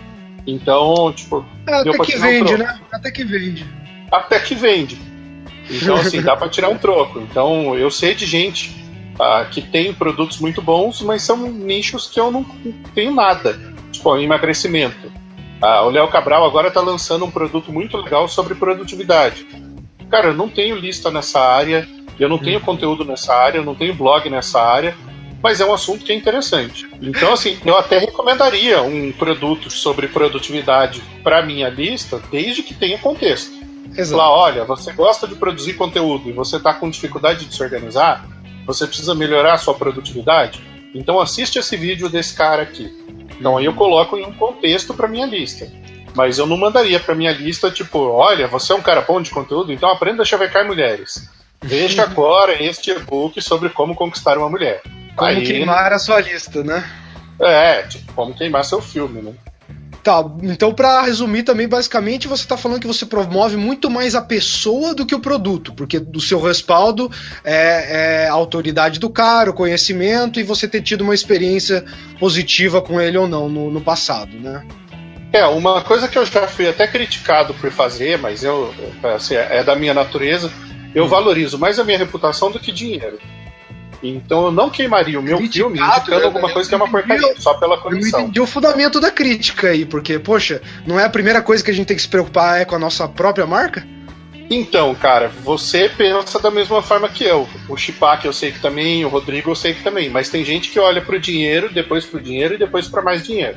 Então, 0.47 1.13
tipo. 1.13 1.45
Até 1.67 1.99
que 1.99 2.17
vende, 2.19 2.57
né? 2.57 2.79
Até 2.93 3.11
que 3.11 3.25
vende 3.25 3.67
até 4.11 4.39
que 4.39 4.55
vende. 4.55 4.99
Então, 5.71 5.97
assim, 5.97 6.23
dá 6.23 6.37
para 6.37 6.49
tirar 6.49 6.69
um 6.69 6.79
troco. 6.79 7.19
Então, 7.21 7.77
eu 7.77 7.91
sei 7.91 8.15
de 8.15 8.27
gente 8.27 8.71
uh, 9.15 9.49
que 9.51 9.61
tem 9.61 9.93
produtos 9.93 10.39
muito 10.39 10.63
bons, 10.63 11.01
mas 11.03 11.23
são 11.23 11.37
nichos 11.51 12.09
que 12.09 12.21
eu 12.21 12.31
não 12.31 12.45
tenho 12.95 13.15
nada. 13.15 13.59
Tipo, 13.91 14.17
emagrecimento. 14.17 15.09
Uh, 15.63 15.87
o 15.87 15.91
Léo 15.91 16.09
Cabral 16.09 16.45
agora 16.45 16.69
está 16.69 16.81
lançando 16.81 17.25
um 17.25 17.31
produto 17.31 17.73
muito 17.73 17.97
legal 17.97 18.29
sobre 18.29 18.55
produtividade. 18.55 19.47
Cara, 20.11 20.29
eu 20.29 20.35
não 20.35 20.49
tenho 20.49 20.77
lista 20.77 21.11
nessa 21.11 21.41
área, 21.41 21.89
eu 22.19 22.29
não 22.29 22.39
tenho 22.39 22.61
conteúdo 22.61 23.05
nessa 23.05 23.35
área, 23.35 23.59
eu 23.59 23.65
não 23.65 23.75
tenho 23.75 23.95
blog 23.95 24.29
nessa 24.31 24.61
área, 24.61 24.95
mas 25.43 25.61
é 25.61 25.65
um 25.65 25.73
assunto 25.73 26.05
que 26.05 26.13
é 26.13 26.15
interessante. 26.15 26.87
Então, 27.01 27.33
assim, 27.33 27.59
eu 27.65 27.77
até 27.77 27.99
recomendaria 27.99 28.83
um 28.83 29.13
produto 29.13 29.71
sobre 29.71 30.09
produtividade 30.09 31.03
para 31.23 31.43
minha 31.43 31.69
lista, 31.69 32.23
desde 32.31 32.63
que 32.63 32.75
tenha 32.75 32.99
contexto. 32.99 33.56
Exato. 33.95 34.21
Falar, 34.21 34.31
olha, 34.31 34.65
você 34.65 34.93
gosta 34.93 35.27
de 35.27 35.35
produzir 35.35 35.75
conteúdo 35.75 36.29
e 36.29 36.33
você 36.33 36.57
está 36.57 36.75
com 36.75 36.91
dificuldade 36.91 37.45
de 37.45 37.55
se 37.55 37.63
organizar, 37.63 38.27
você 38.67 38.87
precisa 38.87 39.15
melhorar 39.15 39.55
a 39.55 39.59
sua 39.59 39.75
produtividade, 39.75 40.61
então 40.95 41.21
assiste 41.21 41.59
esse 41.59 41.77
vídeo 41.77 42.09
desse 42.09 42.35
cara 42.35 42.63
aqui. 42.63 42.91
Então 43.39 43.57
aí 43.57 43.65
eu 43.65 43.75
coloco 43.75 44.17
em 44.17 44.25
um 44.25 44.33
contexto 44.33 44.95
para 44.95 45.09
minha 45.09 45.27
lista. 45.27 45.71
Mas 46.15 46.39
eu 46.39 46.47
não 46.47 46.57
mandaria 46.57 46.99
para 46.99 47.15
minha 47.15 47.33
lista 47.33 47.71
tipo, 47.71 47.99
olha, 47.99 48.49
você 48.49 48.73
é 48.73 48.77
um 48.77 48.81
cara 48.81 49.03
bom 49.03 49.21
de 49.21 49.31
conteúdo, 49.31 49.71
então 49.71 49.91
aprenda 49.91 50.23
a 50.23 50.25
chavecar 50.25 50.67
mulheres. 50.67 51.29
Veja 51.63 52.03
agora 52.05 52.63
este 52.63 52.91
e-book 52.91 53.41
sobre 53.43 53.69
como 53.69 53.95
conquistar 53.95 54.39
uma 54.39 54.49
mulher. 54.49 54.81
Como 55.15 55.31
aí, 55.31 55.45
queimar 55.45 55.93
a 55.93 55.99
sua 55.99 56.21
lista, 56.21 56.65
né? 56.65 56.89
É, 57.39 57.83
tipo, 57.83 58.13
como 58.15 58.35
queimar 58.35 58.65
seu 58.65 58.81
filme, 58.81 59.21
né? 59.21 59.35
Tá, 60.07 60.25
então 60.45 60.73
para 60.73 61.03
resumir 61.03 61.43
também, 61.43 61.67
basicamente 61.67 62.29
você 62.29 62.45
está 62.45 62.57
falando 62.57 62.81
que 62.81 62.87
você 62.87 63.05
promove 63.05 63.57
muito 63.57 63.91
mais 63.91 64.15
a 64.15 64.23
pessoa 64.23 64.95
do 64.95 65.05
que 65.05 65.17
o 65.17 65.19
produto, 65.19 65.75
porque 65.75 65.99
do 65.99 66.21
seu 66.21 66.41
respaldo 66.41 67.11
é, 67.43 68.27
é, 68.27 68.29
a 68.29 68.33
autoridade 68.33 69.01
do 69.01 69.11
cara, 69.11 69.51
o 69.51 69.53
conhecimento 69.53 70.39
e 70.39 70.45
você 70.45 70.69
ter 70.69 70.81
tido 70.81 71.01
uma 71.01 71.13
experiência 71.13 71.85
positiva 72.21 72.81
com 72.81 73.01
ele 73.01 73.19
ou 73.19 73.27
não 73.27 73.49
no, 73.49 73.69
no 73.69 73.81
passado, 73.81 74.39
né? 74.39 74.65
É, 75.33 75.45
uma 75.47 75.83
coisa 75.83 76.07
que 76.07 76.17
eu 76.17 76.25
já 76.25 76.47
fui 76.47 76.69
até 76.69 76.87
criticado 76.87 77.53
por 77.55 77.73
fazer, 77.73 78.17
mas 78.17 78.45
eu 78.45 78.73
assim, 79.13 79.35
é 79.35 79.65
da 79.65 79.75
minha 79.75 79.93
natureza, 79.93 80.53
eu 80.95 81.07
hum. 81.07 81.09
valorizo 81.09 81.59
mais 81.59 81.81
a 81.81 81.85
minha 81.85 81.99
reputação 81.99 82.49
do 82.49 82.61
que 82.61 82.71
dinheiro. 82.71 83.19
Então 84.03 84.47
eu 84.47 84.53
não 84.53 84.71
queimaria 84.71 85.19
o 85.19 85.23
meu 85.23 85.39
Criticado, 85.39 85.75
filme 85.75 85.81
indicando 85.81 86.21
né? 86.21 86.27
alguma 86.27 86.53
coisa 86.53 86.69
que 86.69 86.75
é 86.75 86.77
uma 86.77 86.91
porcaria, 86.91 87.35
só 87.39 87.55
pela 87.55 87.79
condição. 87.79 88.21
Eu 88.21 88.25
entendi 88.25 88.41
o 88.41 88.47
fundamento 88.47 89.01
da 89.01 89.11
crítica 89.11 89.69
aí, 89.69 89.85
porque, 89.85 90.19
poxa, 90.19 90.61
não 90.87 91.01
é 91.01 91.05
a 91.05 91.11
primeira 91.11 91.43
coisa 91.43 91.65
que 91.65 91.71
a 91.71 91.75
gente 91.75 91.87
tem 91.87 91.97
que 91.97 92.03
se 92.03 92.09
preocupar 92.09 92.61
é 92.61 92.65
com 92.65 92.75
a 92.75 92.79
nossa 92.79 93.09
própria 93.09 93.47
marca? 93.47 93.87
Então, 94.49 94.95
cara, 94.95 95.29
você 95.43 95.89
pensa 95.89 96.39
da 96.39 96.51
mesma 96.51 96.81
forma 96.81 97.09
que 97.09 97.25
eu. 97.25 97.49
O 97.69 97.77
Chipak 97.77 98.25
eu 98.25 98.33
sei 98.33 98.53
que 98.53 98.61
também, 98.61 99.05
o 99.05 99.09
Rodrigo 99.09 99.51
eu 99.51 99.57
sei 99.57 99.75
que 99.75 99.83
também, 99.83 100.09
mas 100.09 100.29
tem 100.29 100.45
gente 100.45 100.71
que 100.71 100.79
olha 100.79 101.03
pro 101.03 101.19
dinheiro, 101.19 101.73
depois 101.73 102.05
pro 102.05 102.21
dinheiro 102.21 102.55
e 102.55 102.59
depois 102.59 102.87
para 102.87 103.03
mais 103.03 103.25
dinheiro. 103.25 103.57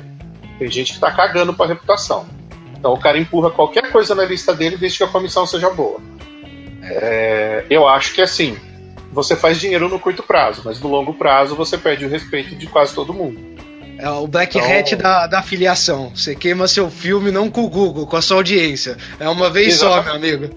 Tem 0.58 0.70
gente 0.70 0.94
que 0.94 1.00
tá 1.00 1.12
cagando 1.12 1.54
pra 1.54 1.68
reputação. 1.68 2.28
Então 2.76 2.94
o 2.94 3.00
cara 3.00 3.20
empurra 3.20 3.52
qualquer 3.52 3.92
coisa 3.92 4.16
na 4.16 4.26
lista 4.26 4.54
dele 4.54 4.78
desde 4.78 4.98
que 4.98 5.04
a 5.04 5.08
comissão 5.08 5.46
seja 5.46 5.70
boa. 5.70 6.00
É, 6.82 7.66
eu 7.70 7.88
acho 7.88 8.14
que 8.14 8.22
assim, 8.22 8.58
você 9.12 9.36
faz 9.36 9.60
dinheiro 9.60 9.90
no 9.90 10.00
curto 10.00 10.24
prazo, 10.24 10.62
mas 10.64 10.80
no 10.80 10.88
longo 10.88 11.14
prazo 11.14 11.56
você 11.56 11.78
perde 11.78 12.06
o 12.06 12.10
respeito 12.10 12.56
de 12.56 12.68
quase 12.68 12.94
todo 12.94 13.14
mundo. 13.14 13.40
É 13.98 14.10
o 14.10 14.28
Black 14.28 14.58
então... 14.58 14.80
Hat 14.80 14.96
da, 14.96 15.28
da 15.28 15.40
afiliação. 15.40 16.12
Você 16.16 16.34
queima 16.34 16.68
seu 16.68 16.90
filme 16.90 17.32
não 17.32 17.50
com 17.50 17.66
o 17.66 17.70
Google, 17.70 18.08
com 18.08 18.16
a 18.16 18.22
sua 18.22 18.38
audiência. 18.38 18.98
É 19.20 19.28
uma 19.28 19.50
vez 19.50 19.74
Exatamente. 19.74 20.06
só, 20.06 20.10
meu 20.10 20.16
amigo. 20.16 20.56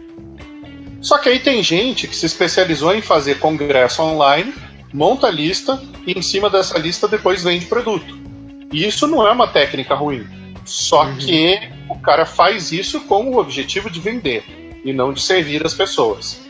Só 1.01 1.19
que 1.19 1.29
aí 1.29 1.41
tem 1.41 1.61
gente 1.63 2.07
que 2.07 2.15
se 2.15 2.25
especializou 2.25 2.95
em 2.95 3.03
fazer 3.03 3.41
congresso 3.41 4.01
online, 4.03 4.55
monta 4.95 5.27
a 5.27 5.31
lista 5.31 5.83
e 6.07 6.17
em 6.17 6.23
cima 6.23 6.49
dessa 6.49 6.79
lista 6.79 7.09
depois 7.09 7.43
vende 7.43 7.67
produto. 7.67 8.17
E 8.73 8.87
isso 8.87 9.09
não 9.09 9.27
é 9.27 9.33
uma 9.33 9.49
técnica 9.49 9.97
ruim. 9.97 10.25
Só 10.65 11.05
uhum. 11.05 11.17
que 11.17 11.59
o 11.89 11.99
cara 11.99 12.25
faz 12.25 12.71
isso 12.71 13.01
com 13.03 13.31
o 13.31 13.39
objetivo 13.39 13.91
de 13.91 13.99
vender 13.99 14.45
e 14.85 14.93
não 14.93 15.13
de 15.13 15.21
servir 15.21 15.67
as 15.67 15.75
pessoas. 15.75 16.41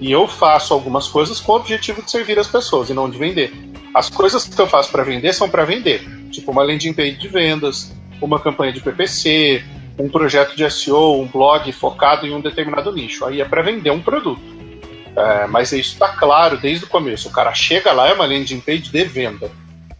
E 0.00 0.12
eu 0.12 0.26
faço 0.28 0.74
algumas 0.74 1.08
coisas 1.08 1.40
com 1.40 1.52
o 1.52 1.56
objetivo 1.56 2.02
de 2.02 2.10
servir 2.10 2.38
as 2.38 2.46
pessoas 2.46 2.90
e 2.90 2.94
não 2.94 3.08
de 3.08 3.16
vender. 3.16 3.52
As 3.94 4.10
coisas 4.10 4.46
que 4.46 4.60
eu 4.60 4.66
faço 4.66 4.90
para 4.90 5.02
vender 5.02 5.32
são 5.32 5.48
para 5.48 5.64
vender, 5.64 6.02
tipo 6.30 6.50
uma 6.50 6.62
landing 6.62 6.92
page 6.92 7.16
de 7.16 7.28
vendas, 7.28 7.92
uma 8.20 8.38
campanha 8.38 8.72
de 8.72 8.80
PPC, 8.80 9.64
um 9.98 10.08
projeto 10.08 10.54
de 10.54 10.68
SEO, 10.70 11.20
um 11.20 11.26
blog 11.26 11.70
focado 11.72 12.26
em 12.26 12.34
um 12.34 12.40
determinado 12.40 12.92
nicho. 12.92 13.24
Aí 13.24 13.40
é 13.40 13.44
para 13.44 13.62
vender 13.62 13.90
um 13.90 14.02
produto. 14.02 14.56
É, 15.16 15.46
mas 15.46 15.72
isso 15.72 15.94
está 15.94 16.08
claro 16.08 16.58
desde 16.58 16.84
o 16.84 16.88
começo. 16.88 17.28
O 17.28 17.32
cara 17.32 17.54
chega 17.54 17.90
lá, 17.92 18.08
é 18.08 18.12
uma 18.12 18.26
landing 18.26 18.60
page 18.60 18.90
de 18.90 19.04
venda. 19.04 19.50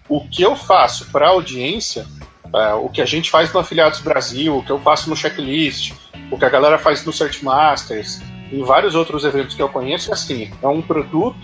O 0.08 0.20
que 0.20 0.42
eu 0.42 0.54
faço 0.54 1.06
para 1.06 1.26
a 1.26 1.30
audiência, 1.30 2.06
é, 2.54 2.74
o 2.74 2.90
que 2.90 3.00
a 3.00 3.06
gente 3.06 3.30
faz 3.30 3.50
no 3.50 3.58
Afiliados 3.58 4.00
Brasil, 4.00 4.58
o 4.58 4.62
que 4.62 4.70
eu 4.70 4.78
faço 4.78 5.08
no 5.08 5.16
Checklist, 5.16 5.94
o 6.30 6.38
que 6.38 6.44
a 6.44 6.50
galera 6.50 6.78
faz 6.78 7.04
no 7.04 7.12
Search 7.12 7.42
Masters, 7.42 8.20
em 8.52 8.62
vários 8.62 8.94
outros 8.94 9.24
eventos 9.24 9.54
que 9.54 9.62
eu 9.62 9.68
conheço, 9.68 10.10
é 10.10 10.14
assim: 10.14 10.50
é 10.62 10.68
um 10.68 10.82
produto 10.82 11.36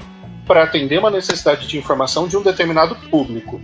para 0.46 0.64
atender 0.64 0.98
uma 0.98 1.11
necessidade 1.11 1.66
de 1.66 1.78
informação 1.78 2.26
de 2.26 2.36
um 2.36 2.42
determinado 2.42 2.94
público. 3.11 3.61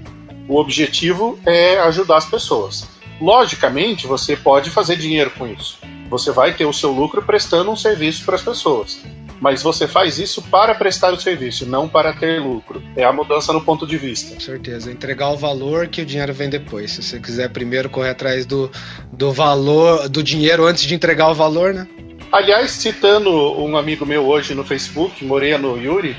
O 0.49 0.57
objetivo 0.57 1.39
é 1.45 1.79
ajudar 1.81 2.17
as 2.17 2.25
pessoas. 2.25 2.89
Logicamente, 3.21 4.07
você 4.07 4.37
pode 4.37 4.71
fazer 4.71 4.97
dinheiro 4.97 5.31
com 5.31 5.47
isso. 5.47 5.79
Você 6.09 6.31
vai 6.31 6.55
ter 6.55 6.65
o 6.65 6.73
seu 6.73 6.91
lucro 6.91 7.23
prestando 7.23 7.71
um 7.71 7.77
serviço 7.77 8.25
para 8.25 8.37
as 8.37 8.43
pessoas. 8.43 9.03
Mas 9.41 9.63
você 9.63 9.87
faz 9.87 10.19
isso 10.19 10.43
para 10.43 10.75
prestar 10.75 11.13
o 11.13 11.21
serviço, 11.21 11.67
não 11.67 11.89
para 11.89 12.13
ter 12.13 12.41
lucro. 12.41 12.83
É 12.97 13.05
a 13.05 13.13
mudança 13.13 13.53
no 13.53 13.61
ponto 13.61 13.87
de 13.87 13.97
vista. 13.97 14.35
Com 14.35 14.41
certeza. 14.41 14.91
Entregar 14.91 15.31
o 15.31 15.37
valor 15.37 15.87
que 15.89 16.03
o 16.03 16.07
dinheiro 16.07 16.33
vem 16.33 16.49
depois. 16.49 16.93
Se 16.93 17.03
você 17.03 17.21
quiser 17.21 17.51
primeiro 17.51 17.91
correr 17.91 18.11
atrás 18.11 18.47
do, 18.47 18.71
do 19.13 19.31
valor, 19.31 20.09
do 20.09 20.23
dinheiro 20.23 20.65
antes 20.65 20.85
de 20.85 20.95
entregar 20.95 21.31
o 21.31 21.35
valor, 21.35 21.75
né? 21.75 21.87
Aliás, 22.31 22.71
citando 22.73 23.31
um 23.61 23.77
amigo 23.77 24.05
meu 24.05 24.27
hoje 24.27 24.55
no 24.55 24.65
Facebook, 24.65 25.25
Moreno 25.25 25.77
Yuri, 25.79 26.17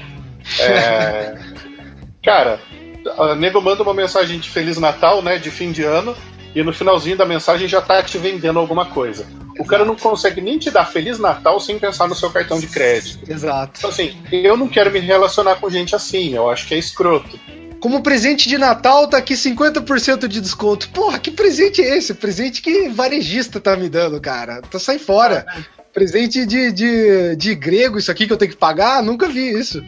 é... 0.59 1.37
cara, 2.23 2.59
a 3.17 3.35
nego 3.35 3.61
manda 3.61 3.83
uma 3.83 3.93
mensagem 3.93 4.39
de 4.39 4.49
Feliz 4.49 4.77
Natal, 4.77 5.21
né, 5.21 5.37
de 5.37 5.51
fim 5.51 5.71
de 5.71 5.83
ano, 5.83 6.15
e 6.55 6.63
no 6.63 6.73
finalzinho 6.73 7.17
da 7.17 7.25
mensagem 7.25 7.67
já 7.67 7.81
tá 7.81 8.01
te 8.01 8.17
vendendo 8.17 8.57
alguma 8.57 8.85
coisa. 8.85 9.25
O 9.59 9.65
cara 9.65 9.85
não 9.85 9.95
consegue 9.95 10.41
nem 10.41 10.57
te 10.57 10.71
dar 10.71 10.85
Feliz 10.85 11.19
Natal 11.19 11.59
sem 11.59 11.77
pensar 11.77 12.07
no 12.07 12.15
seu 12.15 12.31
cartão 12.31 12.59
de 12.59 12.67
crédito. 12.67 13.29
Exato. 13.29 13.73
Então, 13.77 13.89
assim, 13.89 14.17
eu 14.31 14.57
não 14.57 14.67
quero 14.67 14.89
me 14.89 14.99
relacionar 14.99 15.57
com 15.57 15.69
gente 15.69 15.95
assim, 15.95 16.33
eu 16.33 16.49
acho 16.49 16.67
que 16.67 16.73
é 16.73 16.77
escroto. 16.77 17.39
Como 17.79 18.01
presente 18.01 18.49
de 18.49 18.57
Natal, 18.57 19.07
tá 19.07 19.17
aqui 19.17 19.33
50% 19.33 20.27
de 20.27 20.41
desconto. 20.41 20.89
Porra, 20.89 21.19
que 21.19 21.31
presente 21.31 21.81
é 21.81 21.97
esse? 21.97 22.13
Presente 22.13 22.61
que 22.61 22.89
varejista 22.89 23.59
tá 23.59 23.75
me 23.75 23.87
dando, 23.87 24.19
cara. 24.19 24.61
Tá 24.61 24.79
sai 24.79 24.99
fora. 24.99 25.45
Presente 25.99 26.45
de, 26.45 26.71
de, 26.71 27.35
de 27.35 27.55
grego, 27.55 27.99
isso 27.99 28.09
aqui 28.09 28.25
que 28.25 28.31
eu 28.31 28.37
tenho 28.37 28.51
que 28.51 28.57
pagar? 28.57 29.03
Nunca 29.03 29.27
vi 29.27 29.49
isso. 29.49 29.83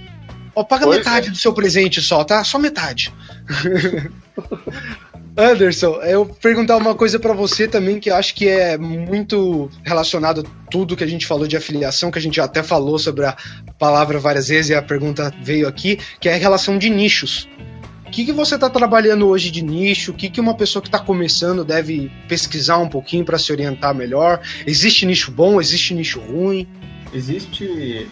Ó, 0.53 0.61
paga 0.61 0.85
pois 0.85 0.97
metade 0.97 1.29
é. 1.29 1.31
do 1.31 1.37
seu 1.37 1.53
presente 1.53 2.01
só, 2.01 2.21
tá? 2.25 2.43
Só 2.43 2.59
metade. 2.59 3.13
Anderson, 5.37 6.01
eu 6.03 6.25
perguntar 6.25 6.75
uma 6.75 6.93
coisa 6.93 7.17
para 7.17 7.31
você 7.31 7.65
também 7.65 7.97
que 7.97 8.09
eu 8.09 8.15
acho 8.15 8.35
que 8.35 8.49
é 8.49 8.77
muito 8.77 9.69
relacionado 9.85 10.41
a 10.41 10.69
tudo 10.69 10.97
que 10.97 11.03
a 11.05 11.07
gente 11.07 11.25
falou 11.25 11.47
de 11.47 11.55
afiliação, 11.55 12.11
que 12.11 12.19
a 12.19 12.21
gente 12.21 12.35
já 12.35 12.43
até 12.43 12.61
falou 12.61 12.99
sobre 12.99 13.25
a 13.25 13.37
palavra 13.79 14.19
várias 14.19 14.49
vezes 14.49 14.71
e 14.71 14.75
a 14.75 14.81
pergunta 14.81 15.33
veio 15.41 15.65
aqui, 15.65 15.97
que 16.19 16.27
é 16.27 16.33
a 16.33 16.37
relação 16.37 16.77
de 16.77 16.89
nichos. 16.89 17.47
O 18.11 18.13
que, 18.13 18.25
que 18.25 18.33
você 18.33 18.55
está 18.55 18.69
trabalhando 18.69 19.25
hoje 19.25 19.49
de 19.49 19.63
nicho? 19.63 20.11
O 20.11 20.13
que, 20.13 20.29
que 20.29 20.41
uma 20.41 20.53
pessoa 20.53 20.81
que 20.81 20.89
está 20.89 20.99
começando 20.99 21.63
deve 21.63 22.11
pesquisar 22.27 22.77
um 22.77 22.89
pouquinho 22.89 23.23
para 23.23 23.37
se 23.37 23.53
orientar 23.53 23.95
melhor? 23.95 24.41
Existe 24.67 25.05
nicho 25.05 25.31
bom? 25.31 25.61
Existe 25.61 25.93
nicho 25.93 26.19
ruim? 26.19 26.67
Existe 27.13 28.09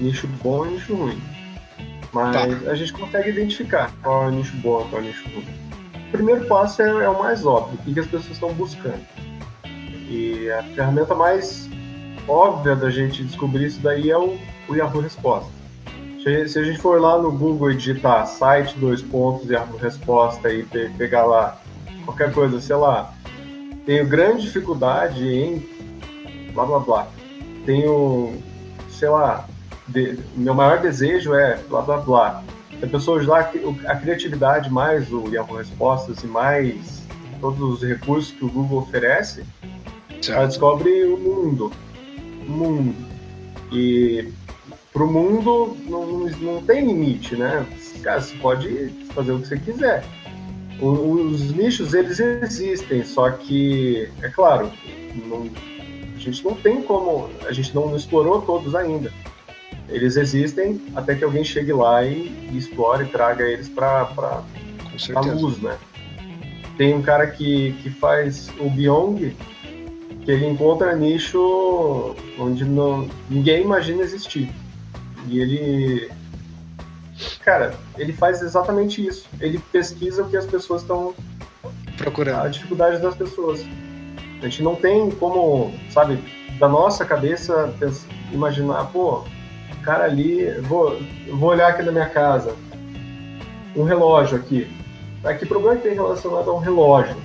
nicho 0.00 0.26
bom 0.42 0.66
e 0.66 0.70
nicho 0.70 0.92
ruim. 0.92 1.22
Mas 2.12 2.32
tá. 2.34 2.70
a 2.70 2.74
gente 2.74 2.92
consegue 2.92 3.30
identificar 3.30 3.94
qual 4.02 4.24
é 4.24 4.26
o 4.26 4.30
nicho 4.32 4.56
bom 4.56 4.84
e 4.84 4.90
qual 4.90 5.02
é 5.02 5.04
o 5.04 5.06
nicho 5.06 5.22
ruim 5.32 5.68
o 6.08 6.10
primeiro 6.10 6.46
passo 6.46 6.82
é, 6.82 6.88
é 6.88 7.08
o 7.08 7.18
mais 7.18 7.44
óbvio, 7.44 7.78
o 7.78 7.84
que, 7.84 7.92
que 7.92 8.00
as 8.00 8.06
pessoas 8.06 8.32
estão 8.32 8.52
buscando. 8.54 9.00
E 10.08 10.50
a 10.50 10.62
ferramenta 10.74 11.14
mais 11.14 11.68
óbvia 12.26 12.74
da 12.74 12.90
gente 12.90 13.22
descobrir 13.22 13.66
isso 13.66 13.80
daí 13.80 14.10
é 14.10 14.16
o, 14.16 14.38
o 14.68 14.74
Yahoo 14.74 15.02
Resposta. 15.02 15.57
Se 16.22 16.58
a 16.58 16.62
gente 16.64 16.78
for 16.78 17.00
lá 17.00 17.16
no 17.18 17.30
Google 17.30 17.70
e 17.70 17.76
digitar 17.76 18.26
site 18.26 18.76
dois 18.78 19.00
pontos 19.00 19.48
Yahoo 19.48 19.78
Resposta 19.78 20.52
e 20.52 20.64
pegar 20.96 21.24
lá 21.24 21.60
qualquer 22.04 22.32
coisa, 22.32 22.60
sei 22.60 22.76
lá, 22.76 23.14
tenho 23.86 24.06
grande 24.06 24.42
dificuldade 24.42 25.26
em 25.26 25.66
blá 26.52 26.66
blá 26.66 26.78
blá. 26.80 27.08
Tenho, 27.64 28.36
sei 28.90 29.08
lá, 29.08 29.46
de, 29.86 30.18
meu 30.34 30.54
maior 30.54 30.80
desejo 30.80 31.34
é 31.34 31.56
blá 31.68 31.82
blá 31.82 31.98
blá 31.98 32.44
a 32.82 32.86
pessoa 32.86 33.20
usar 33.20 33.50
a 33.86 33.96
criatividade 33.96 34.70
mais 34.70 35.12
o 35.12 35.28
Yahoo 35.28 35.56
Respostas 35.56 36.22
e 36.22 36.26
mais 36.26 37.02
todos 37.40 37.60
os 37.60 37.82
recursos 37.82 38.32
que 38.32 38.44
o 38.44 38.48
Google 38.48 38.78
oferece, 38.78 39.44
certo. 40.20 40.32
ela 40.32 40.46
descobre 40.46 41.04
o 41.04 41.16
mundo. 41.16 41.72
O 42.46 42.50
mundo. 42.50 42.94
E 43.72 44.32
para 44.98 45.06
o 45.06 45.12
mundo 45.12 45.76
não, 45.88 46.28
não 46.40 46.62
tem 46.62 46.84
limite, 46.84 47.36
né? 47.36 47.64
Cara, 48.02 48.20
você 48.20 48.36
pode 48.38 48.88
fazer 49.14 49.30
o 49.30 49.38
que 49.38 49.46
você 49.46 49.56
quiser. 49.56 50.04
os 50.82 51.52
nichos, 51.52 51.94
eles 51.94 52.18
existem, 52.18 53.04
só 53.04 53.30
que, 53.30 54.08
é 54.22 54.28
claro, 54.28 54.72
não, 55.26 55.48
a 56.16 56.18
gente 56.18 56.44
não 56.44 56.54
tem 56.54 56.82
como, 56.82 57.30
a 57.46 57.52
gente 57.52 57.72
não 57.76 57.94
explorou 57.94 58.42
todos 58.42 58.74
ainda 58.74 59.12
eles 59.88 60.18
existem 60.18 60.82
até 60.94 61.14
que 61.14 61.24
alguém 61.24 61.42
chegue 61.42 61.72
lá 61.72 62.04
e, 62.04 62.30
e 62.52 62.58
explore 62.58 63.04
e 63.04 63.08
traga 63.08 63.42
eles 63.44 63.70
para 63.70 64.10
a 65.14 65.20
luz, 65.20 65.58
né? 65.62 65.78
Tem 66.76 66.94
um 66.94 67.00
cara 67.00 67.26
que, 67.26 67.72
que 67.82 67.88
faz 67.88 68.50
o 68.60 68.68
Byong, 68.68 69.34
que 70.24 70.30
ele 70.30 70.46
encontra 70.46 70.94
nicho 70.94 72.14
onde 72.38 72.66
não, 72.66 73.08
ninguém 73.30 73.62
imagina 73.62 74.02
existir. 74.02 74.50
E 75.28 75.40
ele. 75.40 76.10
Cara, 77.44 77.74
ele 77.96 78.12
faz 78.12 78.42
exatamente 78.42 79.04
isso. 79.06 79.28
Ele 79.40 79.58
pesquisa 79.72 80.22
o 80.22 80.28
que 80.28 80.36
as 80.36 80.46
pessoas 80.46 80.82
estão. 80.82 81.14
Procurando. 81.96 82.46
A 82.46 82.48
dificuldade 82.48 83.00
das 83.00 83.14
pessoas. 83.14 83.64
A 84.40 84.44
gente 84.44 84.62
não 84.62 84.76
tem 84.76 85.10
como, 85.10 85.74
sabe, 85.90 86.22
da 86.58 86.68
nossa 86.68 87.04
cabeça 87.04 87.74
imaginar, 88.32 88.84
pô, 88.92 89.24
cara 89.82 90.04
ali, 90.04 90.50
vou, 90.60 90.96
vou 91.32 91.50
olhar 91.50 91.68
aqui 91.68 91.82
na 91.82 91.90
minha 91.90 92.08
casa, 92.08 92.54
um 93.74 93.82
relógio 93.84 94.38
aqui. 94.38 94.68
Tá, 95.22 95.34
que 95.34 95.46
problema 95.46 95.76
que 95.76 95.82
tem 95.82 95.94
relacionado 95.94 96.50
a 96.50 96.54
um 96.54 96.58
relógio? 96.58 97.16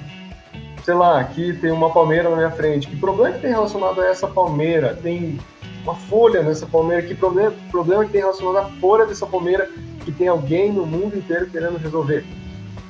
Sei 0.84 0.94
lá, 0.94 1.20
aqui 1.20 1.54
tem 1.54 1.72
uma 1.72 1.92
palmeira 1.92 2.30
na 2.30 2.36
minha 2.36 2.52
frente. 2.52 2.88
Que 2.88 2.96
problema 2.96 3.36
que 3.36 3.42
tem 3.42 3.52
relacionado 3.52 4.02
a 4.02 4.08
essa 4.08 4.28
palmeira? 4.28 4.98
Tem 5.02 5.40
uma 5.84 5.96
folha 5.96 6.42
nessa 6.42 6.66
palmeira. 6.66 7.04
Que 7.04 7.14
problema, 7.14 7.54
problema 7.70 8.06
que 8.06 8.12
tem 8.12 8.22
relacionado 8.22 8.58
à 8.58 8.66
folha 8.80 9.06
dessa 9.06 9.26
palmeira 9.26 9.70
que 10.04 10.12
tem 10.12 10.28
alguém 10.28 10.72
no 10.72 10.86
mundo 10.86 11.18
inteiro 11.18 11.48
querendo 11.48 11.78
resolver? 11.78 12.26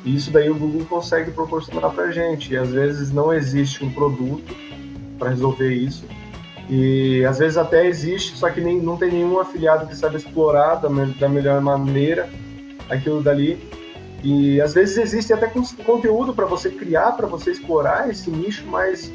E 0.05 0.15
isso 0.15 0.31
daí 0.31 0.49
o 0.49 0.55
Google 0.55 0.85
consegue 0.85 1.31
proporcionar 1.31 1.91
pra 1.91 2.11
gente. 2.11 2.53
E 2.53 2.57
às 2.57 2.71
vezes 2.71 3.11
não 3.11 3.33
existe 3.33 3.83
um 3.83 3.91
produto 3.91 4.55
para 5.17 5.29
resolver 5.29 5.73
isso 5.73 6.05
e 6.69 7.25
às 7.25 7.39
vezes 7.39 7.57
até 7.57 7.85
existe, 7.87 8.37
só 8.37 8.49
que 8.49 8.61
nem, 8.61 8.81
não 8.81 8.97
tem 8.97 9.11
nenhum 9.11 9.39
afiliado 9.39 9.87
que 9.87 9.95
sabe 9.95 10.17
explorar 10.17 10.75
da, 10.75 10.87
da 11.19 11.29
melhor 11.29 11.61
maneira 11.61 12.29
aquilo 12.89 13.21
dali. 13.21 13.59
E 14.23 14.61
às 14.61 14.73
vezes 14.73 14.97
existe 14.97 15.33
até 15.33 15.51
conteúdo 15.85 16.33
para 16.33 16.45
você 16.45 16.69
criar, 16.69 17.11
para 17.11 17.27
você 17.27 17.51
explorar 17.51 18.09
esse 18.09 18.29
nicho, 18.29 18.65
mas 18.65 19.11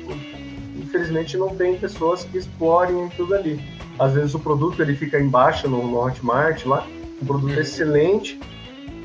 infelizmente 0.88 1.36
não 1.36 1.54
tem 1.54 1.78
pessoas 1.78 2.24
que 2.24 2.38
explorem 2.38 3.04
aquilo 3.04 3.28
dali. 3.28 3.60
Às 3.98 4.14
vezes 4.14 4.34
o 4.34 4.38
produto 4.38 4.80
ele 4.80 4.96
fica 4.96 5.20
embaixo 5.20 5.68
no, 5.68 5.86
no 5.86 5.98
Hotmart 5.98 6.64
lá, 6.64 6.86
um 7.20 7.26
produto 7.26 7.58
excelente, 7.58 8.40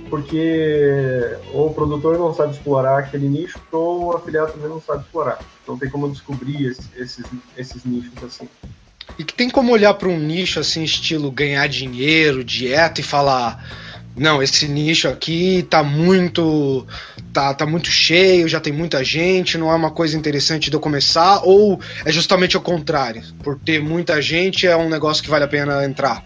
porque 0.10 1.38
o 1.54 1.70
produtor 1.72 2.18
não 2.18 2.34
sabe 2.34 2.54
explorar 2.54 3.00
aquele 3.00 3.28
nicho, 3.28 3.60
ou 3.72 4.06
o 4.06 4.16
afiliado 4.16 4.54
também 4.54 4.70
não 4.70 4.82
sabe 4.82 5.04
explorar. 5.04 5.40
Não 5.68 5.78
tem 5.78 5.90
como 5.90 6.10
descobrir 6.10 6.68
esses, 6.68 6.88
esses, 6.96 7.26
esses 7.58 7.84
nichos 7.84 8.24
assim. 8.24 8.48
E 9.18 9.24
que 9.24 9.34
tem 9.34 9.50
como 9.50 9.72
olhar 9.72 9.94
para 9.96 10.08
um 10.08 10.18
nicho 10.18 10.60
assim, 10.60 10.84
estilo 10.84 11.32
ganhar 11.32 11.68
dinheiro, 11.68 12.44
dieta 12.44 13.02
e 13.02 13.04
falar. 13.04 13.64
Não, 14.16 14.44
esse 14.44 14.68
nicho 14.68 15.08
aqui 15.08 15.66
tá 15.68 15.84
muito 15.84 16.86
tá, 17.34 17.54
tá 17.54 17.66
muito 17.66 17.88
cheio, 17.88 18.48
já 18.48 18.60
tem 18.60 18.72
muita 18.72 19.04
gente, 19.04 19.58
não 19.58 19.72
é 19.72 19.76
uma 19.76 19.90
coisa 19.90 20.16
interessante 20.16 20.70
de 20.70 20.76
eu 20.76 20.80
começar, 20.80 21.42
ou 21.44 21.80
é 22.06 22.12
justamente 22.12 22.56
o 22.56 22.62
contrário, 22.62 23.24
por 23.44 23.58
ter 23.58 23.82
muita 23.82 24.22
gente 24.22 24.68
é 24.68 24.78
um 24.78 24.88
negócio 24.88 25.24
que 25.24 25.30
vale 25.32 25.46
a 25.46 25.48
pena 25.48 25.84
entrar? 25.84 26.24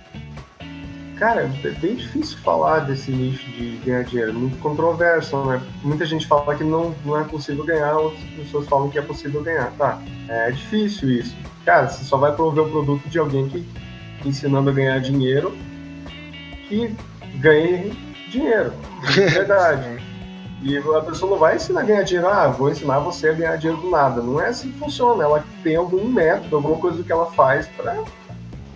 Cara, 1.17 1.49
é 1.63 1.69
bem 1.69 1.95
difícil 1.95 2.37
falar 2.39 2.81
desse 2.81 3.09
nicho 3.09 3.49
de 3.51 3.79
ganhar 3.83 4.03
dinheiro, 4.03 4.33
muito 4.33 4.57
controverso, 4.59 5.35
né? 5.45 5.59
Muita 5.81 6.05
gente 6.05 6.27
fala 6.27 6.53
que 6.55 6.63
não, 6.63 6.93
não 7.03 7.19
é 7.19 7.23
possível 7.23 7.65
ganhar, 7.65 7.97
outras 7.97 8.23
pessoas 8.35 8.67
falam 8.67 8.89
que 8.89 8.99
é 8.99 9.01
possível 9.01 9.41
ganhar. 9.41 9.71
Tá, 9.77 9.99
é 10.27 10.51
difícil 10.51 11.09
isso. 11.09 11.35
Cara, 11.65 11.87
você 11.87 12.03
só 12.03 12.17
vai 12.17 12.33
promover 12.35 12.65
o 12.65 12.69
produto 12.69 13.09
de 13.09 13.17
alguém 13.17 13.49
que 13.49 13.65
ensinando 14.23 14.69
a 14.69 14.73
ganhar 14.73 14.99
dinheiro 14.99 15.57
que 16.67 16.93
ganhe 17.35 17.91
dinheiro, 18.29 18.73
de 19.13 19.21
verdade. 19.29 20.07
E 20.61 20.75
a 20.77 21.01
pessoa 21.01 21.31
não 21.31 21.37
vai 21.37 21.55
ensinar 21.55 21.81
a 21.81 21.83
ganhar 21.83 22.03
dinheiro, 22.03 22.27
ah, 22.27 22.47
vou 22.47 22.69
ensinar 22.69 22.99
você 22.99 23.29
a 23.29 23.33
ganhar 23.33 23.55
dinheiro 23.57 23.81
do 23.81 23.89
nada. 23.89 24.21
Não 24.21 24.41
é 24.41 24.47
assim 24.47 24.71
que 24.71 24.79
funciona. 24.79 25.23
Ela 25.23 25.45
tem 25.63 25.75
algum 25.75 26.03
método, 26.07 26.55
alguma 26.55 26.77
coisa 26.77 27.03
que 27.03 27.11
ela 27.11 27.27
faz 27.33 27.67
para 27.67 28.03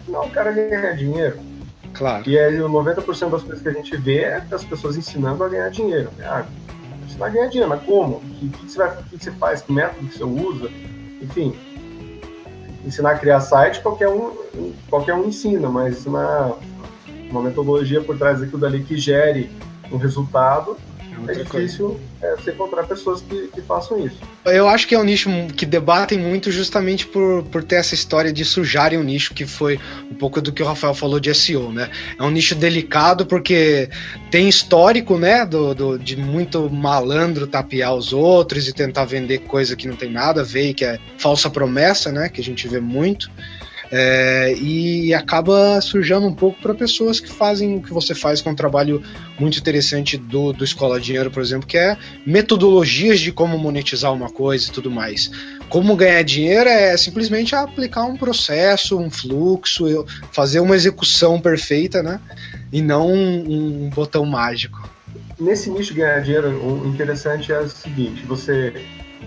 não 0.07 0.25
o 0.25 0.29
cara 0.29 0.51
ganhar 0.51 0.95
dinheiro. 0.95 1.39
Claro. 1.93 2.29
E 2.29 2.37
aí, 2.37 2.57
90% 2.57 3.29
das 3.29 3.43
coisas 3.43 3.61
que 3.61 3.69
a 3.69 3.73
gente 3.73 3.97
vê 3.97 4.19
é 4.19 4.43
as 4.51 4.63
pessoas 4.63 4.95
ensinando 4.95 5.43
a 5.43 5.49
ganhar 5.49 5.69
dinheiro. 5.69 6.09
Ah, 6.23 6.45
ensinar 7.05 7.25
a 7.25 7.29
ganhar 7.29 7.47
dinheiro, 7.47 7.69
mas 7.69 7.83
como? 7.83 8.17
O 8.17 8.19
que, 8.21 8.49
que, 8.49 8.71
você 8.71 8.77
vai, 8.77 8.95
que, 8.95 9.17
que 9.17 9.23
você 9.23 9.31
faz? 9.31 9.61
Que 9.61 9.71
método 9.73 10.07
que 10.07 10.17
você 10.17 10.23
usa? 10.23 10.69
Enfim, 11.21 11.55
ensinar 12.85 13.11
a 13.11 13.17
criar 13.17 13.41
site, 13.41 13.81
qualquer 13.81 14.07
um, 14.07 14.31
qualquer 14.89 15.13
um 15.13 15.25
ensina, 15.25 15.69
mas 15.69 15.97
ensinar 15.97 16.53
uma 17.31 17.41
metodologia 17.41 18.01
por 18.01 18.17
trás 18.17 18.39
daquilo 18.39 18.59
dali 18.59 18.83
que 18.83 18.97
gere 18.97 19.49
um 19.91 19.97
resultado, 19.97 20.77
é, 21.27 21.31
é 21.31 21.43
difícil 21.43 21.99
é, 22.21 22.35
você 22.35 22.51
encontrar 22.51 22.83
pessoas 22.83 23.21
que, 23.21 23.47
que, 23.47 23.61
façam 23.61 24.03
isso. 24.05 24.17
Eu 24.45 24.67
acho 24.67 24.87
que 24.87 24.95
é 24.95 24.99
um 24.99 25.03
nicho 25.03 25.29
que 25.55 25.65
debatem 25.65 26.17
muito 26.17 26.51
justamente 26.51 27.05
por, 27.05 27.43
por 27.43 27.63
ter 27.63 27.75
essa 27.75 27.93
história 27.93 28.31
de 28.31 28.43
sujarem 28.43 28.97
o 28.97 29.03
nicho, 29.03 29.33
que 29.33 29.45
foi 29.45 29.79
um 30.09 30.15
pouco 30.15 30.41
do 30.41 30.51
que 30.51 30.63
o 30.63 30.65
Rafael 30.65 30.93
falou 30.93 31.19
de 31.19 31.33
SEO, 31.33 31.71
né? 31.71 31.89
É 32.17 32.23
um 32.23 32.31
nicho 32.31 32.55
delicado 32.55 33.25
porque 33.25 33.89
tem 34.29 34.47
histórico, 34.49 35.17
né, 35.17 35.45
do, 35.45 35.75
do 35.75 35.99
de 35.99 36.15
muito 36.15 36.69
malandro 36.69 37.45
tapear 37.45 37.93
os 37.93 38.13
outros 38.13 38.67
e 38.67 38.73
tentar 38.73 39.05
vender 39.05 39.39
coisa 39.39 39.75
que 39.75 39.87
não 39.87 39.95
tem 39.95 40.11
nada 40.11 40.41
a 40.41 40.45
ver 40.45 40.73
que 40.73 40.85
é 40.85 40.99
falsa 41.17 41.49
promessa, 41.49 42.11
né, 42.11 42.29
que 42.29 42.41
a 42.41 42.43
gente 42.43 42.67
vê 42.67 42.79
muito. 42.79 43.29
É, 43.93 44.53
e 44.57 45.13
acaba 45.13 45.81
sujando 45.81 46.25
um 46.25 46.33
pouco 46.33 46.61
para 46.61 46.73
pessoas 46.73 47.19
que 47.19 47.29
fazem 47.29 47.75
o 47.75 47.81
que 47.81 47.91
você 47.91 48.15
faz, 48.15 48.41
que 48.41 48.47
é 48.47 48.51
um 48.51 48.55
trabalho 48.55 49.03
muito 49.37 49.59
interessante 49.59 50.15
do, 50.15 50.53
do 50.53 50.63
Escola 50.63 50.99
Dinheiro, 50.99 51.29
por 51.29 51.41
exemplo, 51.41 51.67
que 51.67 51.77
é 51.77 51.97
metodologias 52.25 53.19
de 53.19 53.33
como 53.33 53.57
monetizar 53.57 54.13
uma 54.13 54.29
coisa 54.29 54.69
e 54.69 54.71
tudo 54.71 54.89
mais. 54.89 55.29
Como 55.67 55.95
ganhar 55.95 56.23
dinheiro 56.23 56.69
é 56.69 56.95
simplesmente 56.95 57.53
aplicar 57.53 58.05
um 58.05 58.15
processo, 58.15 58.97
um 58.97 59.11
fluxo, 59.11 60.05
fazer 60.31 60.61
uma 60.61 60.75
execução 60.75 61.39
perfeita, 61.41 62.01
né? 62.01 62.21
E 62.71 62.81
não 62.81 63.11
um, 63.11 63.85
um 63.85 63.89
botão 63.89 64.25
mágico. 64.25 64.89
Nesse 65.37 65.69
nicho 65.69 65.93
ganhar 65.93 66.21
dinheiro, 66.21 66.49
o 66.49 66.87
interessante 66.87 67.51
é 67.51 67.59
o 67.59 67.67
seguinte: 67.67 68.23
você 68.25 68.73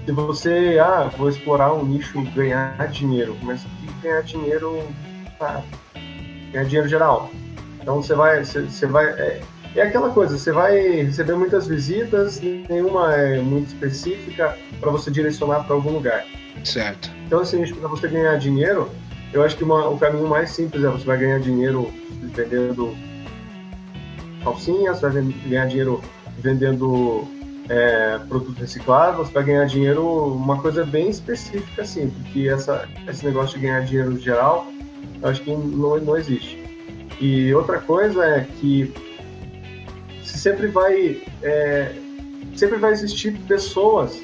se 0.04 0.12
você, 0.12 0.78
ah, 0.80 1.10
vou 1.16 1.28
explorar 1.28 1.72
um 1.72 1.84
nicho, 1.84 2.22
ganhar 2.34 2.76
dinheiro, 2.88 3.34
começa 3.36 3.66
a 3.66 4.02
ganhar 4.02 4.22
dinheiro, 4.22 4.82
ah, 5.40 5.62
ganhar 6.52 6.64
dinheiro 6.64 6.88
geral. 6.88 7.30
Então 7.80 8.02
você 8.02 8.14
vai, 8.14 8.44
você, 8.44 8.62
você 8.62 8.86
vai, 8.86 9.06
é, 9.06 9.40
é, 9.74 9.82
aquela 9.82 10.10
coisa, 10.10 10.36
você 10.36 10.52
vai 10.52 10.78
receber 11.02 11.34
muitas 11.34 11.66
visitas, 11.66 12.40
nenhuma 12.40 13.14
é 13.14 13.40
muito 13.40 13.68
específica 13.68 14.56
para 14.78 14.90
você 14.90 15.10
direcionar 15.10 15.64
para 15.64 15.74
algum 15.74 15.92
lugar. 15.92 16.24
Certo. 16.64 17.10
Então 17.26 17.40
assim, 17.40 17.66
para 17.74 17.88
você 17.88 18.06
ganhar 18.08 18.36
dinheiro, 18.38 18.90
eu 19.32 19.42
acho 19.42 19.56
que 19.56 19.64
uma, 19.64 19.88
o 19.88 19.98
caminho 19.98 20.28
mais 20.28 20.50
simples 20.50 20.84
é 20.84 20.88
você 20.88 21.04
vai 21.04 21.18
ganhar 21.18 21.40
dinheiro 21.40 21.90
vendendo 22.22 22.94
calcinhas, 24.42 25.00
vai 25.00 25.10
ganhar 25.12 25.66
dinheiro 25.66 26.00
vendendo 26.38 27.26
é, 27.68 28.18
produto 28.28 28.58
reciclável, 28.58 29.24
você 29.24 29.32
vai 29.32 29.44
ganhar 29.44 29.64
dinheiro, 29.66 30.06
uma 30.34 30.60
coisa 30.60 30.84
bem 30.84 31.08
específica 31.08 31.82
assim, 31.82 32.10
porque 32.10 32.48
essa, 32.48 32.88
esse 33.08 33.24
negócio 33.24 33.58
de 33.58 33.66
ganhar 33.66 33.80
dinheiro 33.84 34.18
geral, 34.18 34.66
eu 35.22 35.28
acho 35.28 35.42
que 35.42 35.50
não, 35.50 35.96
não 35.98 36.16
existe. 36.16 36.62
E 37.20 37.54
outra 37.54 37.78
coisa 37.80 38.24
é 38.24 38.46
que 38.60 38.92
sempre 40.22 40.66
vai, 40.66 41.22
é, 41.42 41.94
sempre 42.54 42.78
vai 42.78 42.92
existir 42.92 43.38
pessoas 43.46 44.20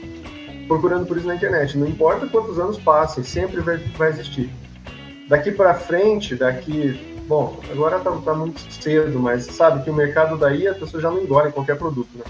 procurando 0.68 1.06
por 1.06 1.16
isso 1.16 1.26
na 1.26 1.34
internet, 1.34 1.76
não 1.76 1.86
importa 1.86 2.26
quantos 2.26 2.58
anos 2.58 2.78
passem, 2.78 3.24
sempre 3.24 3.60
vai, 3.60 3.78
vai 3.78 4.10
existir. 4.10 4.50
Daqui 5.28 5.50
para 5.50 5.74
frente, 5.74 6.34
daqui 6.34 7.20
bom, 7.26 7.60
agora 7.70 8.00
tá, 8.00 8.10
tá, 8.24 8.34
muito 8.34 8.60
cedo, 8.72 9.18
mas 9.20 9.46
sabe 9.46 9.84
que 9.84 9.90
o 9.90 9.94
mercado 9.94 10.36
daí 10.36 10.66
a 10.66 10.74
pessoa 10.74 11.00
já 11.00 11.08
não 11.08 11.22
engole 11.22 11.52
qualquer 11.52 11.76
produto, 11.76 12.08
né? 12.16 12.24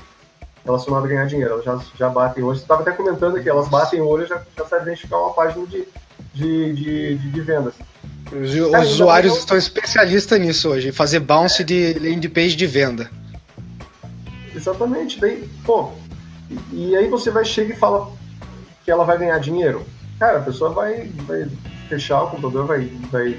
Relacionado 0.64 1.04
a 1.04 1.08
ganhar 1.08 1.26
dinheiro. 1.26 1.54
Elas 1.54 1.64
já, 1.64 1.80
já 1.96 2.08
batem 2.08 2.42
hoje. 2.42 2.60
Você 2.60 2.64
estava 2.64 2.82
até 2.82 2.92
comentando 2.92 3.36
aqui, 3.36 3.48
elas 3.48 3.68
batem 3.68 4.00
o 4.00 4.06
olho 4.06 4.24
e 4.24 4.28
já, 4.28 4.42
já 4.56 4.64
sabem 4.66 4.86
identificar 4.86 5.18
uma 5.18 5.32
página 5.32 5.66
de, 5.66 5.86
de, 6.34 6.72
de, 6.74 7.18
de, 7.18 7.40
vendas. 7.40 7.74
Os, 8.32 8.70
Cara, 8.70 8.84
usuários 8.84 9.36
estão 9.38 9.56
especialistas 9.56 10.40
nisso 10.40 10.68
hoje, 10.68 10.92
fazer 10.92 11.20
bounce 11.20 11.64
de 11.64 11.94
landing 11.94 12.28
page 12.28 12.56
de 12.56 12.66
venda. 12.66 13.10
Exatamente. 14.54 15.20
Daí, 15.20 15.48
pô, 15.64 15.90
e, 16.72 16.90
e 16.90 16.96
aí 16.96 17.08
você 17.08 17.30
vai 17.30 17.44
chegar 17.44 17.74
e 17.74 17.78
fala 17.78 18.12
que 18.84 18.90
ela 18.90 19.04
vai 19.04 19.18
ganhar 19.18 19.38
dinheiro. 19.38 19.84
Cara, 20.18 20.38
a 20.38 20.42
pessoa 20.42 20.70
vai, 20.70 21.08
vai 21.26 21.48
fechar 21.88 22.22
o 22.22 22.30
computador, 22.30 22.66
vai, 22.66 22.90
vai 23.10 23.36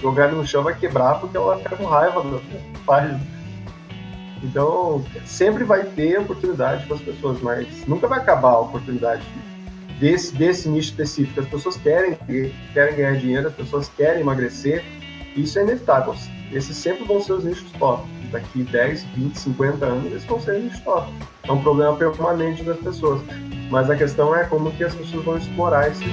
jogar 0.00 0.28
ele 0.28 0.36
no 0.36 0.46
chão, 0.46 0.62
vai 0.62 0.74
quebrar 0.74 1.20
porque 1.20 1.36
ela 1.36 1.58
fica 1.58 1.76
com 1.76 1.84
raiva 1.84 2.22
da 2.22 2.40
página. 2.86 3.20
Então, 4.42 5.04
sempre 5.24 5.62
vai 5.62 5.84
ter 5.84 6.18
oportunidade 6.18 6.86
para 6.86 6.96
as 6.96 7.02
pessoas, 7.02 7.40
mas 7.40 7.86
nunca 7.86 8.08
vai 8.08 8.18
acabar 8.18 8.50
a 8.50 8.60
oportunidade 8.60 9.22
desse, 10.00 10.34
desse 10.34 10.68
nicho 10.68 10.90
específico. 10.90 11.40
As 11.40 11.46
pessoas 11.46 11.76
querem, 11.76 12.18
querem 12.72 12.96
ganhar 12.96 13.16
dinheiro, 13.16 13.48
as 13.48 13.54
pessoas 13.54 13.88
querem 13.88 14.20
emagrecer, 14.20 14.84
isso 15.36 15.58
é 15.58 15.62
inevitável. 15.62 16.14
Esses 16.52 16.76
sempre 16.76 17.04
vão 17.04 17.22
ser 17.22 17.34
os 17.34 17.44
nichos 17.44 17.70
top. 17.78 18.06
Daqui 18.30 18.62
10, 18.64 19.04
20, 19.14 19.38
50 19.38 19.86
anos, 19.86 20.06
eles 20.06 20.24
vão 20.24 20.40
ser 20.40 20.58
nichos 20.58 20.80
top. 20.80 21.12
É 21.44 21.52
um 21.52 21.62
problema 21.62 21.96
permanente 21.96 22.64
das 22.64 22.78
pessoas. 22.78 23.22
Mas 23.70 23.88
a 23.88 23.96
questão 23.96 24.34
é 24.34 24.44
como 24.44 24.70
que 24.72 24.84
as 24.84 24.94
pessoas 24.94 25.24
vão 25.24 25.38
explorar 25.38 25.88
esses, 25.90 26.04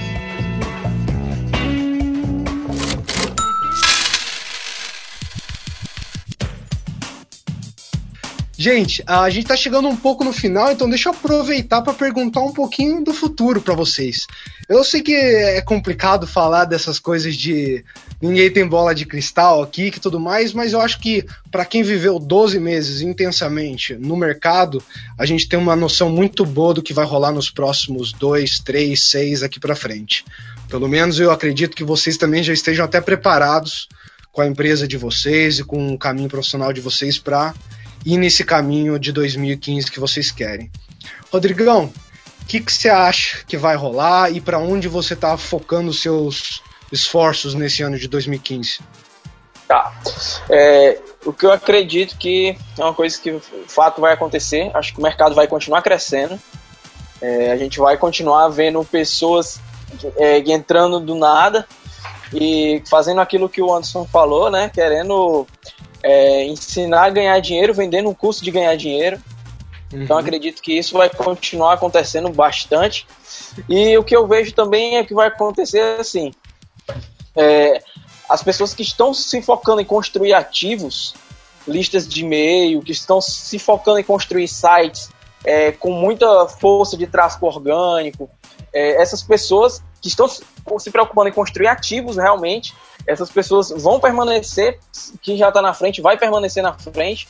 Gente, 8.61 9.01
a 9.07 9.29
gente 9.29 9.47
tá 9.47 9.55
chegando 9.55 9.87
um 9.87 9.95
pouco 9.95 10.21
no 10.21 10.33
final, 10.33 10.69
então 10.69 10.89
deixa 10.89 11.07
eu 11.07 11.13
aproveitar 11.13 11.81
para 11.81 11.93
perguntar 11.93 12.41
um 12.41 12.51
pouquinho 12.51 13.01
do 13.01 13.13
futuro 13.13 13.61
para 13.61 13.73
vocês. 13.73 14.27
Eu 14.67 14.83
sei 14.83 15.01
que 15.01 15.15
é 15.15 15.61
complicado 15.61 16.27
falar 16.27 16.65
dessas 16.65 16.99
coisas 16.99 17.37
de 17.37 17.85
ninguém 18.21 18.51
tem 18.51 18.67
bola 18.67 18.93
de 18.93 19.05
cristal 19.05 19.63
aqui 19.63 19.83
e 19.83 19.91
tudo 19.91 20.19
mais, 20.19 20.51
mas 20.51 20.73
eu 20.73 20.81
acho 20.81 20.99
que 20.99 21.25
para 21.49 21.63
quem 21.63 21.83
viveu 21.83 22.19
12 22.19 22.59
meses 22.59 22.99
intensamente 22.99 23.95
no 23.95 24.17
mercado, 24.17 24.83
a 25.17 25.25
gente 25.25 25.47
tem 25.47 25.57
uma 25.57 25.73
noção 25.73 26.09
muito 26.09 26.45
boa 26.45 26.73
do 26.73 26.83
que 26.83 26.93
vai 26.93 27.05
rolar 27.05 27.31
nos 27.31 27.49
próximos 27.49 28.11
2, 28.11 28.59
3, 28.59 29.01
6 29.01 29.41
aqui 29.41 29.57
para 29.57 29.73
frente. 29.73 30.25
Pelo 30.67 30.89
menos 30.89 31.17
eu 31.17 31.31
acredito 31.31 31.77
que 31.77 31.83
vocês 31.85 32.17
também 32.17 32.43
já 32.43 32.51
estejam 32.51 32.83
até 32.83 32.99
preparados 32.99 33.87
com 34.33 34.41
a 34.41 34.47
empresa 34.47 34.85
de 34.85 34.97
vocês 34.97 35.59
e 35.59 35.63
com 35.63 35.93
o 35.93 35.97
caminho 35.97 36.27
profissional 36.27 36.73
de 36.73 36.81
vocês 36.81 37.17
para 37.17 37.53
ir 38.05 38.17
nesse 38.17 38.43
caminho 38.43 38.97
de 38.99 39.11
2015 39.11 39.91
que 39.91 39.99
vocês 39.99 40.31
querem. 40.31 40.71
Rodrigão, 41.31 41.91
o 42.41 42.45
que, 42.45 42.59
você 42.59 42.89
acha 42.89 43.43
que 43.45 43.57
vai 43.57 43.75
rolar 43.75 44.31
e 44.31 44.41
para 44.41 44.59
onde 44.59 44.87
você 44.87 45.13
está 45.13 45.37
focando 45.37 45.89
os 45.89 46.01
seus 46.01 46.61
esforços 46.91 47.53
nesse 47.53 47.83
ano 47.83 47.97
de 47.97 48.07
2015? 48.07 48.79
Tá. 49.67 49.93
É, 50.49 50.99
o 51.25 51.31
que 51.31 51.45
eu 51.45 51.51
acredito 51.51 52.17
que 52.17 52.57
é 52.77 52.83
uma 52.83 52.93
coisa 52.93 53.19
que 53.19 53.31
o 53.31 53.41
fato 53.67 54.01
vai 54.01 54.13
acontecer. 54.13 54.71
Acho 54.73 54.93
que 54.93 54.99
o 54.99 55.03
mercado 55.03 55.35
vai 55.35 55.47
continuar 55.47 55.83
crescendo. 55.83 56.39
É, 57.21 57.51
a 57.51 57.57
gente 57.57 57.77
vai 57.79 57.97
continuar 57.97 58.47
vendo 58.49 58.83
pessoas 58.83 59.59
é, 60.17 60.39
entrando 60.39 60.99
do 60.99 61.15
nada 61.15 61.67
e 62.33 62.81
fazendo 62.89 63.21
aquilo 63.21 63.49
que 63.49 63.61
o 63.61 63.71
Anderson 63.71 64.05
falou, 64.05 64.49
né? 64.49 64.69
Querendo 64.73 65.45
é, 66.03 66.45
ensinar 66.45 67.05
a 67.05 67.09
ganhar 67.09 67.39
dinheiro 67.39 67.73
vendendo 67.73 68.09
um 68.09 68.13
curso 68.13 68.43
de 68.43 68.51
ganhar 68.51 68.75
dinheiro. 68.75 69.21
Então, 69.87 69.97
uhum. 69.97 70.03
Então 70.03 70.17
acredito 70.17 70.61
que 70.61 70.77
isso 70.77 70.97
vai 70.97 71.09
continuar 71.09 71.73
acontecendo 71.73 72.29
bastante. 72.29 73.07
E 73.67 73.97
o 73.97 74.03
que 74.03 74.15
eu 74.15 74.27
vejo 74.27 74.53
também 74.53 74.97
é 74.97 75.03
que 75.03 75.13
vai 75.13 75.27
acontecer 75.27 75.99
assim: 75.99 76.31
é, 77.35 77.81
as 78.27 78.43
pessoas 78.43 78.73
que 78.73 78.83
estão 78.83 79.13
se 79.13 79.41
focando 79.41 79.81
em 79.81 79.85
construir 79.85 80.33
ativos, 80.33 81.15
listas 81.67 82.07
de 82.07 82.21
e-mail, 82.21 82.81
que 82.81 82.91
estão 82.91 83.19
se 83.19 83.57
focando 83.57 83.99
em 83.99 84.03
construir 84.03 84.47
sites 84.47 85.09
é, 85.43 85.71
com 85.71 85.91
muita 85.91 86.47
força 86.47 86.97
de 86.97 87.07
tráfego 87.07 87.47
orgânico, 87.47 88.29
é, 88.73 89.01
essas 89.01 89.23
pessoas 89.23 89.81
que 90.01 90.07
estão 90.07 90.27
se 90.27 90.91
preocupando 90.91 91.29
em 91.29 91.33
construir 91.33 91.67
ativos 91.67 92.17
realmente, 92.17 92.73
essas 93.09 93.29
pessoas 93.29 93.71
vão 93.75 93.99
permanecer, 93.99 94.79
quem 95.21 95.35
já 95.35 95.49
está 95.49 95.61
na 95.61 95.73
frente 95.73 96.01
vai 96.01 96.15
permanecer 96.15 96.61
na 96.61 96.73
frente, 96.73 97.27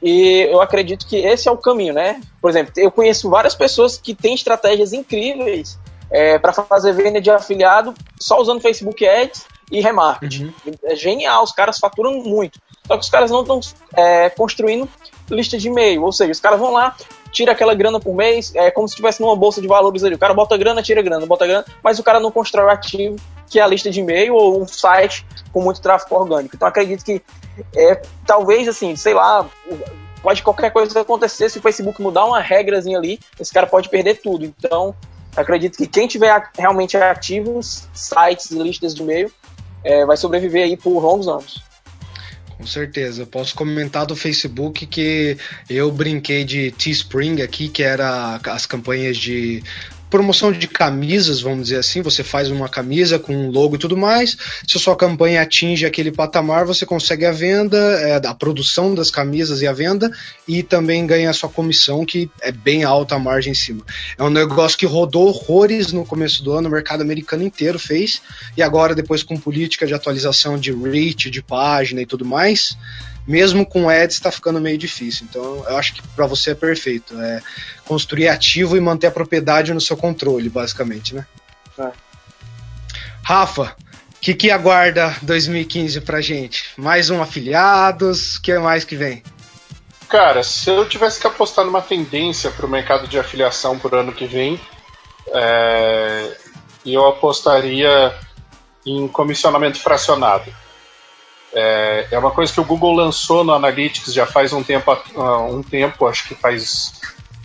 e 0.00 0.48
eu 0.50 0.60
acredito 0.60 1.06
que 1.06 1.16
esse 1.16 1.48
é 1.48 1.52
o 1.52 1.56
caminho, 1.56 1.94
né? 1.94 2.20
Por 2.40 2.50
exemplo, 2.50 2.72
eu 2.76 2.90
conheço 2.90 3.28
várias 3.28 3.54
pessoas 3.54 3.96
que 3.96 4.14
têm 4.14 4.34
estratégias 4.34 4.92
incríveis 4.92 5.78
é, 6.10 6.38
para 6.38 6.52
fazer 6.52 6.92
venda 6.92 7.20
de 7.20 7.30
afiliado 7.30 7.94
só 8.20 8.40
usando 8.40 8.60
Facebook 8.60 9.06
Ads 9.06 9.44
e 9.70 9.80
remarketing. 9.80 10.52
Uhum. 10.66 10.74
É 10.84 10.94
genial, 10.94 11.42
os 11.42 11.52
caras 11.52 11.78
faturam 11.78 12.14
muito. 12.22 12.60
Só 12.86 12.96
que 12.96 13.04
os 13.04 13.10
caras 13.10 13.30
não 13.30 13.40
estão 13.40 13.60
é, 13.96 14.28
construindo 14.30 14.88
lista 15.30 15.56
de 15.56 15.68
e-mail, 15.68 16.02
ou 16.02 16.12
seja, 16.12 16.30
os 16.30 16.40
caras 16.40 16.60
vão 16.60 16.72
lá, 16.72 16.94
tira 17.32 17.52
aquela 17.52 17.74
grana 17.74 17.98
por 17.98 18.14
mês, 18.14 18.54
é 18.54 18.70
como 18.70 18.86
se 18.86 18.92
estivesse 18.92 19.20
numa 19.20 19.34
bolsa 19.34 19.60
de 19.60 19.66
valores 19.66 20.04
ali. 20.04 20.14
O 20.14 20.18
cara 20.18 20.34
bota 20.34 20.56
grana, 20.56 20.82
tira 20.82 21.02
grana, 21.02 21.26
bota 21.26 21.46
grana, 21.46 21.64
mas 21.82 21.98
o 21.98 22.02
cara 22.02 22.20
não 22.20 22.30
constrói 22.30 22.66
o 22.66 22.70
ativo, 22.70 23.16
que 23.48 23.58
é 23.58 23.62
a 23.62 23.66
lista 23.66 23.90
de 23.90 24.00
e-mail 24.00 24.34
ou 24.34 24.62
um 24.62 24.68
site 24.68 25.26
com 25.52 25.60
muito 25.60 25.80
tráfego 25.80 26.14
orgânico. 26.14 26.54
Então 26.54 26.68
acredito 26.68 27.04
que 27.04 27.22
é, 27.74 28.02
talvez 28.26 28.68
assim, 28.68 28.94
sei 28.94 29.14
lá, 29.14 29.46
pode 30.22 30.42
qualquer 30.42 30.70
coisa 30.70 31.00
acontecer 31.00 31.50
se 31.50 31.58
o 31.58 31.62
Facebook 31.62 32.00
mudar 32.00 32.24
uma 32.24 32.40
regrazinha 32.40 32.98
ali, 32.98 33.18
esse 33.40 33.52
cara 33.52 33.66
pode 33.66 33.88
perder 33.88 34.20
tudo. 34.20 34.44
Então, 34.44 34.94
acredito 35.36 35.76
que 35.76 35.86
quem 35.86 36.06
tiver 36.06 36.50
realmente 36.56 36.96
ativo, 36.96 37.60
sites 37.62 38.50
e 38.50 38.58
listas 38.58 38.94
de 38.94 39.02
e-mail, 39.02 39.32
é, 39.84 40.06
vai 40.06 40.16
sobreviver 40.16 40.64
aí 40.64 40.76
por 40.76 41.02
longos 41.02 41.26
anos. 41.26 41.71
Com 42.62 42.66
certeza. 42.68 43.22
Eu 43.22 43.26
posso 43.26 43.56
comentar 43.56 44.06
do 44.06 44.14
Facebook 44.14 44.86
que 44.86 45.36
eu 45.68 45.90
brinquei 45.90 46.44
de 46.44 46.70
Teespring 46.70 47.42
aqui, 47.42 47.68
que 47.68 47.82
era 47.82 48.40
as 48.46 48.66
campanhas 48.66 49.16
de 49.16 49.64
promoção 50.12 50.52
de 50.52 50.68
camisas, 50.68 51.40
vamos 51.40 51.64
dizer 51.64 51.78
assim, 51.78 52.02
você 52.02 52.22
faz 52.22 52.50
uma 52.50 52.68
camisa 52.68 53.18
com 53.18 53.34
um 53.34 53.50
logo 53.50 53.76
e 53.76 53.78
tudo 53.78 53.96
mais. 53.96 54.36
Se 54.68 54.76
a 54.76 54.80
sua 54.80 54.94
campanha 54.94 55.40
atinge 55.40 55.86
aquele 55.86 56.12
patamar, 56.12 56.66
você 56.66 56.84
consegue 56.84 57.24
a 57.24 57.32
venda, 57.32 57.78
é, 57.78 58.20
a 58.22 58.34
produção 58.34 58.94
das 58.94 59.10
camisas 59.10 59.62
e 59.62 59.66
a 59.66 59.72
venda, 59.72 60.12
e 60.46 60.62
também 60.62 61.06
ganha 61.06 61.30
a 61.30 61.32
sua 61.32 61.48
comissão, 61.48 62.04
que 62.04 62.30
é 62.42 62.52
bem 62.52 62.84
alta 62.84 63.14
a 63.14 63.18
margem 63.18 63.52
em 63.52 63.54
cima. 63.54 63.82
É 64.18 64.22
um 64.22 64.28
negócio 64.28 64.76
que 64.76 64.84
rodou 64.84 65.28
horrores 65.28 65.92
no 65.92 66.04
começo 66.04 66.44
do 66.44 66.52
ano, 66.52 66.68
o 66.68 66.72
mercado 66.72 67.00
americano 67.00 67.42
inteiro 67.42 67.78
fez, 67.78 68.20
e 68.54 68.62
agora, 68.62 68.94
depois 68.94 69.22
com 69.22 69.38
política 69.38 69.86
de 69.86 69.94
atualização 69.94 70.58
de 70.58 70.72
reach, 70.72 71.30
de 71.30 71.42
página 71.42 72.02
e 72.02 72.06
tudo 72.06 72.26
mais, 72.26 72.76
mesmo 73.26 73.64
com 73.64 73.88
ads 73.88 74.16
está 74.16 74.30
ficando 74.30 74.60
meio 74.60 74.78
difícil. 74.78 75.26
Então 75.28 75.64
eu 75.68 75.76
acho 75.76 75.94
que 75.94 76.02
para 76.08 76.26
você 76.26 76.50
é 76.50 76.54
perfeito. 76.54 77.18
É 77.20 77.40
construir 77.84 78.28
ativo 78.28 78.76
e 78.76 78.80
manter 78.80 79.08
a 79.08 79.10
propriedade 79.10 79.72
no 79.72 79.80
seu 79.80 79.96
controle, 79.96 80.48
basicamente, 80.48 81.14
né? 81.14 81.26
É. 81.78 81.90
Rafa, 83.22 83.74
o 84.16 84.20
que, 84.20 84.34
que 84.34 84.50
aguarda 84.50 85.14
2015 85.22 86.00
pra 86.00 86.20
gente? 86.20 86.70
Mais 86.76 87.10
um 87.10 87.22
afiliados? 87.22 88.36
O 88.36 88.42
que 88.42 88.58
mais 88.58 88.84
que 88.84 88.96
vem? 88.96 89.22
Cara, 90.08 90.42
se 90.42 90.68
eu 90.68 90.86
tivesse 90.88 91.20
que 91.20 91.26
apostar 91.26 91.64
numa 91.64 91.80
tendência 91.80 92.50
para 92.50 92.66
o 92.66 92.68
mercado 92.68 93.08
de 93.08 93.18
afiliação 93.18 93.78
para 93.78 93.96
o 93.96 94.00
ano 94.00 94.12
que 94.12 94.26
vem, 94.26 94.60
é... 95.28 96.36
eu 96.84 97.06
apostaria 97.06 98.14
em 98.84 99.08
comissionamento 99.08 99.78
fracionado. 99.78 100.52
É, 101.54 102.08
é 102.10 102.18
uma 102.18 102.30
coisa 102.30 102.52
que 102.52 102.60
o 102.60 102.64
Google 102.64 102.94
lançou 102.94 103.44
no 103.44 103.52
Analytics 103.52 104.12
já 104.12 104.26
faz 104.26 104.52
um 104.52 104.62
tempo, 104.62 104.92
uh, 105.14 105.54
um 105.54 105.62
tempo 105.62 106.06
acho 106.06 106.28
que 106.28 106.34
faz 106.34 107.00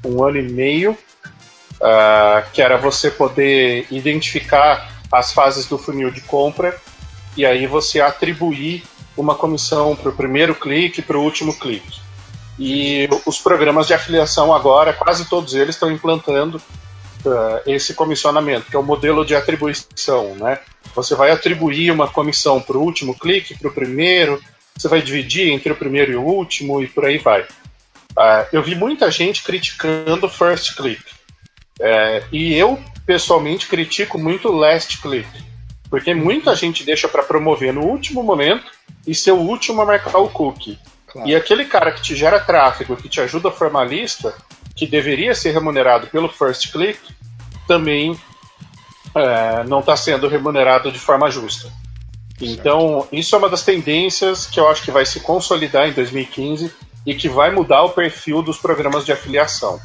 um 0.05 0.23
ano 0.23 0.37
e 0.37 0.49
meio, 0.49 0.91
uh, 0.91 2.49
que 2.53 2.61
era 2.61 2.77
você 2.77 3.11
poder 3.11 3.85
identificar 3.91 4.89
as 5.11 5.33
fases 5.33 5.67
do 5.67 5.77
funil 5.77 6.09
de 6.09 6.21
compra 6.21 6.79
e 7.35 7.45
aí 7.45 7.67
você 7.67 7.99
atribuir 7.99 8.83
uma 9.15 9.35
comissão 9.35 9.95
para 9.95 10.09
o 10.09 10.13
primeiro 10.13 10.55
clique 10.55 10.99
e 10.99 11.03
para 11.03 11.17
o 11.17 11.23
último 11.23 11.57
clique. 11.57 11.99
E 12.59 13.07
os 13.25 13.39
programas 13.39 13.87
de 13.87 13.93
afiliação 13.93 14.53
agora, 14.53 14.93
quase 14.93 15.25
todos 15.25 15.53
eles 15.53 15.75
estão 15.75 15.91
implantando 15.91 16.61
uh, 17.27 17.61
esse 17.65 17.93
comissionamento, 17.93 18.69
que 18.69 18.75
é 18.75 18.79
o 18.79 18.83
modelo 18.83 19.25
de 19.25 19.35
atribuição, 19.35 20.35
né? 20.35 20.59
Você 20.95 21.15
vai 21.15 21.31
atribuir 21.31 21.91
uma 21.91 22.07
comissão 22.07 22.61
para 22.61 22.77
o 22.77 22.81
último 22.81 23.17
clique, 23.17 23.57
para 23.57 23.69
o 23.69 23.73
primeiro, 23.73 24.41
você 24.75 24.87
vai 24.87 25.01
dividir 25.01 25.49
entre 25.49 25.71
o 25.71 25.75
primeiro 25.75 26.11
e 26.11 26.15
o 26.15 26.23
último 26.23 26.81
e 26.81 26.87
por 26.87 27.05
aí 27.05 27.17
vai. 27.17 27.41
Uh, 27.41 28.47
eu 28.51 28.63
vi 28.63 28.75
muita 28.75 29.11
gente 29.11 29.43
criticando 29.43 30.25
o 30.25 30.29
first 30.29 30.75
click. 30.75 31.03
Uh, 31.79 32.25
e 32.31 32.55
eu, 32.55 32.79
pessoalmente, 33.05 33.67
critico 33.67 34.17
muito 34.17 34.49
o 34.49 34.55
last 34.55 34.99
click. 35.01 35.27
Porque 35.89 36.13
muita 36.13 36.55
gente 36.55 36.83
deixa 36.83 37.07
para 37.07 37.23
promover 37.23 37.73
no 37.73 37.85
último 37.85 38.21
momento 38.23 38.71
e 39.05 39.15
ser 39.15 39.31
o 39.31 39.37
último 39.37 39.81
a 39.81 39.85
marcar 39.85 40.17
o 40.17 40.29
cookie. 40.29 40.77
Claro. 41.07 41.29
E 41.29 41.35
aquele 41.35 41.65
cara 41.65 41.91
que 41.91 42.01
te 42.01 42.15
gera 42.15 42.39
tráfego, 42.39 42.97
que 42.97 43.07
te 43.07 43.21
ajuda 43.21 43.49
a 43.49 43.51
formar 43.51 43.85
lista, 43.85 44.35
que 44.77 44.85
deveria 44.85 45.33
ser 45.33 45.51
remunerado 45.51 46.07
pelo 46.07 46.29
first 46.29 46.71
click, 46.71 46.99
também 47.67 48.17
é, 49.15 49.63
não 49.63 49.79
está 49.79 49.95
sendo 49.95 50.27
remunerado 50.27 50.91
de 50.91 50.99
forma 50.99 51.29
justa. 51.29 51.71
Então, 52.39 53.07
isso 53.11 53.35
é 53.35 53.37
uma 53.39 53.49
das 53.49 53.63
tendências 53.63 54.45
que 54.45 54.59
eu 54.59 54.69
acho 54.69 54.83
que 54.83 54.91
vai 54.91 55.05
se 55.05 55.19
consolidar 55.21 55.89
em 55.89 55.93
2015 55.93 56.71
e 57.05 57.15
que 57.15 57.27
vai 57.27 57.51
mudar 57.51 57.83
o 57.83 57.89
perfil 57.89 58.43
dos 58.43 58.57
programas 58.59 59.05
de 59.05 59.11
afiliação. 59.11 59.79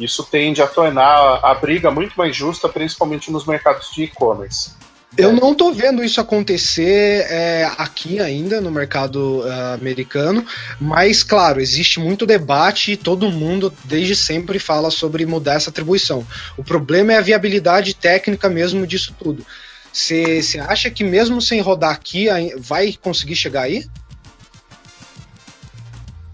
Isso 0.00 0.24
tende 0.24 0.60
a 0.60 0.66
tornar 0.66 1.38
a 1.42 1.54
briga 1.54 1.90
muito 1.90 2.14
mais 2.16 2.34
justa, 2.34 2.68
principalmente 2.68 3.30
nos 3.30 3.46
mercados 3.46 3.92
de 3.92 4.04
e-commerce. 4.04 4.72
Eu 5.16 5.30
não 5.32 5.54
tô 5.54 5.72
vendo 5.72 6.02
isso 6.02 6.20
acontecer 6.20 7.26
é, 7.28 7.70
aqui 7.76 8.18
ainda 8.18 8.62
no 8.62 8.70
mercado 8.70 9.40
uh, 9.40 9.74
americano, 9.74 10.44
mas 10.80 11.22
claro, 11.22 11.60
existe 11.60 12.00
muito 12.00 12.24
debate 12.24 12.92
e 12.92 12.96
todo 12.96 13.30
mundo 13.30 13.72
desde 13.84 14.16
sempre 14.16 14.58
fala 14.58 14.90
sobre 14.90 15.26
mudar 15.26 15.54
essa 15.54 15.68
atribuição. 15.68 16.26
O 16.56 16.64
problema 16.64 17.12
é 17.12 17.18
a 17.18 17.22
viabilidade 17.22 17.94
técnica 17.94 18.48
mesmo 18.48 18.86
disso 18.86 19.14
tudo. 19.18 19.44
Você 19.92 20.58
acha 20.66 20.90
que 20.90 21.04
mesmo 21.04 21.42
sem 21.42 21.60
rodar 21.60 21.92
aqui 21.92 22.28
vai 22.58 22.94
conseguir 22.94 23.36
chegar 23.36 23.64
aí? 23.64 23.84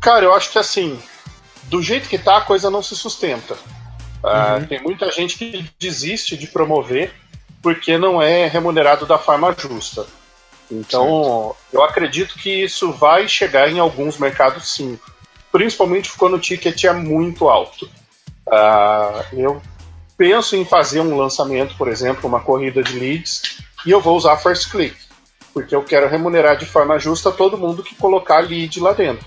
Cara, 0.00 0.24
eu 0.24 0.34
acho 0.34 0.52
que 0.52 0.58
assim, 0.58 0.96
do 1.64 1.82
jeito 1.82 2.08
que 2.08 2.16
tá, 2.16 2.36
a 2.36 2.42
coisa 2.42 2.70
não 2.70 2.82
se 2.82 2.94
sustenta. 2.94 3.54
Uh, 4.22 4.64
Tem 4.68 4.80
muita 4.80 5.10
gente 5.10 5.36
que 5.36 5.68
desiste 5.80 6.36
de 6.36 6.46
promover 6.46 7.12
porque 7.62 7.98
não 7.98 8.20
é 8.20 8.46
remunerado 8.46 9.06
da 9.06 9.18
forma 9.18 9.54
justa. 9.56 10.06
Então, 10.70 11.54
certo. 11.54 11.56
eu 11.72 11.82
acredito 11.82 12.34
que 12.34 12.64
isso 12.64 12.92
vai 12.92 13.26
chegar 13.26 13.70
em 13.70 13.78
alguns 13.78 14.18
mercados 14.18 14.74
sim, 14.74 14.98
principalmente 15.50 16.12
quando 16.16 16.34
o 16.34 16.40
ticket 16.40 16.84
é 16.84 16.92
muito 16.92 17.48
alto. 17.48 17.86
Uh, 18.46 19.24
eu 19.32 19.62
penso 20.16 20.56
em 20.56 20.64
fazer 20.64 21.00
um 21.00 21.16
lançamento, 21.16 21.76
por 21.76 21.88
exemplo, 21.88 22.28
uma 22.28 22.40
corrida 22.40 22.82
de 22.82 22.98
leads, 22.98 23.58
e 23.86 23.90
eu 23.90 24.00
vou 24.00 24.16
usar 24.16 24.36
First 24.36 24.70
Click, 24.70 24.96
porque 25.54 25.74
eu 25.74 25.82
quero 25.82 26.08
remunerar 26.08 26.56
de 26.56 26.66
forma 26.66 26.98
justa 26.98 27.30
todo 27.30 27.58
mundo 27.58 27.82
que 27.82 27.94
colocar 27.94 28.40
lead 28.40 28.80
lá 28.80 28.92
dentro. 28.92 29.26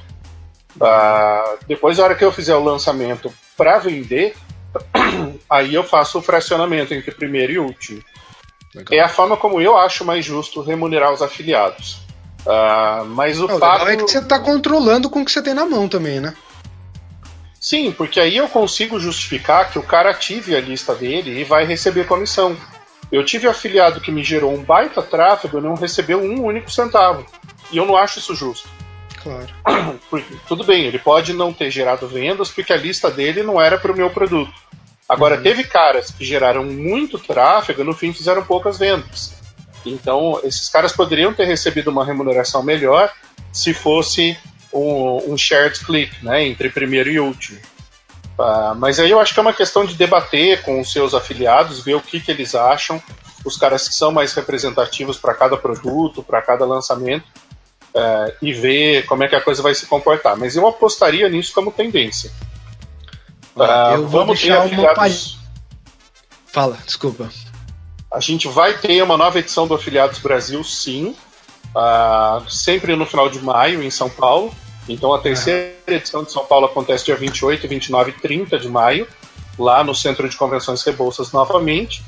Uh, 0.76 1.58
depois, 1.68 1.98
na 1.98 2.04
hora 2.04 2.16
que 2.16 2.24
eu 2.24 2.32
fizer 2.32 2.56
o 2.56 2.64
lançamento 2.64 3.34
para 3.58 3.80
vender, 3.80 4.36
aí 5.50 5.74
eu 5.74 5.84
faço 5.84 6.20
o 6.20 6.22
fracionamento 6.22 6.94
entre 6.94 7.12
primeiro 7.12 7.52
e 7.52 7.60
último. 7.60 8.02
Legal. 8.74 9.00
É 9.00 9.04
a 9.04 9.10
forma 9.10 9.36
como 9.36 9.60
eu 9.60 9.78
acho 9.78 10.06
mais 10.06 10.24
justo 10.24 10.62
remunerar 10.62 11.12
os 11.12 11.22
afiliados. 11.22 12.00
Uh, 12.46 13.06
mas 13.06 13.40
o 13.40 13.48
Não, 13.48 13.60
fato. 13.60 13.88
é 13.88 13.96
que 13.96 14.04
você 14.04 14.20
está 14.20 14.40
controlando 14.40 15.10
com 15.10 15.22
o 15.22 15.26
que 15.26 15.32
você 15.32 15.42
tem 15.42 15.54
na 15.54 15.66
mão 15.66 15.88
também, 15.88 16.20
né? 16.20 16.34
Sim, 17.60 17.92
porque 17.92 18.20
aí 18.20 18.38
eu 18.38 18.48
consigo 18.48 19.00
justificar 19.00 19.70
que 19.70 19.78
o 19.78 19.84
cara 19.84 20.10
ative 20.10 20.56
a 20.56 20.60
lista 20.60 20.96
dele 20.96 21.40
e 21.40 21.44
vai 21.44 21.64
receber 21.64 22.08
comissão. 22.08 22.58
Eu 23.12 23.24
tive 23.24 23.48
afiliado 23.48 24.02
que 24.02 24.12
me 24.12 24.24
gerou 24.24 24.54
um 24.54 24.64
baita 24.64 25.02
tráfego 25.04 25.60
e 25.60 25.62
não 25.62 25.76
recebeu 25.76 26.20
um 26.20 26.44
único 26.44 26.72
centavo. 26.72 27.24
E 27.72 27.78
eu 27.78 27.86
não 27.86 27.96
acho 27.96 28.18
isso 28.18 28.34
justo. 28.34 28.68
Claro. 29.24 29.54
Porque, 30.10 30.36
tudo 30.48 30.64
bem, 30.64 30.86
ele 30.86 31.00
pode 31.00 31.34
não 31.34 31.54
ter 31.54 31.70
gerado 31.70 32.08
vendas 32.08 32.50
porque 32.50 32.74
a 32.74 32.78
lista 32.78 33.10
dele 33.10 33.44
não 33.44 33.62
era 33.62 33.78
para 33.78 33.92
o 33.92 33.96
meu 33.96 34.10
produto. 34.10 34.54
Agora, 35.08 35.36
uhum. 35.36 35.44
teve 35.44 35.64
caras 35.64 36.12
que 36.12 36.24
geraram 36.24 36.64
muito 36.64 37.20
tráfego 37.20 37.82
e 37.82 37.84
no 37.84 37.94
fim 37.94 38.14
fizeram 38.14 38.44
poucas 38.44 38.78
vendas. 38.78 39.34
Então, 39.86 40.40
esses 40.44 40.70
caras 40.70 40.94
poderiam 40.94 41.34
ter 41.34 41.46
recebido 41.46 41.90
uma 41.90 42.06
remuneração 42.06 42.64
melhor 42.64 43.12
se 43.52 43.74
fosse 43.74 44.38
um, 44.72 45.34
um 45.34 45.38
shared 45.38 45.80
click, 45.80 46.24
né, 46.24 46.44
entre 46.46 46.70
primeiro 46.70 47.10
e 47.10 47.20
último. 47.20 47.60
Uh, 48.40 48.74
mas 48.78 49.00
aí 49.00 49.12
eu 49.12 49.20
acho 49.20 49.34
que 49.34 49.40
é 49.40 49.42
uma 49.42 49.54
questão 49.54 49.86
de 49.86 49.96
debater 49.96 50.62
com 50.64 50.80
os 50.80 50.92
seus 50.92 51.14
afiliados, 51.14 51.84
ver 51.84 51.96
o 51.96 52.02
que, 52.02 52.20
que 52.20 52.32
eles 52.32 52.56
acham, 52.56 53.02
os 53.44 53.58
caras 53.58 53.88
que 53.88 53.94
são 53.94 54.12
mais 54.12 54.34
representativos 54.34 55.18
para 55.18 55.34
cada 55.34 55.58
produto, 55.58 56.24
para 56.24 56.42
cada 56.42 56.66
lançamento, 56.66 57.26
uh, 57.96 58.34
e 58.42 58.54
ver 58.54 59.06
como 59.06 59.24
é 59.24 59.28
que 59.28 59.36
a 59.36 59.42
coisa 59.42 59.62
vai 59.62 59.74
se 59.74 59.86
comportar. 59.86 60.38
Mas 60.38 60.56
eu 60.56 60.68
apostaria 60.68 61.28
nisso 61.30 61.54
como 61.54 61.72
tendência. 61.72 62.32
Uh, 63.56 63.96
eu 63.96 64.08
vou 64.08 64.26
deixar 64.26 64.66
uma 64.66 64.94
página. 64.94 65.40
Fala, 66.48 66.78
desculpa. 66.86 67.30
A 68.12 68.20
gente 68.20 68.48
vai 68.48 68.78
ter 68.78 69.02
uma 69.02 69.16
nova 69.16 69.40
edição 69.40 69.68
do 69.68 69.74
Afiliados 69.74 70.20
Brasil, 70.20 70.64
sim. 70.64 71.16
Uh, 71.74 72.50
sempre 72.50 72.96
no 72.96 73.06
final 73.06 73.30
de 73.30 73.40
maio, 73.40 73.82
em 73.82 73.90
São 73.90 74.10
Paulo. 74.10 74.54
Então 74.90 75.14
a 75.14 75.20
terceira 75.20 75.74
edição 75.88 76.24
de 76.24 76.32
São 76.32 76.46
Paulo 76.46 76.66
acontece 76.66 77.06
dia 77.06 77.16
28, 77.16 77.68
29 77.68 78.12
e 78.12 78.14
30 78.14 78.60
de 78.60 78.68
maio, 78.68 79.08
lá 79.58 79.84
no 79.84 79.96
Centro 79.96 80.28
de 80.28 80.36
Convenções 80.36 80.84
Rebouças 80.84 81.32
novamente. 81.32 82.04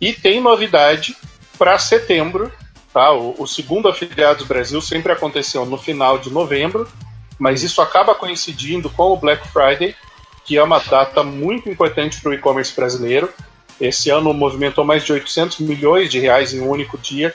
E 0.00 0.12
tem 0.12 0.40
novidade 0.40 1.16
para 1.58 1.78
setembro. 1.78 2.52
Tá? 2.96 3.12
O, 3.12 3.34
o 3.42 3.46
segundo 3.46 3.88
Afiliados 3.88 4.46
Brasil 4.46 4.80
sempre 4.80 5.12
aconteceu 5.12 5.66
no 5.66 5.76
final 5.76 6.18
de 6.18 6.30
novembro, 6.30 6.88
mas 7.38 7.62
isso 7.62 7.82
acaba 7.82 8.14
coincidindo 8.14 8.88
com 8.88 9.12
o 9.12 9.16
Black 9.18 9.46
Friday 9.48 9.94
que 10.46 10.56
é 10.56 10.62
uma 10.62 10.78
data 10.78 11.22
muito 11.22 11.68
importante 11.68 12.22
para 12.22 12.30
o 12.30 12.34
e-commerce 12.34 12.74
brasileiro. 12.74 13.28
Esse 13.78 14.08
ano 14.08 14.32
movimentou 14.32 14.82
mais 14.82 15.04
de 15.04 15.12
800 15.12 15.58
milhões 15.58 16.08
de 16.08 16.18
reais 16.18 16.54
em 16.54 16.60
um 16.60 16.70
único 16.70 16.96
dia, 16.96 17.34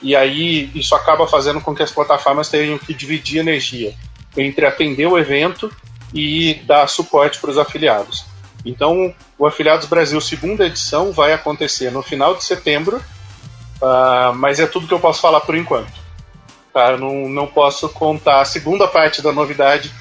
e 0.00 0.14
aí 0.14 0.70
isso 0.74 0.94
acaba 0.94 1.26
fazendo 1.26 1.60
com 1.60 1.74
que 1.74 1.82
as 1.82 1.90
plataformas 1.90 2.48
tenham 2.48 2.78
que 2.78 2.94
dividir 2.94 3.40
energia 3.40 3.92
entre 4.36 4.64
atender 4.64 5.06
o 5.06 5.18
evento 5.18 5.74
e 6.14 6.54
dar 6.66 6.86
suporte 6.86 7.40
para 7.40 7.50
os 7.50 7.58
afiliados. 7.58 8.26
Então, 8.64 9.12
o 9.36 9.44
Afiliados 9.44 9.88
Brasil 9.88 10.20
segunda 10.20 10.66
edição 10.66 11.10
vai 11.10 11.32
acontecer 11.32 11.90
no 11.90 12.00
final 12.00 12.36
de 12.36 12.44
setembro, 12.44 13.02
uh, 13.82 14.34
mas 14.34 14.60
é 14.60 14.66
tudo 14.66 14.86
que 14.86 14.94
eu 14.94 15.00
posso 15.00 15.20
falar 15.20 15.40
por 15.40 15.56
enquanto. 15.56 15.92
Tá? 16.72 16.96
Não, 16.96 17.28
não 17.28 17.46
posso 17.46 17.88
contar 17.88 18.40
a 18.40 18.44
segunda 18.44 18.86
parte 18.86 19.20
da 19.20 19.32
novidade, 19.32 19.92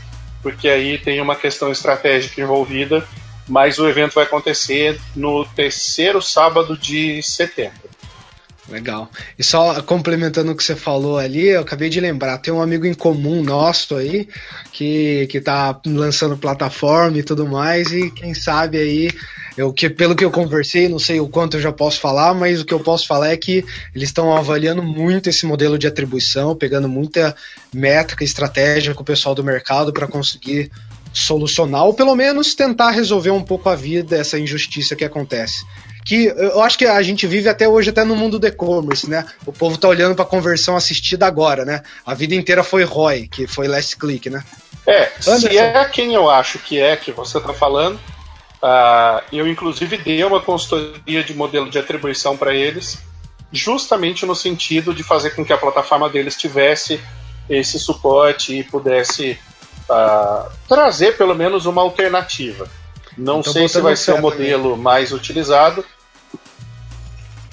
porque 0.41 0.67
aí 0.69 0.97
tem 0.97 1.19
uma 1.19 1.35
questão 1.35 1.71
estratégica 1.71 2.41
envolvida, 2.41 3.05
mas 3.47 3.79
o 3.79 3.87
evento 3.87 4.13
vai 4.13 4.23
acontecer 4.23 4.99
no 5.15 5.43
terceiro 5.45 6.21
sábado 6.21 6.77
de 6.77 7.21
setembro. 7.23 7.88
Legal. 8.69 9.09
E 9.37 9.43
só 9.43 9.81
complementando 9.81 10.51
o 10.51 10.55
que 10.55 10.63
você 10.63 10.75
falou 10.75 11.17
ali, 11.17 11.47
eu 11.47 11.61
acabei 11.61 11.89
de 11.89 11.99
lembrar, 11.99 12.37
tem 12.37 12.53
um 12.53 12.61
amigo 12.61 12.85
em 12.85 12.93
comum 12.93 13.43
nosso 13.43 13.95
aí 13.95 14.27
que, 14.71 15.27
que 15.27 15.41
tá 15.41 15.79
lançando 15.85 16.37
plataforma 16.37 17.17
e 17.17 17.23
tudo 17.23 17.47
mais, 17.47 17.91
e 17.91 18.11
quem 18.11 18.33
sabe 18.33 18.77
aí, 18.77 19.09
eu, 19.57 19.73
que, 19.73 19.89
pelo 19.89 20.15
que 20.15 20.23
eu 20.23 20.29
conversei, 20.29 20.87
não 20.87 20.99
sei 20.99 21.19
o 21.19 21.27
quanto 21.27 21.57
eu 21.57 21.61
já 21.61 21.71
posso 21.71 21.99
falar, 21.99 22.33
mas 22.35 22.61
o 22.61 22.65
que 22.65 22.73
eu 22.73 22.79
posso 22.79 23.07
falar 23.07 23.29
é 23.29 23.37
que 23.37 23.65
eles 23.95 24.09
estão 24.09 24.35
avaliando 24.35 24.83
muito 24.83 25.29
esse 25.29 25.45
modelo 25.47 25.77
de 25.77 25.87
atribuição, 25.87 26.55
pegando 26.55 26.87
muita 26.87 27.35
métrica, 27.73 28.23
estratégia 28.23 28.93
com 28.93 29.01
o 29.01 29.05
pessoal 29.05 29.33
do 29.33 29.43
mercado 29.43 29.91
para 29.91 30.07
conseguir 30.07 30.71
solucionar, 31.11 31.85
ou 31.85 31.93
pelo 31.93 32.15
menos 32.15 32.53
tentar 32.53 32.91
resolver 32.91 33.31
um 33.31 33.41
pouco 33.41 33.67
a 33.67 33.75
vida, 33.75 34.15
essa 34.15 34.37
injustiça 34.37 34.95
que 34.95 35.03
acontece 35.03 35.65
que 36.09 36.25
eu 36.25 36.63
acho 36.63 36.75
que 36.75 36.87
a 36.87 36.99
gente 37.03 37.27
vive 37.27 37.47
até 37.47 37.67
hoje 37.67 37.91
até 37.91 38.03
no 38.03 38.15
mundo 38.15 38.39
do 38.39 38.47
e-commerce, 38.47 39.07
né? 39.07 39.27
O 39.45 39.53
povo 39.53 39.77
tá 39.77 39.87
olhando 39.87 40.15
para 40.15 40.25
conversão 40.25 40.75
assistida 40.75 41.27
agora, 41.27 41.63
né? 41.63 41.83
A 42.03 42.15
vida 42.15 42.33
inteira 42.33 42.63
foi 42.63 42.83
ROI, 42.83 43.27
que 43.27 43.45
foi 43.45 43.67
last 43.67 43.95
click, 43.95 44.27
né? 44.27 44.43
É, 44.87 45.03
Anderson. 45.03 45.37
se 45.37 45.55
é 45.55 45.85
quem 45.85 46.15
eu 46.15 46.27
acho 46.27 46.57
que 46.57 46.79
é 46.79 46.95
que 46.95 47.11
você 47.11 47.39
tá 47.39 47.53
falando, 47.53 47.93
uh, 47.93 49.21
eu 49.31 49.47
inclusive 49.47 49.97
dei 49.97 50.23
uma 50.23 50.41
consultoria 50.41 51.23
de 51.23 51.35
modelo 51.35 51.69
de 51.69 51.77
atribuição 51.77 52.35
para 52.35 52.55
eles, 52.55 52.97
justamente 53.51 54.25
no 54.25 54.35
sentido 54.35 54.95
de 54.95 55.03
fazer 55.03 55.35
com 55.35 55.45
que 55.45 55.53
a 55.53 55.59
plataforma 55.59 56.09
deles 56.09 56.35
tivesse 56.35 56.99
esse 57.47 57.77
suporte 57.77 58.57
e 58.57 58.63
pudesse 58.63 59.37
uh, 59.87 60.51
trazer 60.67 61.15
pelo 61.17 61.35
menos 61.35 61.67
uma 61.67 61.83
alternativa. 61.83 62.67
Não 63.15 63.41
então, 63.41 63.53
sei 63.53 63.67
se 63.67 63.79
vai 63.79 63.95
ser 63.95 64.13
o 64.13 64.21
modelo 64.21 64.75
mais 64.75 65.11
utilizado, 65.11 65.85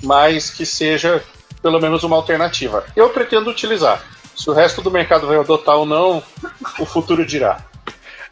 mas 0.03 0.51
que 0.51 0.67
seja 0.67 1.23
pelo 1.63 1.81
menos 1.81 2.03
uma 2.05 2.17
alternativa. 2.17 2.85
Eu 2.95 3.11
pretendo 3.11 3.51
utilizar. 3.51 4.05
Se 4.37 4.49
o 4.51 4.53
resto 4.53 4.83
do 4.83 4.91
mercado 4.91 5.27
vai 5.27 5.39
adotar 5.39 5.77
ou 5.77 5.87
não, 5.87 6.23
o 6.79 6.87
futuro 6.87 7.25
dirá. 7.25 7.65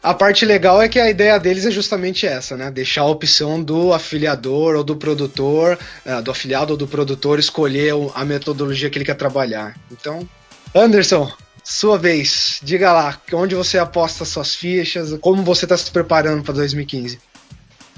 A 0.01 0.13
parte 0.13 0.45
legal 0.45 0.79
é 0.81 0.87
que 0.87 0.99
a 0.99 1.09
ideia 1.09 1.39
deles 1.39 1.65
é 1.65 1.71
justamente 1.71 2.27
essa, 2.27 2.55
né? 2.55 2.69
Deixar 2.69 3.01
a 3.01 3.07
opção 3.07 3.61
do 3.61 3.91
afiliador 3.91 4.75
ou 4.75 4.83
do 4.83 4.95
produtor, 4.95 5.79
é, 6.05 6.21
do 6.21 6.29
afiliado 6.29 6.73
ou 6.73 6.77
do 6.77 6.87
produtor 6.87 7.39
escolher 7.39 7.91
a 8.13 8.23
metodologia 8.23 8.87
que 8.89 8.99
ele 8.99 9.05
quer 9.05 9.15
trabalhar. 9.15 9.75
Então, 9.91 10.29
Anderson, 10.75 11.31
sua 11.63 11.97
vez, 11.97 12.59
diga 12.61 12.93
lá, 12.93 13.19
onde 13.33 13.55
você 13.55 13.79
aposta 13.79 14.23
suas 14.23 14.53
fichas, 14.53 15.17
como 15.19 15.41
você 15.41 15.65
está 15.65 15.75
se 15.75 15.89
preparando 15.89 16.43
para 16.43 16.53
2015? 16.53 17.19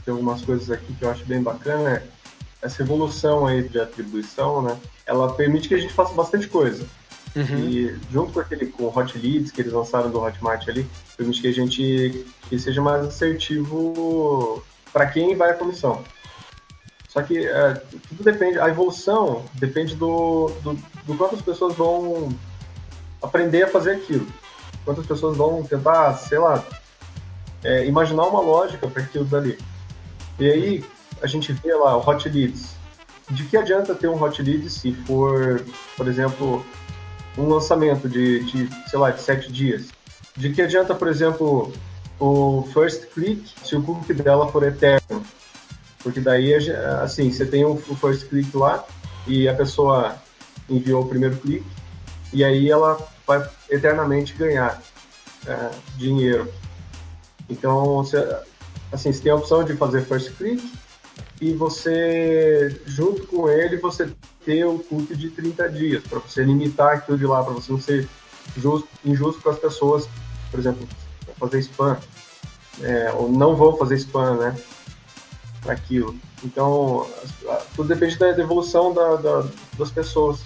Tem 0.05 0.13
algumas 0.13 0.41
coisas 0.41 0.71
aqui 0.71 0.93
que 0.93 1.03
eu 1.03 1.11
acho 1.11 1.25
bem 1.25 1.43
bacana, 1.43 1.89
é 1.89 2.03
essa 2.61 2.81
evolução 2.81 3.45
aí 3.45 3.67
de 3.67 3.79
atribuição, 3.79 4.61
né? 4.61 4.77
Ela 5.05 5.33
permite 5.33 5.67
que 5.67 5.75
a 5.75 5.77
gente 5.77 5.93
faça 5.93 6.13
bastante 6.13 6.47
coisa. 6.47 6.85
Uhum. 7.35 7.59
E 7.59 7.99
junto 8.11 8.33
com 8.33 8.39
aquele 8.39 8.65
com 8.67 8.83
o 8.83 8.97
Hot 8.97 9.17
Leads 9.17 9.51
que 9.51 9.61
eles 9.61 9.73
lançaram 9.73 10.09
do 10.09 10.19
Hotmart 10.19 10.67
ali, 10.67 10.87
permite 11.15 11.41
que 11.41 11.47
a 11.47 11.53
gente 11.53 12.25
que 12.49 12.57
seja 12.57 12.81
mais 12.81 13.05
assertivo 13.05 14.63
para 14.91 15.05
quem 15.05 15.35
vai 15.35 15.51
à 15.51 15.53
comissão. 15.53 16.03
Só 17.07 17.21
que 17.21 17.47
é, 17.47 17.73
tudo 18.09 18.23
depende, 18.23 18.59
a 18.59 18.69
evolução 18.69 19.45
depende 19.53 19.95
do, 19.95 20.51
do, 20.63 20.73
do 21.05 21.15
quanto 21.15 21.35
as 21.35 21.41
pessoas 21.41 21.75
vão 21.75 22.29
aprender 23.21 23.63
a 23.63 23.67
fazer 23.67 23.91
aquilo. 23.91 24.27
Quantas 24.83 25.05
pessoas 25.05 25.37
vão 25.37 25.63
tentar, 25.63 26.13
sei 26.15 26.39
lá, 26.39 26.63
é, 27.63 27.85
imaginar 27.85 28.23
uma 28.25 28.39
lógica 28.39 28.87
para 28.87 29.03
aquilo 29.03 29.25
dali. 29.25 29.57
E 30.39 30.49
aí 30.49 30.85
a 31.21 31.27
gente 31.27 31.51
vê 31.53 31.73
lá 31.73 31.97
o 31.97 32.07
Hot 32.07 32.27
Leads. 32.29 32.75
De 33.29 33.43
que 33.43 33.57
adianta 33.57 33.93
ter 33.93 34.07
um 34.07 34.21
Hot 34.21 34.41
Leads 34.41 34.73
se 34.73 34.93
for, 34.93 35.63
por 35.95 36.07
exemplo, 36.07 36.65
um 37.37 37.47
lançamento 37.47 38.07
de, 38.07 38.43
de 38.45 38.89
sei 38.89 38.99
lá, 38.99 39.11
de 39.11 39.21
sete 39.21 39.51
dias? 39.51 39.87
De 40.35 40.51
que 40.53 40.61
adianta, 40.61 40.95
por 40.95 41.07
exemplo, 41.07 41.73
o 42.19 42.67
First 42.73 43.07
Click 43.13 43.53
se 43.63 43.75
o 43.75 43.83
cookie 43.83 44.13
dela 44.13 44.47
for 44.51 44.63
eterno? 44.63 45.23
Porque 45.99 46.21
daí, 46.21 46.53
assim, 47.01 47.31
você 47.31 47.45
tem 47.45 47.65
o 47.65 47.75
First 47.77 48.29
Click 48.29 48.55
lá 48.55 48.85
e 49.25 49.47
a 49.47 49.53
pessoa 49.53 50.15
enviou 50.69 51.03
o 51.03 51.07
primeiro 51.07 51.35
clique 51.37 51.65
e 52.31 52.43
aí 52.43 52.69
ela 52.69 52.97
vai 53.25 53.47
eternamente 53.69 54.33
ganhar 54.33 54.81
é, 55.45 55.69
dinheiro. 55.97 56.51
Então, 57.49 57.97
você, 57.97 58.17
assim, 58.91 59.11
você 59.11 59.21
tem 59.21 59.31
a 59.31 59.35
opção 59.35 59.63
de 59.63 59.75
fazer 59.75 60.05
first 60.05 60.35
click 60.37 60.61
e 61.39 61.53
você, 61.53 62.81
junto 62.85 63.27
com 63.27 63.49
ele, 63.49 63.77
você 63.77 64.09
ter 64.43 64.65
o 64.65 64.79
cookie 64.79 65.15
de 65.15 65.29
30 65.29 65.69
dias, 65.69 66.03
para 66.03 66.19
você 66.19 66.43
limitar 66.43 66.95
aquilo 66.95 67.17
de 67.17 67.25
lá, 67.25 67.43
para 67.43 67.53
você 67.53 67.71
não 67.71 67.79
ser 67.79 68.07
justo, 68.55 68.87
injusto 69.05 69.41
com 69.41 69.49
as 69.49 69.59
pessoas, 69.59 70.09
por 70.49 70.59
exemplo, 70.59 70.87
fazer 71.39 71.59
spam, 71.59 71.97
é, 72.81 73.11
ou 73.13 73.31
não 73.31 73.55
vão 73.55 73.77
fazer 73.77 73.95
spam, 73.95 74.37
né, 74.37 74.57
aquilo. 75.67 76.15
Então, 76.43 77.07
tudo 77.75 77.87
depende 77.87 78.17
da 78.17 78.29
evolução 78.29 78.93
da, 78.93 79.15
da, 79.15 79.45
das 79.77 79.91
pessoas. 79.91 80.39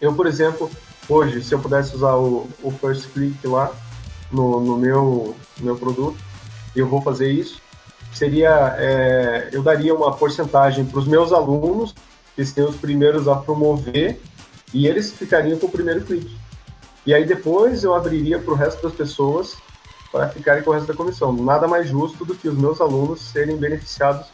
Eu, 0.00 0.14
por 0.14 0.26
exemplo, 0.26 0.70
hoje, 1.08 1.42
se 1.42 1.54
eu 1.54 1.60
pudesse 1.60 1.94
usar 1.94 2.14
o, 2.16 2.48
o 2.62 2.70
First 2.72 3.10
Click 3.12 3.46
lá 3.46 3.72
no, 4.30 4.60
no 4.60 4.76
meu, 4.76 5.36
meu 5.58 5.76
produto, 5.76 6.18
eu 6.74 6.88
vou 6.88 7.00
fazer 7.00 7.30
isso. 7.30 7.60
Seria, 8.14 8.76
é, 8.78 9.48
eu 9.52 9.62
daria 9.62 9.94
uma 9.94 10.14
porcentagem 10.14 10.84
para 10.84 11.00
os 11.00 11.06
meus 11.06 11.32
alunos, 11.32 11.94
que 12.36 12.44
seriam 12.44 12.70
os 12.70 12.76
primeiros 12.76 13.26
a 13.26 13.36
promover, 13.36 14.20
e 14.72 14.86
eles 14.86 15.12
ficariam 15.12 15.58
com 15.58 15.66
o 15.66 15.70
primeiro 15.70 16.00
clique. 16.02 16.36
E 17.04 17.12
aí 17.12 17.24
depois 17.24 17.84
eu 17.84 17.94
abriria 17.94 18.38
para 18.38 18.52
o 18.52 18.56
resto 18.56 18.82
das 18.82 18.94
pessoas 18.94 19.56
para 20.10 20.28
ficarem 20.28 20.62
com 20.62 20.70
o 20.70 20.72
resto 20.72 20.86
da 20.86 20.94
comissão. 20.94 21.32
Nada 21.32 21.66
mais 21.66 21.88
justo 21.88 22.24
do 22.24 22.36
que 22.36 22.48
os 22.48 22.56
meus 22.56 22.80
alunos 22.80 23.20
serem 23.20 23.56
beneficiados 23.56 24.28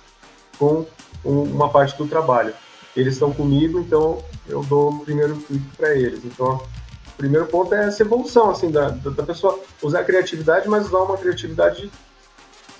com 0.59 0.85
um, 1.25 1.43
uma 1.45 1.71
parte 1.71 1.97
do 1.97 2.07
trabalho. 2.07 2.53
Eles 2.95 3.15
estão 3.15 3.33
comigo, 3.33 3.81
então 3.81 4.23
eu 4.47 4.63
dou 4.63 4.91
o 4.91 5.01
primeiro 5.01 5.37
clique 5.37 5.77
para 5.79 5.95
eles. 5.95 6.23
Então, 6.23 6.57
o 6.57 7.17
primeiro 7.17 7.47
ponto 7.47 7.75
é 7.75 7.87
essa 7.87 8.03
evolução, 8.03 8.51
assim, 8.51 8.71
da, 8.71 8.91
da 8.91 9.23
pessoa 9.23 9.59
usar 9.83 10.01
a 10.01 10.05
criatividade, 10.05 10.69
mas 10.69 10.87
usar 10.87 10.99
uma 10.99 11.17
criatividade 11.17 11.91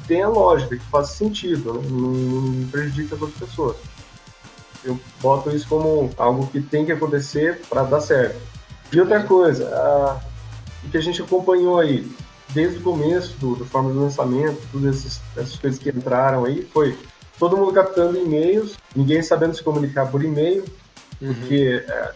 tenha 0.07 0.29
lógica, 0.29 0.77
que 0.77 0.85
faça 0.85 1.15
sentido, 1.15 1.75
né? 1.75 1.89
não, 1.91 2.11
não 2.11 2.69
prejudica 2.69 3.15
as 3.15 3.23
outras 3.23 3.49
pessoas. 3.49 3.77
Eu 4.85 4.99
boto 5.21 5.51
isso 5.51 5.69
como 5.69 6.11
algo 6.17 6.47
que 6.47 6.61
tem 6.61 6.87
que 6.87 6.93
acontecer 6.93 7.61
para 7.69 7.83
dar 7.83 8.01
certo. 8.01 8.41
E 8.93 8.99
outra 9.01 9.23
coisa, 9.23 9.69
a, 9.69 10.21
o 10.85 10.91
que 10.91 10.97
a 10.97 11.01
gente 11.01 11.23
acompanhou 11.23 11.79
aí, 11.79 12.11
desde 12.49 12.79
o 12.79 12.83
começo 12.83 13.37
do, 13.39 13.55
do 13.55 13.65
forma 13.65 13.93
de 13.93 13.99
lançamento, 13.99 14.61
todas 14.73 15.21
essas 15.37 15.57
coisas 15.57 15.79
que 15.79 15.91
entraram 15.91 16.45
aí, 16.45 16.63
foi 16.73 16.97
todo 17.39 17.57
mundo 17.57 17.73
captando 17.73 18.19
e-mails, 18.19 18.77
ninguém 18.95 19.23
sabendo 19.23 19.55
se 19.55 19.63
comunicar 19.63 20.11
por 20.11 20.25
e-mail, 20.25 20.65
uhum. 21.21 21.35
porque 21.35 21.85
é, 21.87 22.13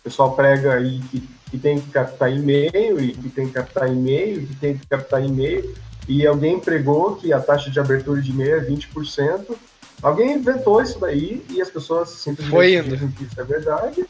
o 0.00 0.02
pessoal 0.04 0.34
prega 0.34 0.74
aí 0.74 1.00
que, 1.10 1.28
que 1.50 1.58
tem 1.58 1.80
que 1.80 1.90
captar 1.90 2.32
e-mail, 2.32 3.00
e 3.00 3.12
que 3.12 3.28
tem 3.28 3.46
que 3.46 3.52
captar 3.52 3.88
e-mail, 3.88 4.42
e 4.42 4.46
que 4.46 4.56
tem 4.56 4.78
que 4.78 4.86
captar 4.86 5.24
e-mail, 5.24 5.74
e 6.08 6.26
alguém 6.26 6.60
pregou 6.60 7.16
que 7.16 7.32
a 7.32 7.40
taxa 7.40 7.70
de 7.70 7.80
abertura 7.80 8.20
de 8.22 8.30
e-mail 8.30 8.56
é 8.56 8.64
20%. 8.64 9.56
Alguém 10.02 10.34
inventou 10.34 10.80
isso 10.80 10.98
daí 10.98 11.44
e 11.50 11.60
as 11.60 11.70
pessoas 11.70 12.10
simplesmente 12.10 12.88
dizem 12.90 13.10
que 13.10 13.24
isso 13.24 13.40
é 13.40 13.44
verdade. 13.44 14.06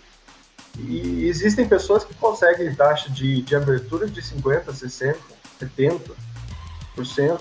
E 0.78 1.26
existem 1.26 1.66
pessoas 1.66 2.04
que 2.04 2.14
conseguem 2.14 2.74
taxa 2.74 3.08
de, 3.08 3.40
de 3.40 3.56
abertura 3.56 4.06
de 4.06 4.20
50%, 4.20 4.64
60%, 4.64 5.16
70%. 6.98 7.40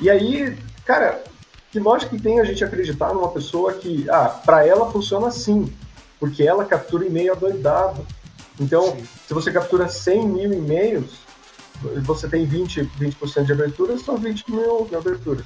E 0.00 0.08
aí, 0.08 0.56
cara, 0.86 1.22
que 1.70 1.78
lógica 1.78 2.16
que 2.16 2.22
tem 2.22 2.40
a 2.40 2.44
gente 2.44 2.64
acreditar 2.64 3.12
numa 3.12 3.28
pessoa 3.28 3.74
que, 3.74 4.08
ah, 4.08 4.28
para 4.28 4.66
ela 4.66 4.90
funciona 4.90 5.28
assim, 5.28 5.70
porque 6.18 6.42
ela 6.42 6.64
captura 6.64 7.06
e-mail 7.06 7.32
adoidado. 7.32 8.06
Então, 8.58 8.96
Sim. 8.96 9.08
se 9.26 9.34
você 9.34 9.52
captura 9.52 9.88
100 9.88 10.26
mil 10.26 10.52
e-mails, 10.52 11.10
você 12.02 12.28
tem 12.28 12.46
20%, 12.46 12.88
20 12.98 13.44
de 13.44 13.52
abertura, 13.52 13.98
são 13.98 14.16
20 14.16 14.50
mil 14.50 14.88
aberturas. 14.96 15.44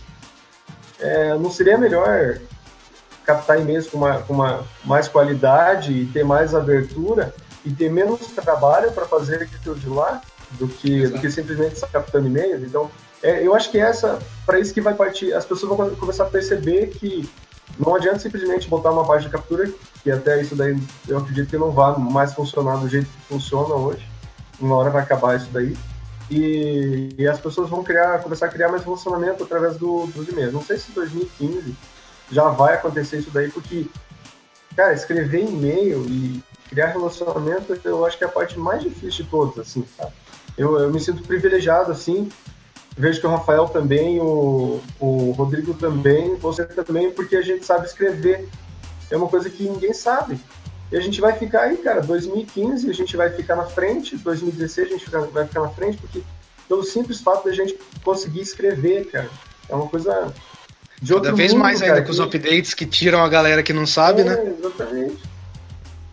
É, 0.99 1.35
não 1.35 1.51
seria 1.51 1.77
melhor 1.77 2.39
captar 3.25 3.61
e-mails 3.61 3.89
com, 3.89 3.99
uma, 3.99 4.23
com 4.23 4.33
uma 4.33 4.65
mais 4.85 5.09
qualidade 5.09 5.93
e 5.93 6.07
ter 6.07 6.25
mais 6.25 6.55
abertura 6.55 7.35
e 7.65 7.71
ter 7.71 7.91
menos 7.91 8.21
trabalho 8.29 8.93
para 8.93 9.05
fazer 9.05 9.43
aquilo 9.43 9.75
de 9.75 9.89
lá 9.89 10.23
do 10.53 10.69
que, 10.69 11.09
do 11.09 11.19
que 11.19 11.31
simplesmente 11.31 11.81
captando 11.93 12.29
e-mails? 12.29 12.63
Então, 12.63 12.91
é, 13.23 13.45
eu 13.45 13.55
acho 13.55 13.71
que 13.71 13.79
essa, 13.79 14.19
para 14.45 14.61
isso 14.61 14.73
que 14.73 14.81
vai 14.81 14.95
partir, 14.95 15.33
as 15.33 15.45
pessoas 15.45 15.77
vão 15.77 15.91
começar 15.97 16.25
a 16.25 16.31
perceber 16.31 16.89
que 16.89 17.29
não 17.79 17.95
adianta 17.95 18.21
simplesmente 18.21 18.69
botar 18.69 18.91
uma 18.91 19.05
página 19.05 19.29
de 19.29 19.37
captura 19.37 19.71
que 20.03 20.11
até 20.11 20.41
isso 20.41 20.55
daí 20.55 20.81
eu 21.09 21.19
acredito 21.19 21.51
que 21.51 21.59
não 21.59 21.73
vai 21.73 21.99
mais 21.99 22.33
funcionar 22.33 22.77
do 22.77 22.89
jeito 22.89 23.07
que 23.07 23.21
funciona 23.29 23.75
hoje. 23.75 24.09
Uma 24.61 24.77
hora 24.77 24.91
vai 24.91 25.03
acabar 25.03 25.37
isso 25.37 25.49
daí. 25.53 25.77
E, 26.31 27.11
e 27.17 27.29
as 27.29 27.39
pessoas 27.39 27.71
vão 27.71 27.85
criar, 27.85 28.21
começar 28.23 28.47
a 28.47 28.49
criar 28.49 28.69
mais 28.69 28.85
relacionamento 28.85 29.45
através 29.45 29.77
do, 29.77 30.07
dos 30.09 30.29
e-mails. 30.29 30.53
Não 30.53 30.63
sei 30.63 30.77
se 30.77 30.91
em 30.91 30.95
2015 30.95 31.77
já 32.31 32.49
vai 32.49 32.75
acontecer 32.75 33.19
isso 33.19 33.31
daí, 33.31 33.49
porque, 33.51 33.87
cara, 34.75 34.93
escrever 34.93 35.45
e-mail 35.45 36.05
e 36.09 36.43
criar 36.69 36.89
relacionamento, 36.89 37.79
eu 37.85 38.05
acho 38.05 38.19
que 38.19 38.25
é 38.25 38.27
a 38.27 38.31
parte 38.31 38.59
mais 38.59 38.83
difícil 38.83 39.25
de 39.25 39.31
todas, 39.31 39.59
assim, 39.59 39.85
sabe? 39.97 40.13
Eu, 40.59 40.79
eu 40.81 40.91
me 40.91 40.99
sinto 40.99 41.23
privilegiado, 41.23 41.93
assim, 41.93 42.29
vejo 42.97 43.21
que 43.21 43.27
o 43.27 43.31
Rafael 43.31 43.69
também, 43.69 44.19
o, 44.21 44.81
o 44.99 45.33
Rodrigo 45.33 45.75
também, 45.75 46.35
você 46.37 46.65
também, 46.65 47.11
porque 47.11 47.37
a 47.37 47.43
gente 47.43 47.65
sabe 47.65 47.87
escrever. 47.87 48.49
É 49.11 49.17
uma 49.17 49.29
coisa 49.29 49.49
que 49.51 49.63
ninguém 49.63 49.93
sabe. 49.93 50.41
E 50.91 50.97
a 50.97 51.01
gente 51.01 51.21
vai 51.21 51.33
ficar 51.33 51.63
aí, 51.63 51.77
cara, 51.79 52.01
2015 52.01 52.89
a 52.89 52.93
gente 52.93 53.17
vai 53.17 53.31
ficar 53.31 53.57
na 53.57 53.65
frente, 53.65 54.17
2016 54.17 54.87
a 54.87 54.91
gente 54.91 55.11
vai 55.11 55.47
ficar 55.47 55.61
na 55.61 55.69
frente, 55.69 55.99
porque 55.99 56.23
pelo 56.69 56.83
simples 56.85 57.21
fato 57.21 57.45
da 57.45 57.53
gente 57.53 57.77
conseguir 58.05 58.41
escrever, 58.41 59.07
cara. 59.07 59.29
É 59.69 59.75
uma 59.75 59.89
coisa 59.89 60.33
de 61.01 61.13
outro 61.13 61.31
Cada 61.31 61.37
vez 61.37 61.53
mundo, 61.53 61.63
mais 61.63 61.81
cara, 61.81 61.95
ainda 61.95 62.07
com 62.07 62.11
os 62.11 62.21
updates 62.21 62.73
que 62.73 62.87
tiram 62.87 63.23
a 63.23 63.29
galera 63.29 63.63
que 63.63 63.73
não 63.73 63.87
sabe, 63.87 64.25
né? 64.25 64.33
é, 64.33 64.45
né? 64.45 64.55
Exatamente. 64.59 65.23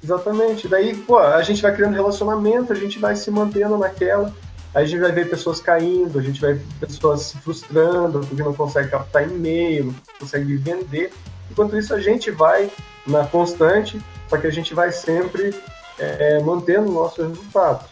Exatamente. 0.04 0.68
Daí, 0.68 0.96
pô, 0.96 1.18
a 1.18 1.42
gente 1.42 1.62
vai 1.62 1.74
criando 1.74 1.94
relacionamento, 1.94 2.74
a 2.74 2.76
gente 2.76 3.00
vai 3.00 3.16
se 3.16 3.32
mantendo 3.32 3.78
naquela. 3.78 4.34
Aí 4.76 4.84
a 4.84 4.88
gente 4.88 5.00
vai 5.00 5.12
ver 5.12 5.30
pessoas 5.30 5.62
caindo, 5.62 6.20
a 6.20 6.22
gente 6.22 6.42
vai 6.42 6.54
ver 6.54 6.66
pessoas 6.80 7.22
se 7.22 7.38
frustrando 7.38 8.20
porque 8.22 8.44
não 8.44 8.54
consegue 8.54 8.90
captar 8.90 9.24
e-mail, 9.24 9.86
não 9.86 10.20
consegue 10.20 10.58
vender. 10.58 11.14
Enquanto 11.52 11.78
isso, 11.78 11.94
a 11.94 12.00
gente 12.00 12.32
vai 12.32 12.72
na 13.06 13.26
constante, 13.26 14.02
só 14.30 14.38
que 14.38 14.48
a 14.48 14.52
gente 14.52 14.74
vai 14.74 14.92
sempre 14.92 15.54
é, 16.00 16.40
mantendo 16.42 16.90
o 16.90 16.94
nosso 16.94 17.22
resultado. 17.22 17.86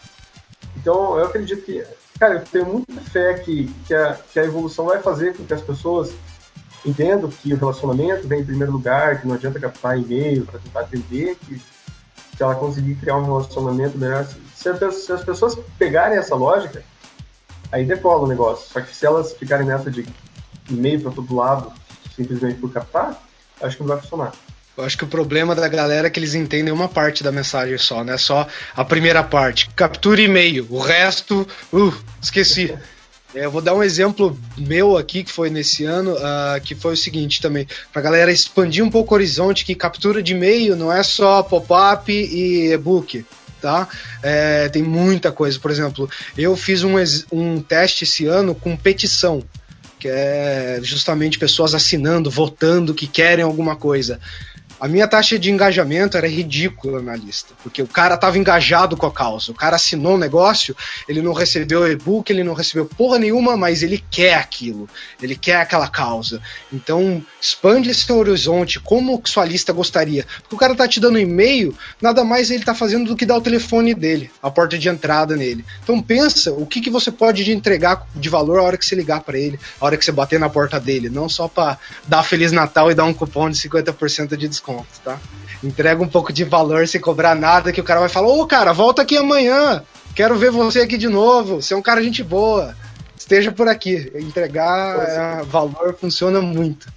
Então, 0.77 1.17
eu 1.17 1.25
acredito 1.25 1.61
que, 1.63 1.83
cara, 2.19 2.35
eu 2.35 2.41
tenho 2.41 2.65
muita 2.65 3.01
fé 3.01 3.35
que, 3.35 3.67
que, 3.85 3.93
a, 3.93 4.17
que 4.31 4.39
a 4.39 4.45
evolução 4.45 4.85
vai 4.85 5.01
fazer 5.01 5.35
com 5.35 5.45
que 5.45 5.53
as 5.53 5.61
pessoas 5.61 6.13
entendam 6.85 7.29
que 7.29 7.53
o 7.53 7.57
relacionamento 7.57 8.27
vem 8.27 8.41
em 8.41 8.45
primeiro 8.45 8.71
lugar, 8.71 9.21
que 9.21 9.27
não 9.27 9.35
adianta 9.35 9.59
captar 9.59 9.99
e-mail 9.99 10.45
para 10.45 10.59
tentar 10.59 10.79
atender, 10.81 11.35
que 11.35 11.59
se 12.35 12.43
ela 12.43 12.55
conseguir 12.55 12.95
criar 12.95 13.17
um 13.17 13.25
relacionamento 13.25 13.97
melhor, 13.97 14.25
se, 14.25 14.91
se 14.91 15.11
as 15.11 15.23
pessoas 15.23 15.55
pegarem 15.77 16.17
essa 16.17 16.35
lógica, 16.35 16.83
aí 17.71 17.85
decola 17.85 18.23
o 18.23 18.27
negócio. 18.27 18.71
Só 18.71 18.81
que 18.81 18.95
se 18.95 19.05
elas 19.05 19.33
ficarem 19.33 19.67
nessa 19.67 19.91
de 19.91 20.05
e-mail 20.69 21.01
para 21.01 21.11
todo 21.11 21.35
lado, 21.35 21.71
simplesmente 22.15 22.59
por 22.59 22.71
captar, 22.71 23.21
acho 23.61 23.77
que 23.77 23.83
não 23.83 23.89
vai 23.89 23.99
funcionar. 23.99 24.31
Eu 24.77 24.85
acho 24.85 24.97
que 24.97 25.03
o 25.03 25.07
problema 25.07 25.53
da 25.53 25.67
galera 25.67 26.07
é 26.07 26.09
que 26.09 26.19
eles 26.19 26.33
entendem 26.33 26.73
uma 26.73 26.87
parte 26.87 27.23
da 27.23 27.31
mensagem 27.31 27.77
só, 27.77 28.03
né? 28.03 28.17
Só 28.17 28.47
a 28.75 28.85
primeira 28.85 29.21
parte. 29.21 29.69
Captura 29.75 30.21
e-mail. 30.21 30.65
O 30.69 30.79
resto, 30.79 31.47
uh, 31.73 31.93
esqueci. 32.21 32.73
É, 33.33 33.45
eu 33.45 33.51
vou 33.51 33.61
dar 33.61 33.73
um 33.73 33.81
exemplo 33.81 34.37
meu 34.57 34.97
aqui, 34.97 35.23
que 35.23 35.31
foi 35.31 35.49
nesse 35.49 35.85
ano, 35.85 36.15
uh, 36.15 36.59
que 36.61 36.75
foi 36.75 36.95
o 36.95 36.97
seguinte 36.97 37.41
também, 37.41 37.65
pra 37.93 38.01
galera 38.01 38.29
expandir 38.29 38.83
um 38.83 38.89
pouco 38.89 39.13
o 39.13 39.17
horizonte, 39.17 39.63
que 39.63 39.73
captura 39.73 40.21
de 40.21 40.33
e-mail 40.33 40.75
não 40.75 40.91
é 40.91 41.01
só 41.01 41.41
pop-up 41.41 42.11
e 42.11 42.73
e-book, 42.73 43.25
tá? 43.61 43.87
É, 44.21 44.67
tem 44.67 44.83
muita 44.83 45.31
coisa. 45.31 45.57
Por 45.59 45.71
exemplo, 45.71 46.09
eu 46.37 46.57
fiz 46.57 46.83
um, 46.83 46.95
um 47.31 47.61
teste 47.61 48.03
esse 48.03 48.25
ano 48.25 48.53
com 48.53 48.75
petição, 48.75 49.41
que 50.01 50.07
é 50.07 50.79
justamente 50.81 51.37
pessoas 51.37 51.75
assinando, 51.75 52.31
votando 52.31 52.91
que 52.91 53.05
querem 53.05 53.45
alguma 53.45 53.75
coisa. 53.75 54.19
A 54.81 54.87
minha 54.87 55.07
taxa 55.07 55.37
de 55.37 55.51
engajamento 55.51 56.17
era 56.17 56.27
ridícula 56.27 57.03
na 57.03 57.15
lista, 57.15 57.53
porque 57.61 57.83
o 57.83 57.87
cara 57.87 58.15
estava 58.15 58.39
engajado 58.39 58.97
com 58.97 59.05
a 59.05 59.11
causa. 59.11 59.51
O 59.51 59.53
cara 59.53 59.75
assinou 59.75 60.13
o 60.13 60.15
um 60.15 60.17
negócio, 60.17 60.75
ele 61.07 61.21
não 61.21 61.33
recebeu 61.33 61.87
e-book, 61.87 62.31
ele 62.31 62.43
não 62.43 62.55
recebeu 62.55 62.85
porra 62.85 63.19
nenhuma, 63.19 63.55
mas 63.55 63.83
ele 63.83 64.03
quer 64.09 64.33
aquilo, 64.33 64.89
ele 65.21 65.35
quer 65.35 65.57
aquela 65.57 65.87
causa. 65.87 66.41
Então, 66.73 67.23
expande 67.39 67.91
esse 67.91 68.11
horizonte, 68.11 68.79
como 68.79 69.21
sua 69.23 69.45
lista 69.45 69.71
gostaria. 69.71 70.25
Porque 70.41 70.55
o 70.55 70.57
cara 70.57 70.73
tá 70.73 70.87
te 70.87 70.99
dando 70.99 71.19
e-mail, 71.19 71.77
nada 72.01 72.23
mais 72.23 72.49
ele 72.49 72.65
tá 72.65 72.73
fazendo 72.73 73.09
do 73.09 73.15
que 73.15 73.23
dar 73.23 73.37
o 73.37 73.41
telefone 73.41 73.93
dele, 73.93 74.31
a 74.41 74.49
porta 74.49 74.79
de 74.79 74.89
entrada 74.89 75.35
nele. 75.35 75.63
Então, 75.83 76.01
pensa 76.01 76.53
o 76.53 76.65
que, 76.65 76.81
que 76.81 76.89
você 76.89 77.11
pode 77.11 77.51
entregar 77.51 78.07
de 78.15 78.29
valor 78.29 78.57
a 78.57 78.63
hora 78.63 78.77
que 78.77 78.85
você 78.87 78.95
ligar 78.95 79.21
para 79.21 79.37
ele, 79.37 79.59
a 79.79 79.85
hora 79.85 79.95
que 79.95 80.03
você 80.03 80.11
bater 80.11 80.39
na 80.39 80.49
porta 80.49 80.79
dele, 80.79 81.07
não 81.07 81.29
só 81.29 81.47
para 81.47 81.77
dar 82.07 82.23
Feliz 82.23 82.51
Natal 82.51 82.89
e 82.89 82.95
dar 82.95 83.05
um 83.05 83.13
cupom 83.13 83.47
de 83.47 83.57
50% 83.59 84.35
de 84.35 84.47
desconto 84.47 84.70
desconto, 84.71 85.01
tá? 85.03 85.19
Entrega 85.63 86.01
um 86.01 86.07
pouco 86.07 86.33
de 86.33 86.43
valor 86.43 86.87
sem 86.87 86.99
cobrar 86.99 87.35
nada, 87.35 87.71
que 87.71 87.81
o 87.81 87.83
cara 87.83 87.99
vai 87.99 88.09
falar: 88.09 88.27
Ô, 88.27 88.45
cara, 88.45 88.73
volta 88.73 89.01
aqui 89.01 89.17
amanhã. 89.17 89.83
Quero 90.15 90.35
ver 90.35 90.51
você 90.51 90.81
aqui 90.81 90.97
de 90.97 91.07
novo. 91.07 91.61
Você 91.61 91.73
é 91.73 91.77
um 91.77 91.81
cara 91.81 92.03
gente 92.03 92.23
boa. 92.23 92.75
Esteja 93.15 93.51
por 93.51 93.67
aqui. 93.67 94.11
Entregar 94.15 95.39
é, 95.39 95.43
valor 95.43 95.95
funciona 95.99 96.41
muito. 96.41 96.91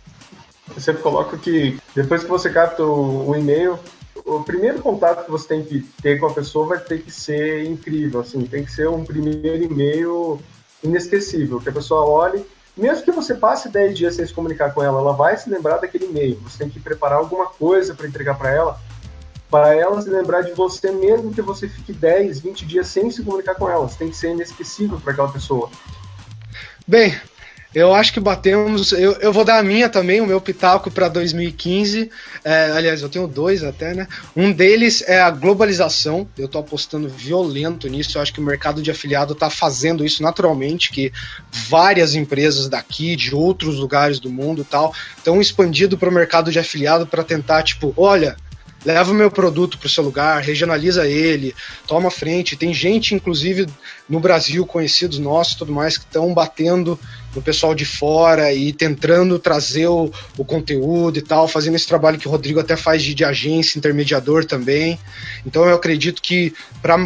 Eu 0.74 0.80
sempre 0.80 1.02
coloco 1.02 1.36
que 1.38 1.78
depois 1.94 2.22
que 2.22 2.28
você 2.28 2.50
capta 2.50 2.82
o, 2.82 3.30
o 3.30 3.36
e-mail, 3.36 3.78
o 4.24 4.42
primeiro 4.42 4.80
contato 4.80 5.24
que 5.24 5.30
você 5.30 5.46
tem 5.46 5.62
que 5.62 5.80
ter 6.02 6.18
com 6.18 6.26
a 6.26 6.32
pessoa 6.32 6.66
vai 6.66 6.78
ter 6.78 7.02
que 7.02 7.10
ser 7.10 7.64
incrível, 7.64 8.20
assim, 8.20 8.44
tem 8.46 8.64
que 8.64 8.72
ser 8.72 8.88
um 8.88 9.04
primeiro 9.04 9.62
e-mail 9.62 10.40
inesquecível, 10.82 11.60
que 11.60 11.68
a 11.68 11.72
pessoa 11.72 12.06
olhe 12.06 12.44
mesmo 12.76 13.04
que 13.04 13.12
você 13.12 13.34
passe 13.34 13.68
10 13.68 13.96
dias 13.96 14.14
sem 14.16 14.26
se 14.26 14.34
comunicar 14.34 14.74
com 14.74 14.82
ela, 14.82 15.00
ela 15.00 15.12
vai 15.12 15.36
se 15.36 15.48
lembrar 15.48 15.78
daquele 15.78 16.06
e-mail. 16.06 16.40
Você 16.40 16.58
tem 16.58 16.68
que 16.68 16.80
preparar 16.80 17.18
alguma 17.18 17.46
coisa 17.46 17.94
para 17.94 18.06
entregar 18.06 18.36
para 18.36 18.50
ela, 18.50 18.80
para 19.48 19.74
ela 19.74 20.02
se 20.02 20.10
lembrar 20.10 20.42
de 20.42 20.52
você, 20.52 20.90
mesmo 20.90 21.32
que 21.32 21.40
você 21.40 21.68
fique 21.68 21.92
10, 21.92 22.40
20 22.40 22.66
dias 22.66 22.88
sem 22.88 23.10
se 23.10 23.22
comunicar 23.22 23.54
com 23.54 23.70
ela. 23.70 23.88
Você 23.88 23.98
tem 23.98 24.10
que 24.10 24.16
ser 24.16 24.30
inesquecível 24.30 24.98
para 24.98 25.12
aquela 25.12 25.30
pessoa. 25.30 25.70
Bem, 26.86 27.14
eu 27.74 27.92
acho 27.92 28.12
que 28.12 28.20
batemos. 28.20 28.92
Eu, 28.92 29.12
eu 29.14 29.32
vou 29.32 29.44
dar 29.44 29.58
a 29.58 29.62
minha 29.62 29.88
também, 29.88 30.20
o 30.20 30.26
meu 30.26 30.40
pitaco 30.40 30.90
para 30.90 31.08
2015. 31.08 32.08
É, 32.44 32.70
aliás, 32.70 33.02
eu 33.02 33.08
tenho 33.08 33.26
dois 33.26 33.64
até, 33.64 33.92
né? 33.94 34.06
Um 34.36 34.52
deles 34.52 35.02
é 35.06 35.20
a 35.20 35.30
globalização. 35.30 36.28
Eu 36.38 36.46
tô 36.46 36.58
apostando 36.58 37.08
violento 37.08 37.88
nisso. 37.88 38.16
Eu 38.16 38.22
acho 38.22 38.32
que 38.32 38.40
o 38.40 38.44
mercado 38.44 38.80
de 38.80 38.90
afiliado 38.92 39.34
tá 39.34 39.50
fazendo 39.50 40.04
isso 40.04 40.22
naturalmente, 40.22 40.92
que 40.92 41.12
várias 41.50 42.14
empresas 42.14 42.68
daqui, 42.68 43.16
de 43.16 43.34
outros 43.34 43.76
lugares 43.76 44.20
do 44.20 44.30
mundo 44.30 44.64
tal, 44.68 44.94
estão 45.16 45.40
expandindo 45.40 45.98
para 45.98 46.08
o 46.08 46.12
mercado 46.12 46.52
de 46.52 46.58
afiliado 46.60 47.06
para 47.06 47.24
tentar, 47.24 47.64
tipo, 47.64 47.92
olha, 47.96 48.36
leva 48.85 49.11
o 49.11 49.14
meu 49.14 49.30
produto 49.30 49.78
para 49.78 49.87
o 49.87 49.91
seu 49.91 50.05
lugar, 50.05 50.43
regionaliza 50.43 51.07
ele, 51.09 51.55
toma 51.87 52.11
frente. 52.11 52.57
Tem 52.57 52.74
gente, 52.74 53.14
inclusive, 53.14 53.66
no 54.09 54.20
Brasil, 54.20 54.66
conhecidos 54.66 55.18
nossos 55.18 55.55
tudo 55.55 55.72
mais, 55.72 55.97
que 55.97 56.05
estão 56.05 56.32
batendo 56.35 56.99
no 57.35 57.43
pessoal 57.43 57.74
de 57.74 57.85
fora 57.85 58.53
e 58.53 58.72
tentando 58.72 59.39
trazer 59.39 59.89
o, 59.89 60.11
o, 60.37 60.45
conteúdo 60.45 61.18
e 61.18 61.22
tal, 61.22 61.49
fazendo 61.49 61.74
esse 61.74 61.87
trabalho 61.87 62.18
que 62.18 62.28
o 62.28 62.30
Rodrigo 62.30 62.61
até 62.61 62.76
faz 62.76 63.03
de, 63.03 63.14
de 63.14 63.24
agência, 63.24 63.78
intermediador 63.78 64.45
também. 64.45 64.99
Então 65.45 65.64
eu 65.64 65.74
acredito 65.74 66.22
que 66.22 66.55
para 66.82 66.97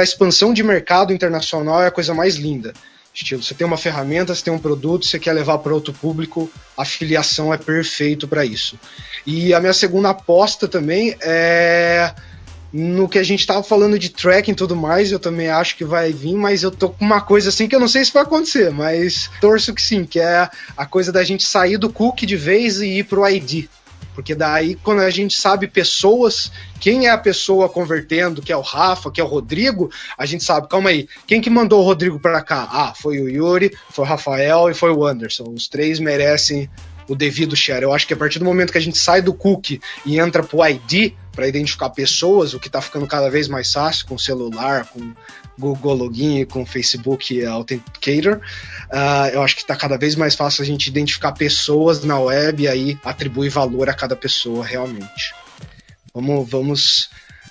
a 0.00 0.02
expansão 0.02 0.52
de 0.52 0.62
mercado 0.62 1.12
internacional 1.12 1.82
é 1.82 1.86
a 1.86 1.92
coisa 1.92 2.12
mais 2.12 2.36
linda. 2.36 2.74
Estilo, 3.12 3.42
você 3.42 3.54
tem 3.54 3.66
uma 3.66 3.76
ferramenta, 3.76 4.34
você 4.34 4.44
tem 4.44 4.52
um 4.52 4.58
produto, 4.58 5.04
você 5.04 5.18
quer 5.18 5.32
levar 5.32 5.58
para 5.58 5.74
outro 5.74 5.92
público, 5.92 6.50
a 6.76 6.84
filiação 6.84 7.52
é 7.52 7.58
perfeito 7.58 8.28
para 8.28 8.44
isso. 8.44 8.78
E 9.26 9.52
a 9.52 9.60
minha 9.60 9.72
segunda 9.72 10.10
aposta 10.10 10.68
também 10.68 11.16
é 11.20 12.14
no 12.72 13.08
que 13.08 13.18
a 13.18 13.22
gente 13.22 13.46
tava 13.46 13.62
falando 13.62 13.98
de 13.98 14.10
tracking 14.10 14.52
e 14.52 14.54
tudo 14.54 14.76
mais, 14.76 15.10
eu 15.10 15.18
também 15.18 15.48
acho 15.48 15.76
que 15.76 15.84
vai 15.84 16.12
vir, 16.12 16.34
mas 16.34 16.62
eu 16.62 16.70
tô 16.70 16.90
com 16.90 17.04
uma 17.04 17.20
coisa 17.20 17.48
assim 17.48 17.66
que 17.66 17.74
eu 17.74 17.80
não 17.80 17.88
sei 17.88 18.04
se 18.04 18.12
vai 18.12 18.22
acontecer, 18.22 18.70
mas 18.70 19.28
torço 19.40 19.74
que 19.74 19.82
sim, 19.82 20.04
que 20.04 20.20
é 20.20 20.48
a 20.76 20.86
coisa 20.86 21.10
da 21.10 21.24
gente 21.24 21.44
sair 21.44 21.78
do 21.78 21.92
cookie 21.92 22.26
de 22.26 22.36
vez 22.36 22.80
e 22.80 22.98
ir 22.98 23.04
pro 23.04 23.28
ID. 23.28 23.66
Porque 24.14 24.34
daí, 24.34 24.74
quando 24.76 25.00
a 25.00 25.10
gente 25.10 25.36
sabe 25.36 25.66
pessoas, 25.66 26.50
quem 26.80 27.06
é 27.06 27.10
a 27.10 27.18
pessoa 27.18 27.68
convertendo, 27.68 28.42
que 28.42 28.52
é 28.52 28.56
o 28.56 28.60
Rafa, 28.60 29.10
que 29.10 29.20
é 29.20 29.24
o 29.24 29.26
Rodrigo, 29.26 29.90
a 30.18 30.26
gente 30.26 30.44
sabe, 30.44 30.68
calma 30.68 30.90
aí, 30.90 31.08
quem 31.26 31.40
que 31.40 31.48
mandou 31.48 31.80
o 31.80 31.84
Rodrigo 31.84 32.18
para 32.18 32.42
cá? 32.42 32.68
Ah, 32.70 32.92
foi 32.94 33.20
o 33.20 33.28
Yuri, 33.28 33.70
foi 33.90 34.04
o 34.04 34.08
Rafael 34.08 34.68
e 34.70 34.74
foi 34.74 34.90
o 34.90 35.06
Anderson. 35.06 35.52
Os 35.54 35.68
três 35.68 35.98
merecem 35.98 36.68
o 37.08 37.14
devido 37.16 37.56
share. 37.56 37.82
Eu 37.82 37.92
acho 37.92 38.06
que 38.06 38.14
a 38.14 38.16
partir 38.16 38.38
do 38.38 38.44
momento 38.44 38.70
que 38.70 38.78
a 38.78 38.80
gente 38.80 38.98
sai 38.98 39.20
do 39.20 39.34
cookie 39.34 39.80
e 40.06 40.18
entra 40.18 40.42
pro 40.42 40.64
ID 40.64 41.12
para 41.32 41.48
identificar 41.48 41.90
pessoas, 41.90 42.54
o 42.54 42.60
que 42.60 42.68
está 42.68 42.80
ficando 42.80 43.06
cada 43.06 43.30
vez 43.30 43.48
mais 43.48 43.72
fácil 43.72 44.06
com 44.06 44.18
celular, 44.18 44.86
com 44.86 45.12
Google 45.58 45.94
Login 45.94 46.44
com 46.44 46.64
Facebook 46.64 47.44
Authenticator, 47.44 48.40
uh, 48.92 49.28
eu 49.32 49.42
acho 49.42 49.56
que 49.56 49.62
está 49.62 49.76
cada 49.76 49.96
vez 49.96 50.14
mais 50.14 50.34
fácil 50.34 50.62
a 50.62 50.66
gente 50.66 50.88
identificar 50.88 51.32
pessoas 51.32 52.04
na 52.04 52.18
web 52.18 52.62
e 52.62 52.68
aí 52.68 52.98
atribuir 53.04 53.48
valor 53.48 53.88
a 53.88 53.94
cada 53.94 54.16
pessoa 54.16 54.64
realmente. 54.64 55.34
Vamos, 56.12 56.50
vamos 56.50 57.10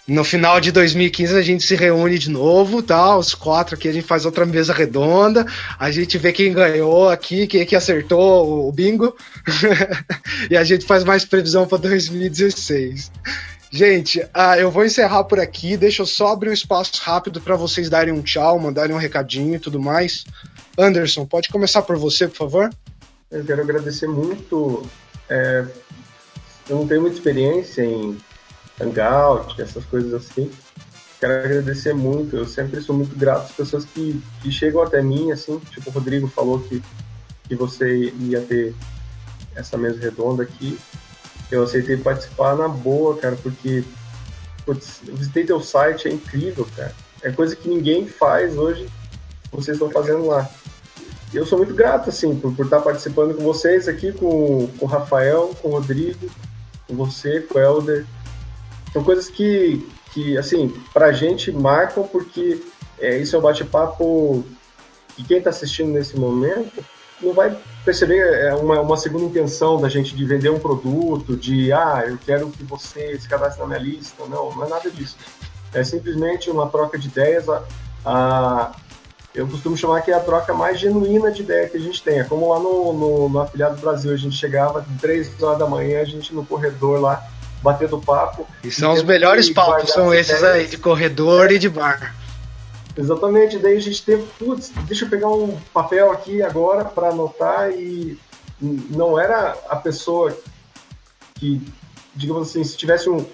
no 0.09 0.23
final 0.23 0.59
de 0.59 0.71
2015 0.71 1.37
a 1.37 1.41
gente 1.43 1.63
se 1.63 1.75
reúne 1.75 2.17
de 2.17 2.31
novo, 2.31 2.81
tá? 2.81 3.15
Os 3.15 3.35
quatro 3.35 3.75
aqui 3.75 3.87
a 3.87 3.91
gente 3.91 4.07
faz 4.07 4.25
outra 4.25 4.43
mesa 4.43 4.73
redonda, 4.73 5.45
a 5.77 5.91
gente 5.91 6.17
vê 6.17 6.33
quem 6.33 6.51
ganhou 6.51 7.09
aqui, 7.09 7.45
quem 7.45 7.63
que 7.63 7.75
acertou 7.75 8.67
o 8.67 8.71
bingo, 8.71 9.15
e 10.49 10.57
a 10.57 10.63
gente 10.63 10.83
faz 10.83 11.03
mais 11.03 11.25
previsão 11.25 11.67
para 11.67 11.77
2016. 11.77 13.11
Gente, 13.71 14.25
ah, 14.33 14.57
eu 14.57 14.71
vou 14.71 14.83
encerrar 14.83 15.25
por 15.25 15.39
aqui. 15.39 15.77
Deixa 15.77 16.01
eu 16.01 16.07
só 16.07 16.33
abrir 16.33 16.49
um 16.49 16.53
espaço 16.53 16.99
rápido 17.03 17.39
para 17.39 17.55
vocês 17.55 17.87
darem 17.87 18.11
um 18.11 18.23
tchau, 18.23 18.59
mandarem 18.59 18.95
um 18.95 18.99
recadinho 18.99 19.55
e 19.55 19.59
tudo 19.59 19.79
mais. 19.79 20.25
Anderson, 20.79 21.25
pode 21.25 21.49
começar 21.49 21.81
por 21.81 21.97
você, 21.97 22.27
por 22.27 22.37
favor? 22.37 22.69
Eu 23.29 23.45
quero 23.45 23.61
agradecer 23.61 24.07
muito. 24.07 24.87
É, 25.29 25.65
eu 26.69 26.77
não 26.77 26.87
tenho 26.87 27.01
muita 27.01 27.17
experiência 27.17 27.83
em 27.83 28.17
Hangout, 28.79 29.61
essas 29.61 29.83
coisas 29.85 30.13
assim. 30.13 30.49
Quero 31.19 31.33
agradecer 31.33 31.93
muito. 31.93 32.37
Eu 32.37 32.45
sempre 32.45 32.81
sou 32.81 32.95
muito 32.95 33.15
grato 33.15 33.47
às 33.47 33.51
pessoas 33.51 33.85
que, 33.85 34.21
que 34.41 34.51
chegam 34.51 34.81
até 34.81 35.01
mim, 35.01 35.31
assim. 35.31 35.59
Tipo, 35.71 35.89
o 35.89 35.93
Rodrigo 35.93 36.27
falou 36.27 36.59
que, 36.61 36.81
que 37.47 37.55
você 37.55 38.13
ia 38.19 38.41
ter 38.41 38.73
essa 39.55 39.77
mesa 39.77 39.99
redonda 39.99 40.43
aqui. 40.43 40.79
Eu 41.51 41.63
aceitei 41.63 41.97
participar 41.97 42.55
na 42.55 42.67
boa, 42.67 43.17
cara, 43.17 43.35
porque 43.35 43.83
putz, 44.65 45.01
visitei 45.03 45.45
teu 45.45 45.59
site, 45.61 46.07
é 46.07 46.11
incrível, 46.11 46.67
cara. 46.75 46.95
É 47.21 47.31
coisa 47.31 47.55
que 47.55 47.67
ninguém 47.67 48.07
faz 48.07 48.55
hoje, 48.55 48.87
vocês 49.51 49.75
estão 49.75 49.89
fazendo 49.89 50.27
lá. 50.27 50.49
Eu 51.33 51.45
sou 51.45 51.57
muito 51.57 51.73
grato, 51.73 52.09
assim, 52.09 52.35
por, 52.35 52.53
por 52.55 52.65
estar 52.65 52.81
participando 52.81 53.35
com 53.35 53.43
vocês 53.43 53.87
aqui, 53.87 54.11
com, 54.11 54.67
com 54.79 54.85
o 54.85 54.87
Rafael, 54.87 55.55
com 55.61 55.69
o 55.69 55.71
Rodrigo, 55.71 56.29
com 56.87 56.95
você, 56.95 57.41
com 57.41 57.59
o 57.59 57.61
Helder. 57.61 58.05
São 58.91 59.03
coisas 59.03 59.29
que, 59.29 59.87
que 60.11 60.37
assim, 60.37 60.73
pra 60.91 61.11
gente 61.11 61.51
marcam, 61.51 62.03
porque 62.03 62.63
é, 62.99 63.17
isso 63.17 63.35
é 63.35 63.39
um 63.39 63.41
bate-papo 63.43 64.43
que 65.15 65.23
quem 65.23 65.37
está 65.37 65.51
assistindo 65.51 65.91
nesse 65.91 66.17
momento 66.17 66.83
não 67.21 67.33
vai 67.33 67.55
perceber 67.83 68.19
é, 68.19 68.53
uma, 68.55 68.79
uma 68.81 68.97
segunda 68.97 69.25
intenção 69.25 69.79
da 69.79 69.89
gente 69.89 70.15
de 70.15 70.25
vender 70.25 70.49
um 70.49 70.59
produto, 70.59 71.35
de 71.35 71.71
ah, 71.71 72.03
eu 72.07 72.17
quero 72.17 72.49
que 72.49 72.63
você 72.63 73.19
se 73.19 73.27
cadastre 73.27 73.61
na 73.61 73.67
minha 73.67 73.79
lista. 73.79 74.23
Não, 74.25 74.55
não 74.55 74.65
é 74.65 74.69
nada 74.69 74.89
disso. 74.89 75.17
É 75.73 75.83
simplesmente 75.83 76.49
uma 76.49 76.67
troca 76.69 76.97
de 76.97 77.07
ideias. 77.07 77.47
A, 77.49 77.63
a, 78.05 78.71
eu 79.33 79.47
costumo 79.47 79.77
chamar 79.77 80.01
que 80.01 80.11
é 80.11 80.15
a 80.15 80.19
troca 80.19 80.53
mais 80.53 80.79
genuína 80.79 81.31
de 81.31 81.41
ideia 81.41 81.69
que 81.69 81.77
a 81.77 81.79
gente 81.79 82.01
tem. 82.01 82.19
É 82.19 82.23
como 82.23 82.49
lá 82.49 82.59
no, 82.59 82.93
no, 82.93 83.29
no 83.29 83.39
Afiliado 83.39 83.79
Brasil, 83.79 84.11
a 84.11 84.17
gente 84.17 84.35
chegava 84.35 84.85
três 84.99 85.31
horas 85.41 85.59
da 85.59 85.67
manhã, 85.67 86.01
a 86.01 86.05
gente 86.05 86.33
no 86.33 86.45
corredor 86.45 86.99
lá, 86.99 87.27
batendo 87.61 87.99
papo. 87.99 88.47
E 88.63 88.71
são 88.71 88.93
os 88.93 89.03
melhores 89.03 89.49
papos, 89.49 89.91
são 89.91 90.13
esses 90.13 90.37
ideias. 90.37 90.55
aí, 90.55 90.67
de 90.67 90.77
corredor 90.77 91.51
e 91.51 91.59
de 91.59 91.69
bar. 91.69 92.15
Exatamente, 92.97 93.59
daí 93.59 93.77
a 93.77 93.81
gente 93.81 94.03
teve, 94.03 94.23
putz, 94.37 94.71
deixa 94.87 95.05
eu 95.05 95.09
pegar 95.09 95.29
um 95.29 95.57
papel 95.73 96.11
aqui 96.11 96.41
agora 96.41 96.83
para 96.83 97.09
anotar 97.09 97.71
e 97.71 98.17
não 98.61 99.17
era 99.17 99.55
a 99.69 99.75
pessoa 99.75 100.35
que, 101.35 101.61
digamos 102.13 102.49
assim, 102.49 102.63
se 102.63 102.75
tivesse 102.75 103.09
um, 103.09 103.25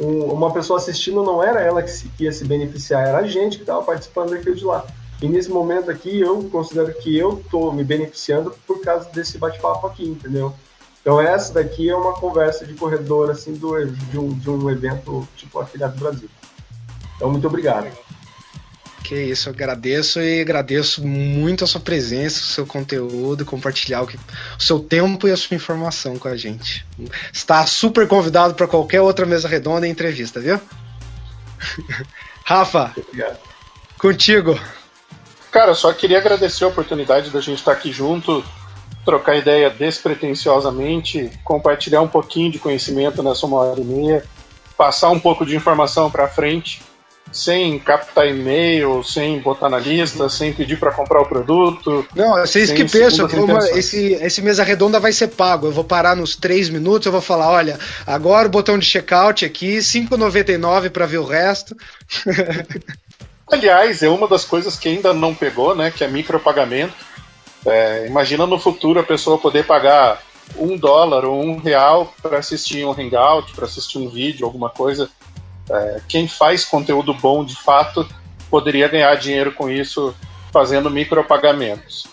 um, 0.00 0.24
uma 0.32 0.52
pessoa 0.52 0.78
assistindo, 0.78 1.22
não 1.22 1.42
era 1.42 1.60
ela 1.60 1.82
que, 1.82 1.90
se, 1.90 2.08
que, 2.08 2.24
ia 2.24 2.32
se 2.32 2.44
beneficiar, 2.44 3.06
era 3.06 3.18
a 3.18 3.28
gente 3.28 3.58
que 3.58 3.62
estava 3.62 3.82
participando 3.82 4.30
daquilo 4.30 4.56
de 4.56 4.64
lá. 4.64 4.84
E 5.22 5.28
nesse 5.28 5.48
momento 5.48 5.88
aqui, 5.88 6.20
eu 6.20 6.42
considero 6.50 6.92
que 6.94 7.16
eu 7.16 7.38
estou 7.38 7.72
me 7.72 7.84
beneficiando 7.84 8.52
por 8.66 8.82
causa 8.82 9.08
desse 9.10 9.38
bate-papo 9.38 9.86
aqui, 9.86 10.04
entendeu? 10.04 10.52
Então 11.00 11.20
essa 11.20 11.52
daqui 11.54 11.88
é 11.88 11.94
uma 11.94 12.12
conversa 12.14 12.66
de 12.66 12.74
corredor, 12.74 13.30
assim, 13.30 13.54
do, 13.54 13.84
de, 13.86 14.18
um, 14.18 14.36
de 14.36 14.50
um 14.50 14.68
evento 14.68 15.26
tipo 15.36 15.60
Afiliado 15.60 15.96
Brasil. 15.96 16.28
Então, 17.16 17.30
muito 17.30 17.46
obrigado. 17.46 17.86
Que 19.04 19.14
isso, 19.16 19.48
eu 19.48 19.52
agradeço 19.52 20.20
e 20.20 20.40
agradeço 20.40 21.06
muito 21.06 21.62
a 21.62 21.66
sua 21.68 21.80
presença, 21.80 22.40
o 22.40 22.44
seu 22.44 22.66
conteúdo, 22.66 23.44
compartilhar 23.44 24.02
o, 24.02 24.06
que, 24.08 24.16
o 24.16 24.62
seu 24.62 24.80
tempo 24.80 25.28
e 25.28 25.30
a 25.30 25.36
sua 25.36 25.54
informação 25.54 26.18
com 26.18 26.26
a 26.26 26.36
gente. 26.36 26.84
Está 27.32 27.64
super 27.64 28.08
convidado 28.08 28.54
para 28.54 28.66
qualquer 28.66 29.00
outra 29.00 29.24
mesa 29.24 29.46
redonda 29.46 29.86
e 29.86 29.90
entrevista, 29.90 30.40
viu? 30.40 30.60
Rafa, 32.44 32.92
Obrigado. 32.96 33.38
contigo. 33.98 34.58
Cara, 35.52 35.74
só 35.74 35.92
queria 35.92 36.16
agradecer 36.16 36.64
a 36.64 36.68
oportunidade 36.68 37.28
da 37.28 37.40
gente 37.40 37.58
estar 37.58 37.72
aqui 37.72 37.92
junto, 37.92 38.42
trocar 39.04 39.36
ideia 39.36 39.68
despretensiosamente, 39.68 41.30
compartilhar 41.44 42.00
um 42.00 42.08
pouquinho 42.08 42.50
de 42.50 42.58
conhecimento 42.58 43.22
nessa 43.22 43.44
uma 43.44 43.58
hora 43.58 43.78
e 43.78 43.84
meia, 43.84 44.24
passar 44.78 45.10
um 45.10 45.20
pouco 45.20 45.44
de 45.44 45.54
informação 45.54 46.10
para 46.10 46.26
frente 46.26 46.80
sem 47.32 47.78
captar 47.78 48.28
e-mail, 48.28 49.02
sem 49.02 49.40
botar 49.40 49.68
na 49.70 49.78
lista, 49.78 50.28
sem 50.28 50.52
pedir 50.52 50.78
para 50.78 50.92
comprar 50.92 51.22
o 51.22 51.26
produto. 51.26 52.06
Não, 52.14 52.36
vocês 52.36 52.70
que 52.70 52.84
pensam, 52.84 53.26
esse, 53.74 54.12
esse 54.14 54.42
mesa 54.42 54.62
redonda 54.62 55.00
vai 55.00 55.12
ser 55.12 55.28
pago. 55.28 55.66
Eu 55.66 55.72
vou 55.72 55.84
parar 55.84 56.14
nos 56.14 56.36
três 56.36 56.68
minutos, 56.68 57.06
eu 57.06 57.12
vou 57.12 57.22
falar, 57.22 57.50
olha, 57.50 57.78
agora 58.06 58.48
o 58.48 58.50
botão 58.50 58.78
de 58.78 58.84
checkout 58.84 59.44
aqui, 59.44 59.78
5,99 59.78 60.90
para 60.90 61.06
ver 61.06 61.18
o 61.18 61.24
resto. 61.24 61.74
Aliás, 63.52 64.02
é 64.02 64.08
uma 64.08 64.26
das 64.26 64.44
coisas 64.44 64.78
que 64.78 64.88
ainda 64.88 65.12
não 65.12 65.34
pegou, 65.34 65.74
né? 65.74 65.90
Que 65.90 66.02
é 66.02 66.08
micropagamento. 66.08 66.94
É, 67.64 68.06
imagina 68.06 68.46
no 68.46 68.58
futuro 68.58 68.98
a 68.98 69.04
pessoa 69.04 69.38
poder 69.38 69.64
pagar 69.64 70.20
um 70.58 70.76
dólar 70.76 71.24
ou 71.24 71.40
um 71.40 71.58
real 71.58 72.12
para 72.20 72.38
assistir 72.38 72.84
um 72.84 72.92
hangout, 72.92 73.52
para 73.52 73.66
assistir 73.66 73.98
um 73.98 74.08
vídeo, 74.08 74.44
alguma 74.44 74.68
coisa 74.68 75.08
é, 75.70 76.00
quem 76.08 76.26
faz 76.26 76.64
conteúdo 76.64 77.14
bom 77.14 77.44
de 77.44 77.56
fato 77.56 78.06
poderia 78.50 78.88
ganhar 78.88 79.14
dinheiro 79.16 79.52
com 79.52 79.70
isso 79.70 80.14
fazendo 80.52 80.90
micropagamentos. 80.90 82.06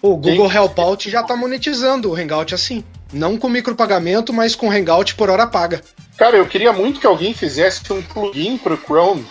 O 0.00 0.16
Google 0.16 0.48
quem... 0.48 0.56
Helpout 0.56 1.10
já 1.10 1.20
está 1.20 1.36
monetizando 1.36 2.10
o 2.10 2.16
Hangout 2.16 2.54
assim. 2.54 2.82
Não 3.12 3.36
com 3.36 3.48
micropagamento, 3.48 4.32
mas 4.32 4.54
com 4.56 4.70
Hangout 4.70 5.14
por 5.14 5.28
hora 5.28 5.46
paga. 5.46 5.82
Cara, 6.16 6.36
eu 6.36 6.46
queria 6.46 6.72
muito 6.72 6.98
que 6.98 7.06
alguém 7.06 7.34
fizesse 7.34 7.92
um 7.92 8.02
plugin 8.02 8.56
para 8.56 8.74
o 8.74 8.78
Chrome 8.78 9.26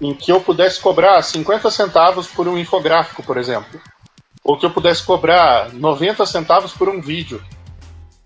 em 0.00 0.14
que 0.14 0.30
eu 0.30 0.40
pudesse 0.40 0.80
cobrar 0.80 1.20
50 1.22 1.70
centavos 1.70 2.26
por 2.26 2.46
um 2.48 2.58
infográfico, 2.58 3.22
por 3.22 3.36
exemplo. 3.36 3.80
Ou 4.44 4.58
que 4.58 4.66
eu 4.66 4.70
pudesse 4.70 5.02
cobrar 5.02 5.72
90 5.72 6.24
centavos 6.26 6.72
por 6.72 6.88
um 6.88 7.00
vídeo. 7.00 7.42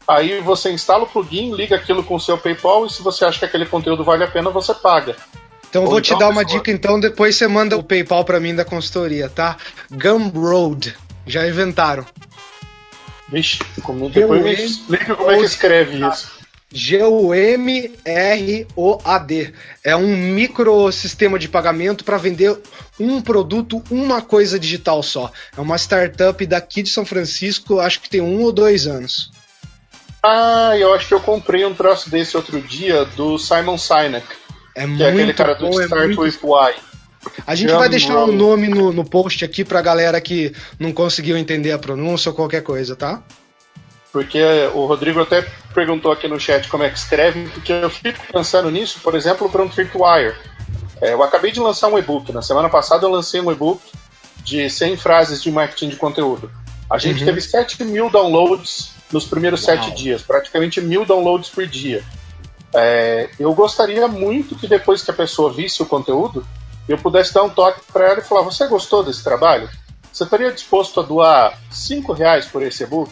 Aí 0.07 0.41
você 0.41 0.73
instala 0.73 1.05
o 1.05 1.07
plugin, 1.07 1.55
liga 1.55 1.77
aquilo 1.77 2.03
com 2.03 2.17
o 2.17 2.21
seu 2.21 2.37
PayPal 2.37 2.85
e 2.85 2.91
se 2.91 3.03
você 3.03 3.25
acha 3.25 3.39
que 3.39 3.45
aquele 3.45 3.67
conteúdo 3.67 4.03
vale 4.03 4.25
a 4.25 4.29
pena, 4.29 4.51
você 4.51 4.75
paga. 4.75 5.17
Então 5.69 5.85
eu 5.85 5.89
vou 5.89 6.01
te 6.01 6.09
então, 6.09 6.19
dar 6.19 6.29
uma 6.29 6.43
pessoa... 6.43 6.59
dica, 6.59 6.73
então 6.73 6.99
depois 6.99 7.37
você 7.37 7.47
manda 7.47 7.77
o 7.77 7.83
PayPal 7.83 8.25
para 8.25 8.41
mim 8.41 8.55
da 8.55 8.65
consultoria, 8.65 9.29
tá? 9.29 9.57
Gumroad. 9.91 10.97
Já 11.27 11.47
inventaram. 11.47 12.05
Vixe, 13.29 13.61
como, 13.83 14.11
depois 14.11 14.43
me 14.43 14.53
explica 14.53 15.15
como 15.15 15.31
é 15.31 15.39
que 15.39 15.45
escreve 15.45 16.05
isso. 16.05 16.40
G-U-M-R-O-A-D. 16.73 17.95
É 19.83 19.97
um 19.97 20.17
microsistema 20.17 21.39
de 21.39 21.49
pagamento 21.49 22.05
para 22.05 22.17
vender 22.17 22.57
um 22.99 23.21
produto, 23.21 23.83
uma 23.91 24.23
coisa 24.23 24.59
digital 24.59 25.03
só. 25.03 25.33
É 25.57 25.61
uma 25.61 25.77
startup 25.77 26.47
daqui 26.47 26.83
de 26.83 26.91
São 26.91 27.05
Francisco, 27.05 27.81
acho 27.81 28.01
que 28.01 28.09
tem 28.09 28.21
um 28.21 28.43
ou 28.43 28.53
dois 28.53 28.87
anos. 28.87 29.33
Ah, 30.23 30.77
eu 30.79 30.93
acho 30.95 31.09
que 31.09 31.15
eu 31.15 31.21
comprei 31.21 31.65
um 31.65 31.75
troço 31.75 32.11
desse 32.11 32.37
outro 32.37 32.61
dia 32.61 33.05
do 33.05 33.39
Simon 33.39 33.79
Sinek. 33.79 34.27
É 34.77 34.83
que 34.83 34.87
muito 34.87 35.03
é 35.03 35.09
aquele 35.11 35.35
cara 35.35 35.55
do 35.55 35.69
bom, 35.69 35.81
é 35.81 35.85
Start 35.85 36.03
é 36.03 36.07
muito... 36.07 36.21
with 36.21 36.39
Why. 36.43 36.75
A 37.47 37.55
gente 37.55 37.73
vai 37.73 37.89
deixar 37.89 38.17
o 38.17 38.31
um 38.31 38.33
nome 38.33 38.69
no, 38.69 38.93
no 38.93 39.05
post 39.05 39.45
aqui 39.45 39.65
pra 39.65 39.83
galera 39.83 40.21
que 40.21 40.55
não 40.79 40.93
conseguiu 40.93 41.37
entender 41.37 41.73
a 41.73 41.79
pronúncia 41.79 42.31
ou 42.31 42.35
qualquer 42.35 42.63
coisa, 42.63 42.97
tá? 42.97 43.23
Porque 44.13 44.43
o 44.75 44.87
Rodrigo 44.87 45.21
até 45.21 45.43
perguntou 45.73 46.11
aqui 46.11 46.27
no 46.27 46.41
chat 46.41 46.69
como 46.69 46.83
é 46.83 46.91
que 46.91 46.99
escreve, 46.99 47.49
porque 47.51 47.73
eu 47.73 47.89
fico 47.89 48.21
pensando 48.33 48.71
nisso, 48.71 48.99
por 49.01 49.15
exemplo, 49.15 49.49
para 49.49 49.63
um 49.63 49.69
Tripwire. 49.69 50.35
É, 51.01 51.13
eu 51.13 51.23
acabei 51.23 51.53
de 51.53 51.61
lançar 51.61 51.89
um 51.89 51.99
e-book. 51.99 52.33
Na 52.33 52.43
semana 52.43 52.69
passada 52.69 53.07
eu 53.07 53.11
lancei 53.11 53.41
um 53.41 53.53
e-book 53.53 53.81
de 54.43 54.69
100 54.69 54.97
frases 54.97 55.43
de 55.43 55.51
marketing 55.51 55.91
de 55.91 55.97
conteúdo. 55.97 56.51
A 56.91 56.99
gente 56.99 57.21
uhum. 57.21 57.27
teve 57.27 57.41
7 57.41 57.85
mil 57.85 58.11
downloads 58.11 58.93
nos 59.13 59.25
primeiros 59.25 59.67
Uau. 59.67 59.77
sete 59.77 59.95
dias, 59.95 60.23
praticamente 60.23 60.81
mil 60.81 61.05
downloads 61.05 61.51
por 61.51 61.67
dia. 61.67 62.03
É, 62.73 63.29
eu 63.39 63.53
gostaria 63.53 64.07
muito 64.07 64.55
que 64.55 64.69
depois 64.69 65.03
que 65.03 65.11
a 65.11 65.15
pessoa 65.15 65.53
visse 65.53 65.83
o 65.83 65.87
conteúdo, 65.87 66.47
eu 66.89 66.97
pudesse 66.97 67.35
dar 67.35 67.43
um 67.43 67.51
toque 67.51 67.81
para 67.93 68.09
ela 68.09 68.21
e 68.21 68.25
falar: 68.25 68.43
Você 68.43 68.67
gostou 68.69 69.03
desse 69.03 69.25
trabalho? 69.25 69.69
Você 70.13 70.25
estaria 70.25 70.53
disposto 70.53 71.01
a 71.01 71.03
doar 71.03 71.59
cinco 71.71 72.13
reais 72.13 72.47
por 72.47 72.63
esse 72.63 72.83
e-book? 72.83 73.11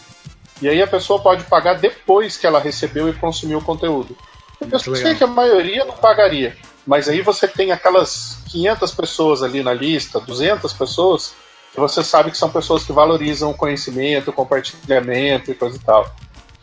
E 0.60 0.68
aí 0.68 0.82
a 0.82 0.86
pessoa 0.86 1.20
pode 1.20 1.44
pagar 1.44 1.74
depois 1.74 2.36
que 2.36 2.46
ela 2.46 2.58
recebeu 2.58 3.08
e 3.08 3.12
consumiu 3.12 3.58
o 3.58 3.64
conteúdo. 3.64 4.16
Eu 4.60 4.78
sei 4.78 4.92
legal. 4.92 5.14
que 5.14 5.24
a 5.24 5.26
maioria 5.28 5.84
não 5.84 5.94
pagaria, 5.94 6.56
mas 6.86 7.08
aí 7.08 7.20
você 7.22 7.46
tem 7.46 7.70
aquelas 7.70 8.38
500 8.48 8.90
pessoas 8.92 9.42
ali 9.42 9.62
na 9.62 9.72
lista, 9.72 10.18
200 10.18 10.72
pessoas 10.72 11.32
que 11.72 11.78
você 11.78 12.02
sabe 12.02 12.30
que 12.30 12.36
são 12.36 12.50
pessoas 12.50 12.82
que 12.82 12.92
valorizam 12.92 13.50
o 13.50 13.54
conhecimento, 13.54 14.30
o 14.30 14.32
compartilhamento 14.32 15.50
e 15.50 15.54
coisa 15.54 15.76
e 15.76 15.80
tal. 15.80 16.10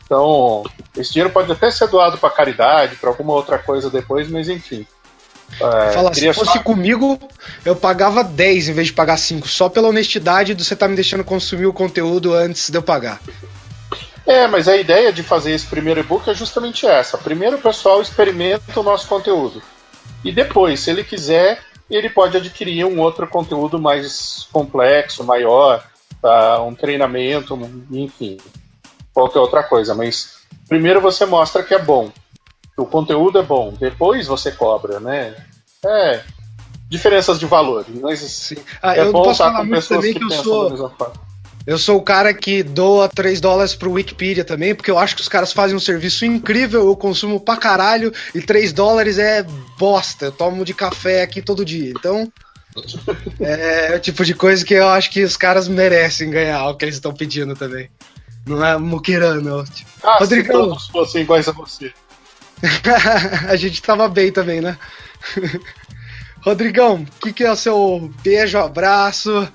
Então, 0.05 0.63
esse 0.95 1.13
dinheiro 1.13 1.31
pode 1.31 1.51
até 1.51 1.71
ser 1.71 1.87
doado 1.87 2.17
para 2.17 2.29
caridade, 2.29 2.95
para 2.97 3.09
alguma 3.09 3.33
outra 3.33 3.57
coisa 3.57 3.89
depois, 3.89 4.29
mas 4.29 4.49
enfim. 4.49 4.85
É, 5.59 5.91
Fala, 5.91 6.13
se 6.13 6.33
fosse 6.33 6.53
só... 6.53 6.59
comigo, 6.59 7.19
eu 7.63 7.75
pagava 7.75 8.23
10 8.23 8.69
em 8.69 8.73
vez 8.73 8.87
de 8.87 8.93
pagar 8.93 9.17
5, 9.17 9.47
só 9.47 9.69
pela 9.69 9.87
honestidade 9.87 10.53
de 10.53 10.63
você 10.63 10.73
estar 10.73 10.85
tá 10.85 10.89
me 10.89 10.95
deixando 10.95 11.23
consumir 11.23 11.65
o 11.65 11.73
conteúdo 11.73 12.33
antes 12.33 12.69
de 12.69 12.77
eu 12.77 12.83
pagar. 12.83 13.21
É, 14.26 14.47
mas 14.47 14.67
a 14.67 14.76
ideia 14.76 15.13
de 15.13 15.21
fazer 15.21 15.51
esse 15.51 15.67
primeiro 15.67 15.99
e-book 15.99 16.28
é 16.30 16.34
justamente 16.34 16.88
essa. 16.88 17.17
Primeiro 17.17 17.57
o 17.57 17.61
pessoal 17.61 18.01
experimenta 18.01 18.80
o 18.80 18.84
nosso 18.84 19.07
conteúdo. 19.07 19.61
E 20.23 20.32
depois, 20.32 20.80
se 20.80 20.89
ele 20.89 21.03
quiser, 21.03 21.59
ele 21.89 22.09
pode 22.09 22.36
adquirir 22.36 22.86
um 22.86 22.99
outro 22.99 23.28
conteúdo 23.28 23.80
mais 23.80 24.47
complexo, 24.51 25.23
maior, 25.23 25.84
tá? 26.21 26.61
um 26.63 26.73
treinamento, 26.73 27.57
enfim, 27.91 28.38
qualquer 29.13 29.39
outra 29.39 29.61
coisa. 29.61 29.93
Mas 29.93 30.39
primeiro 30.67 30.99
você 30.99 31.26
mostra 31.26 31.61
que 31.61 31.76
é 31.76 31.80
bom, 31.80 32.11
que 32.73 32.82
o 32.82 32.86
conteúdo 32.86 33.38
é 33.38 33.43
bom, 33.43 33.73
depois 33.80 34.26
você 34.26 34.51
cobra, 34.51 34.99
né? 34.99 35.36
É, 35.86 36.23
diferenças 36.89 37.39
de 37.39 37.45
valor. 37.45 37.86
Mas 38.01 38.19
Sim. 38.19 38.57
Ah, 38.82 38.95
é 38.95 39.05
bom 39.11 39.30
estar 39.30 39.55
com 39.55 39.69
pessoas 39.69 40.05
que, 40.05 40.13
que 40.13 40.19
pensam 40.19 40.43
sou... 40.43 40.63
da 40.63 40.69
mesma 40.71 40.89
forma. 40.89 41.34
Eu 41.66 41.80
sou 41.80 41.97
o 41.97 42.03
cara 42.03 42.32
que 42.34 42.61
doa 42.61 43.09
3 43.09 43.41
dólares 43.41 43.74
pro 43.74 43.91
Wikipedia 43.91 44.45
também, 44.45 44.76
porque 44.76 44.91
eu 44.91 44.99
acho 44.99 45.16
que 45.16 45.22
os 45.22 45.28
caras 45.28 45.51
fazem 45.51 45.76
um 45.76 45.80
serviço 45.80 46.24
incrível, 46.24 46.86
eu 46.86 46.95
consumo 46.95 47.39
pra 47.39 47.57
caralho, 47.57 48.13
e 48.36 48.41
3 48.41 48.72
dólares 48.72 49.18
é 49.18 49.43
bosta. 49.78 50.26
Eu 50.26 50.32
tomo 50.32 50.63
de 50.63 50.74
café 50.76 51.24
aqui 51.24 51.41
todo 51.41 51.66
dia. 51.66 51.89
Então, 51.89 52.32
é 53.39 53.95
o 53.95 53.99
tipo 53.99 54.24
de 54.24 54.36
coisa 54.36 54.63
que 54.63 54.76
eu 54.76 54.88
acho 54.89 55.09
que 55.09 55.24
os 55.24 55.36
caras 55.36 55.68
merecem 55.68 56.30
ganhar 56.30 56.70
o 56.70 56.76
que 56.76 56.86
eles 56.86 56.95
estão 56.95 57.13
pedindo 57.13 57.55
também. 57.55 57.89
Não 58.45 58.63
é 58.63 58.78
muquirano. 58.78 59.63
Tipo. 59.63 59.89
Ah, 60.03 60.18
Rodrigo, 60.20 60.45
se 60.45 60.51
todos 60.51 60.88
fossem 60.88 61.22
iguais 61.24 61.47
a 61.47 61.51
você. 61.51 61.91
a 63.49 63.55
gente 63.55 63.82
tava 63.82 64.07
bem 64.07 64.32
também, 64.32 64.61
né? 64.61 64.78
Rodrigão, 66.41 67.01
o 67.01 67.20
que, 67.22 67.34
que 67.34 67.43
é 67.43 67.51
o 67.51 67.55
seu 67.55 68.13
beijo, 68.22 68.59
abraço? 68.59 69.51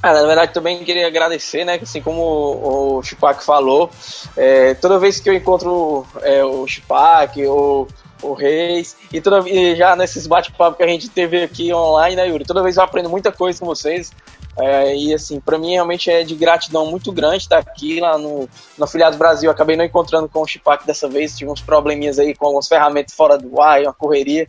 Ah, 0.00 0.12
na 0.12 0.24
verdade, 0.24 0.52
também 0.52 0.84
queria 0.84 1.08
agradecer, 1.08 1.64
né? 1.64 1.78
Assim 1.82 2.00
como 2.00 2.22
o, 2.22 2.98
o 2.98 3.02
Chupac 3.02 3.42
falou, 3.44 3.90
é, 4.36 4.74
toda 4.74 4.98
vez 4.98 5.18
que 5.18 5.28
eu 5.28 5.34
encontro 5.34 6.06
é, 6.22 6.44
o 6.44 6.66
Chupac 6.68 7.44
ou 7.44 7.88
o 8.22 8.32
Reis, 8.32 8.96
e, 9.12 9.20
toda, 9.20 9.48
e 9.48 9.76
já 9.76 9.94
nesses 9.96 10.26
bate-papo 10.26 10.76
que 10.76 10.82
a 10.82 10.88
gente 10.88 11.08
teve 11.08 11.42
aqui 11.42 11.72
online, 11.72 12.16
né, 12.16 12.28
Yuri? 12.28 12.44
Toda 12.44 12.62
vez 12.62 12.76
eu 12.76 12.82
aprendo 12.82 13.08
muita 13.08 13.32
coisa 13.32 13.58
com 13.58 13.66
vocês. 13.66 14.12
É, 14.60 14.96
e 14.96 15.14
assim, 15.14 15.38
para 15.38 15.56
mim 15.56 15.72
realmente 15.72 16.10
é 16.10 16.24
de 16.24 16.34
gratidão 16.34 16.86
muito 16.86 17.12
grande 17.12 17.44
estar 17.44 17.58
aqui 17.58 18.00
lá 18.00 18.18
no, 18.18 18.48
no 18.76 18.84
Afiliados 18.84 19.16
Brasil. 19.16 19.50
Acabei 19.50 19.76
não 19.76 19.84
encontrando 19.84 20.28
com 20.28 20.42
o 20.42 20.46
Chupac 20.46 20.84
dessa 20.84 21.08
vez, 21.08 21.36
tive 21.36 21.50
uns 21.50 21.60
probleminhas 21.60 22.18
aí 22.18 22.34
com 22.34 22.46
algumas 22.46 22.66
ferramentas 22.66 23.14
fora 23.14 23.38
do 23.38 23.60
ar, 23.60 23.82
uma 23.82 23.92
correria. 23.92 24.48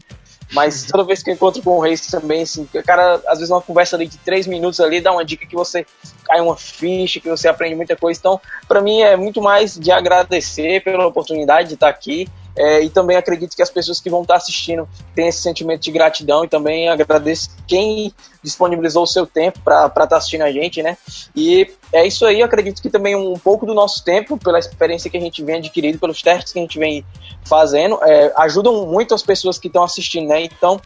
Mas 0.51 0.83
toda 0.83 1.03
vez 1.03 1.21
que 1.21 1.29
eu 1.29 1.35
encontro 1.35 1.61
com 1.61 1.77
o 1.77 1.79
Reis 1.79 2.07
também, 2.07 2.41
assim, 2.41 2.67
cara, 2.85 3.21
às 3.27 3.37
vezes 3.37 3.51
uma 3.51 3.61
conversa 3.61 3.95
ali 3.95 4.07
de 4.07 4.17
três 4.17 4.47
minutos 4.47 4.79
ali 4.79 4.99
dá 4.99 5.11
uma 5.11 5.23
dica 5.23 5.45
que 5.45 5.55
você 5.55 5.85
cai 6.23 6.41
uma 6.41 6.57
ficha, 6.57 7.19
que 7.19 7.29
você 7.29 7.47
aprende 7.47 7.75
muita 7.75 7.95
coisa. 7.95 8.19
Então, 8.19 8.41
para 8.67 8.81
mim 8.81 9.01
é 9.01 9.15
muito 9.15 9.41
mais 9.41 9.77
de 9.77 9.91
agradecer 9.91 10.83
pela 10.83 11.05
oportunidade 11.05 11.69
de 11.69 11.73
estar 11.75 11.89
aqui 11.89 12.27
é, 12.59 12.83
e 12.83 12.89
também 12.89 13.15
acredito 13.15 13.55
que 13.55 13.61
as 13.61 13.69
pessoas 13.69 14.01
que 14.01 14.09
vão 14.09 14.21
estar 14.21 14.35
assistindo 14.35 14.85
têm 15.15 15.29
esse 15.29 15.41
sentimento 15.41 15.81
de 15.81 15.91
gratidão 15.91 16.43
e 16.43 16.49
também 16.49 16.89
agradeço 16.89 17.49
quem 17.65 18.13
disponibilizou 18.43 19.03
o 19.03 19.07
seu 19.07 19.25
tempo 19.25 19.59
para 19.63 19.85
estar 19.85 20.07
tá 20.07 20.17
assistindo 20.17 20.41
a 20.41 20.51
gente, 20.51 20.83
né? 20.83 20.97
E 21.33 21.71
é 21.93 22.05
isso 22.05 22.25
aí, 22.25 22.43
acredito 22.43 22.81
que 22.81 22.89
também 22.89 23.15
um 23.15 23.39
pouco 23.39 23.65
do 23.65 23.73
nosso 23.73 24.03
tempo, 24.03 24.37
pela 24.37 24.59
experiência 24.59 25.09
que 25.09 25.15
a 25.15 25.21
gente 25.21 25.41
vem 25.41 25.55
adquirindo, 25.55 25.97
pelos 25.97 26.21
testes 26.21 26.51
que 26.51 26.59
a 26.59 26.61
gente 26.61 26.77
vem 26.77 27.05
fazendo, 27.45 27.97
é, 28.03 28.33
ajudam 28.37 28.85
muito 28.85 29.13
as 29.13 29.23
pessoas 29.23 29.57
que 29.57 29.67
estão 29.67 29.83
assistindo, 29.83 30.27
né? 30.27 30.43
Então, 30.43 30.81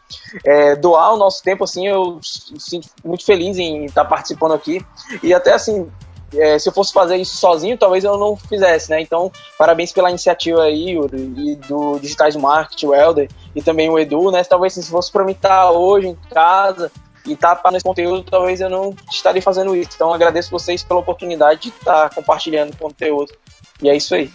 é, 0.46 0.76
doar 0.76 1.16
o 1.16 1.18
nosso 1.18 1.42
tempo, 1.42 1.64
assim, 1.64 1.88
eu 1.88 2.20
sinto 2.22 2.88
muito 3.04 3.26
feliz 3.26 3.58
em 3.58 3.86
estar 3.86 4.06
participando 4.06 4.54
aqui. 4.54 4.80
E 5.24 5.34
até 5.34 5.54
assim, 5.54 5.90
é, 6.36 6.58
se 6.58 6.68
eu 6.68 6.74
fosse 6.74 6.94
fazer 6.94 7.18
isso 7.18 7.38
sozinho, 7.38 7.78
talvez 7.78 8.04
eu 8.04 8.18
não 8.18 8.36
fizesse, 8.36 8.90
né? 8.90 9.02
Então, 9.02 9.32
parabéns 9.58 9.92
pela 9.92 10.10
iniciativa 10.10 10.64
aí, 10.64 10.92
Yuri, 10.92 11.34
e 11.38 11.56
do 11.56 12.00
Digitais 12.00 12.36
Marketing, 12.36 12.88
o 12.88 12.96
Helder, 12.96 13.30
e 13.56 13.62
também 13.62 13.90
o 13.90 14.00
Edu, 14.00 14.32
né? 14.32 14.44
Talvez 14.44 14.74
se 14.74 14.84
fosse 14.90 15.12
para 15.12 15.24
mim 15.24 15.34
estar 15.34 15.72
hoje 15.72 16.08
em 16.08 16.18
casa 16.32 16.92
e 17.26 17.34
estar 17.34 17.56
tá 17.56 17.72
nesse 17.72 17.86
conteúdo, 17.86 18.24
talvez 18.30 18.62
eu 18.62 18.70
não 18.70 18.96
estaria 19.12 19.42
fazendo 19.42 19.76
isso. 19.76 19.92
Então, 19.96 20.14
agradeço 20.14 20.52
vocês 20.52 20.84
pela 20.84 21.00
oportunidade 21.00 21.62
de 21.62 21.70
estar 21.70 22.10
compartilhando 22.10 22.78
conteúdo. 22.78 23.34
E 23.82 23.90
é 23.90 23.96
isso 23.96 24.16
aí. 24.16 24.32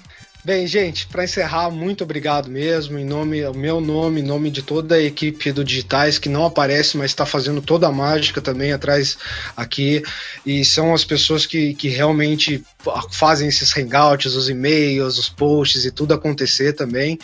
Bem, 0.48 0.66
gente, 0.66 1.06
para 1.08 1.24
encerrar, 1.24 1.70
muito 1.70 2.04
obrigado 2.04 2.48
mesmo, 2.48 2.98
em 2.98 3.04
nome, 3.04 3.44
o 3.44 3.52
meu 3.52 3.82
nome, 3.82 4.22
em 4.22 4.24
nome 4.24 4.50
de 4.50 4.62
toda 4.62 4.94
a 4.94 5.02
equipe 5.02 5.52
do 5.52 5.62
Digitais, 5.62 6.18
que 6.18 6.30
não 6.30 6.46
aparece, 6.46 6.96
mas 6.96 7.10
está 7.10 7.26
fazendo 7.26 7.60
toda 7.60 7.86
a 7.86 7.92
mágica 7.92 8.40
também 8.40 8.72
atrás 8.72 9.18
aqui, 9.54 10.02
e 10.46 10.64
são 10.64 10.94
as 10.94 11.04
pessoas 11.04 11.44
que, 11.44 11.74
que 11.74 11.88
realmente 11.88 12.64
fazem 13.10 13.46
esses 13.46 13.76
hangouts, 13.76 14.34
os 14.34 14.48
e-mails, 14.48 15.18
os 15.18 15.28
posts 15.28 15.84
e 15.84 15.90
tudo 15.90 16.14
acontecer 16.14 16.72
também. 16.72 17.18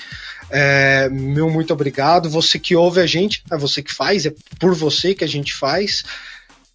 É, 0.51 1.09
meu 1.09 1.49
muito 1.49 1.73
obrigado. 1.73 2.29
Você 2.29 2.59
que 2.59 2.77
ouve 2.77 3.01
a 3.01 3.07
gente, 3.07 3.43
é 3.51 3.57
você 3.57 3.83
que 3.83 3.95
faz, 3.95 4.27
é 4.27 4.35
por 4.61 4.75
você 4.75 5.15
que 5.15 5.25
a 5.25 5.29
gente 5.29 5.55
faz 5.55 6.05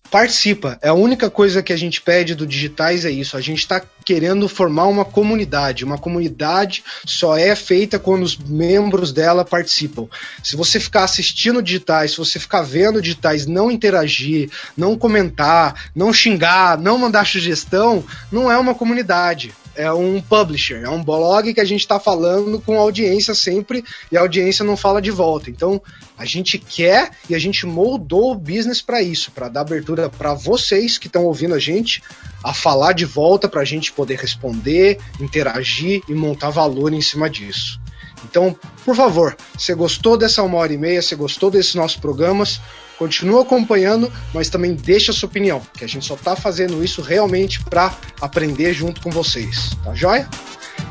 participa. 0.09 0.77
É 0.81 0.89
a 0.89 0.93
única 0.93 1.29
coisa 1.29 1.61
que 1.63 1.71
a 1.71 1.77
gente 1.77 2.01
pede 2.01 2.35
do 2.35 2.45
Digitais 2.45 3.05
é 3.05 3.11
isso. 3.11 3.37
A 3.37 3.41
gente 3.41 3.59
está 3.59 3.81
querendo 4.03 4.49
formar 4.49 4.87
uma 4.87 5.05
comunidade. 5.05 5.85
Uma 5.85 5.97
comunidade 5.97 6.83
só 7.05 7.37
é 7.37 7.55
feita 7.55 7.99
quando 7.99 8.23
os 8.23 8.37
membros 8.37 9.11
dela 9.11 9.45
participam. 9.45 10.07
Se 10.43 10.55
você 10.55 10.79
ficar 10.79 11.03
assistindo 11.03 11.61
Digitais, 11.61 12.11
se 12.11 12.17
você 12.17 12.39
ficar 12.39 12.61
vendo 12.61 13.01
Digitais, 13.01 13.45
não 13.45 13.69
interagir, 13.69 14.49
não 14.75 14.97
comentar, 14.97 15.89
não 15.95 16.11
xingar, 16.11 16.77
não 16.77 16.97
mandar 16.97 17.25
sugestão, 17.25 18.03
não 18.31 18.51
é 18.51 18.57
uma 18.57 18.75
comunidade 18.75 19.53
é 19.79 19.93
um 19.93 20.21
publisher, 20.21 20.83
é 20.83 20.89
um 20.89 21.01
blog 21.01 21.53
que 21.53 21.61
a 21.61 21.65
gente 21.65 21.79
está 21.79 21.97
falando 21.97 22.59
com 22.59 22.77
audiência 22.77 23.33
sempre 23.33 23.81
e 24.11 24.17
a 24.17 24.19
audiência 24.19 24.65
não 24.65 24.75
fala 24.75 25.01
de 25.01 25.09
volta. 25.09 25.49
Então 25.49 25.81
a 26.17 26.25
gente 26.25 26.57
quer 26.57 27.11
e 27.29 27.33
a 27.33 27.39
gente 27.39 27.65
moldou 27.65 28.33
o 28.33 28.35
business 28.35 28.81
para 28.81 29.01
isso, 29.01 29.31
para 29.31 29.47
dar 29.47 29.61
abertura 29.61 30.09
para 30.09 30.33
vocês 30.33 30.97
que 30.97 31.07
estão 31.07 31.23
ouvindo 31.23 31.55
a 31.55 31.59
gente 31.59 32.03
a 32.43 32.53
falar 32.53 32.91
de 32.91 33.05
volta 33.05 33.47
para 33.47 33.61
a 33.61 33.65
gente 33.65 33.93
poder 33.93 34.19
responder, 34.19 34.99
interagir 35.17 36.01
e 36.09 36.13
montar 36.13 36.49
valor 36.49 36.91
em 36.91 37.01
cima 37.01 37.29
disso. 37.29 37.79
Então, 38.25 38.53
por 38.83 38.97
favor, 38.97 39.37
você 39.57 39.73
gostou 39.73 40.17
dessa 40.17 40.43
uma 40.43 40.57
hora 40.57 40.73
e 40.73 40.77
meia, 40.77 41.01
você 41.01 41.15
gostou 41.15 41.49
desses 41.49 41.73
nossos 41.73 41.95
programas, 41.95 42.59
continua 42.99 43.43
acompanhando, 43.43 44.11
mas 44.33 44.49
também 44.49 44.75
deixa 44.75 45.13
a 45.13 45.15
sua 45.15 45.27
opinião, 45.27 45.61
que 45.73 45.85
a 45.85 45.87
gente 45.87 46.05
só 46.05 46.15
está 46.15 46.35
fazendo 46.35 46.83
isso 46.83 47.01
realmente 47.01 47.63
para 47.63 47.95
aprender 48.19 48.73
junto 48.73 48.99
com 48.99 49.09
vocês, 49.09 49.71
tá 49.83 49.95
joia? 49.95 50.27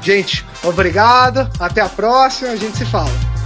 Gente, 0.02 0.44
obrigado, 0.64 1.50
até 1.60 1.82
a 1.82 1.88
próxima, 1.88 2.50
a 2.52 2.56
gente 2.56 2.78
se 2.78 2.86
fala. 2.86 3.37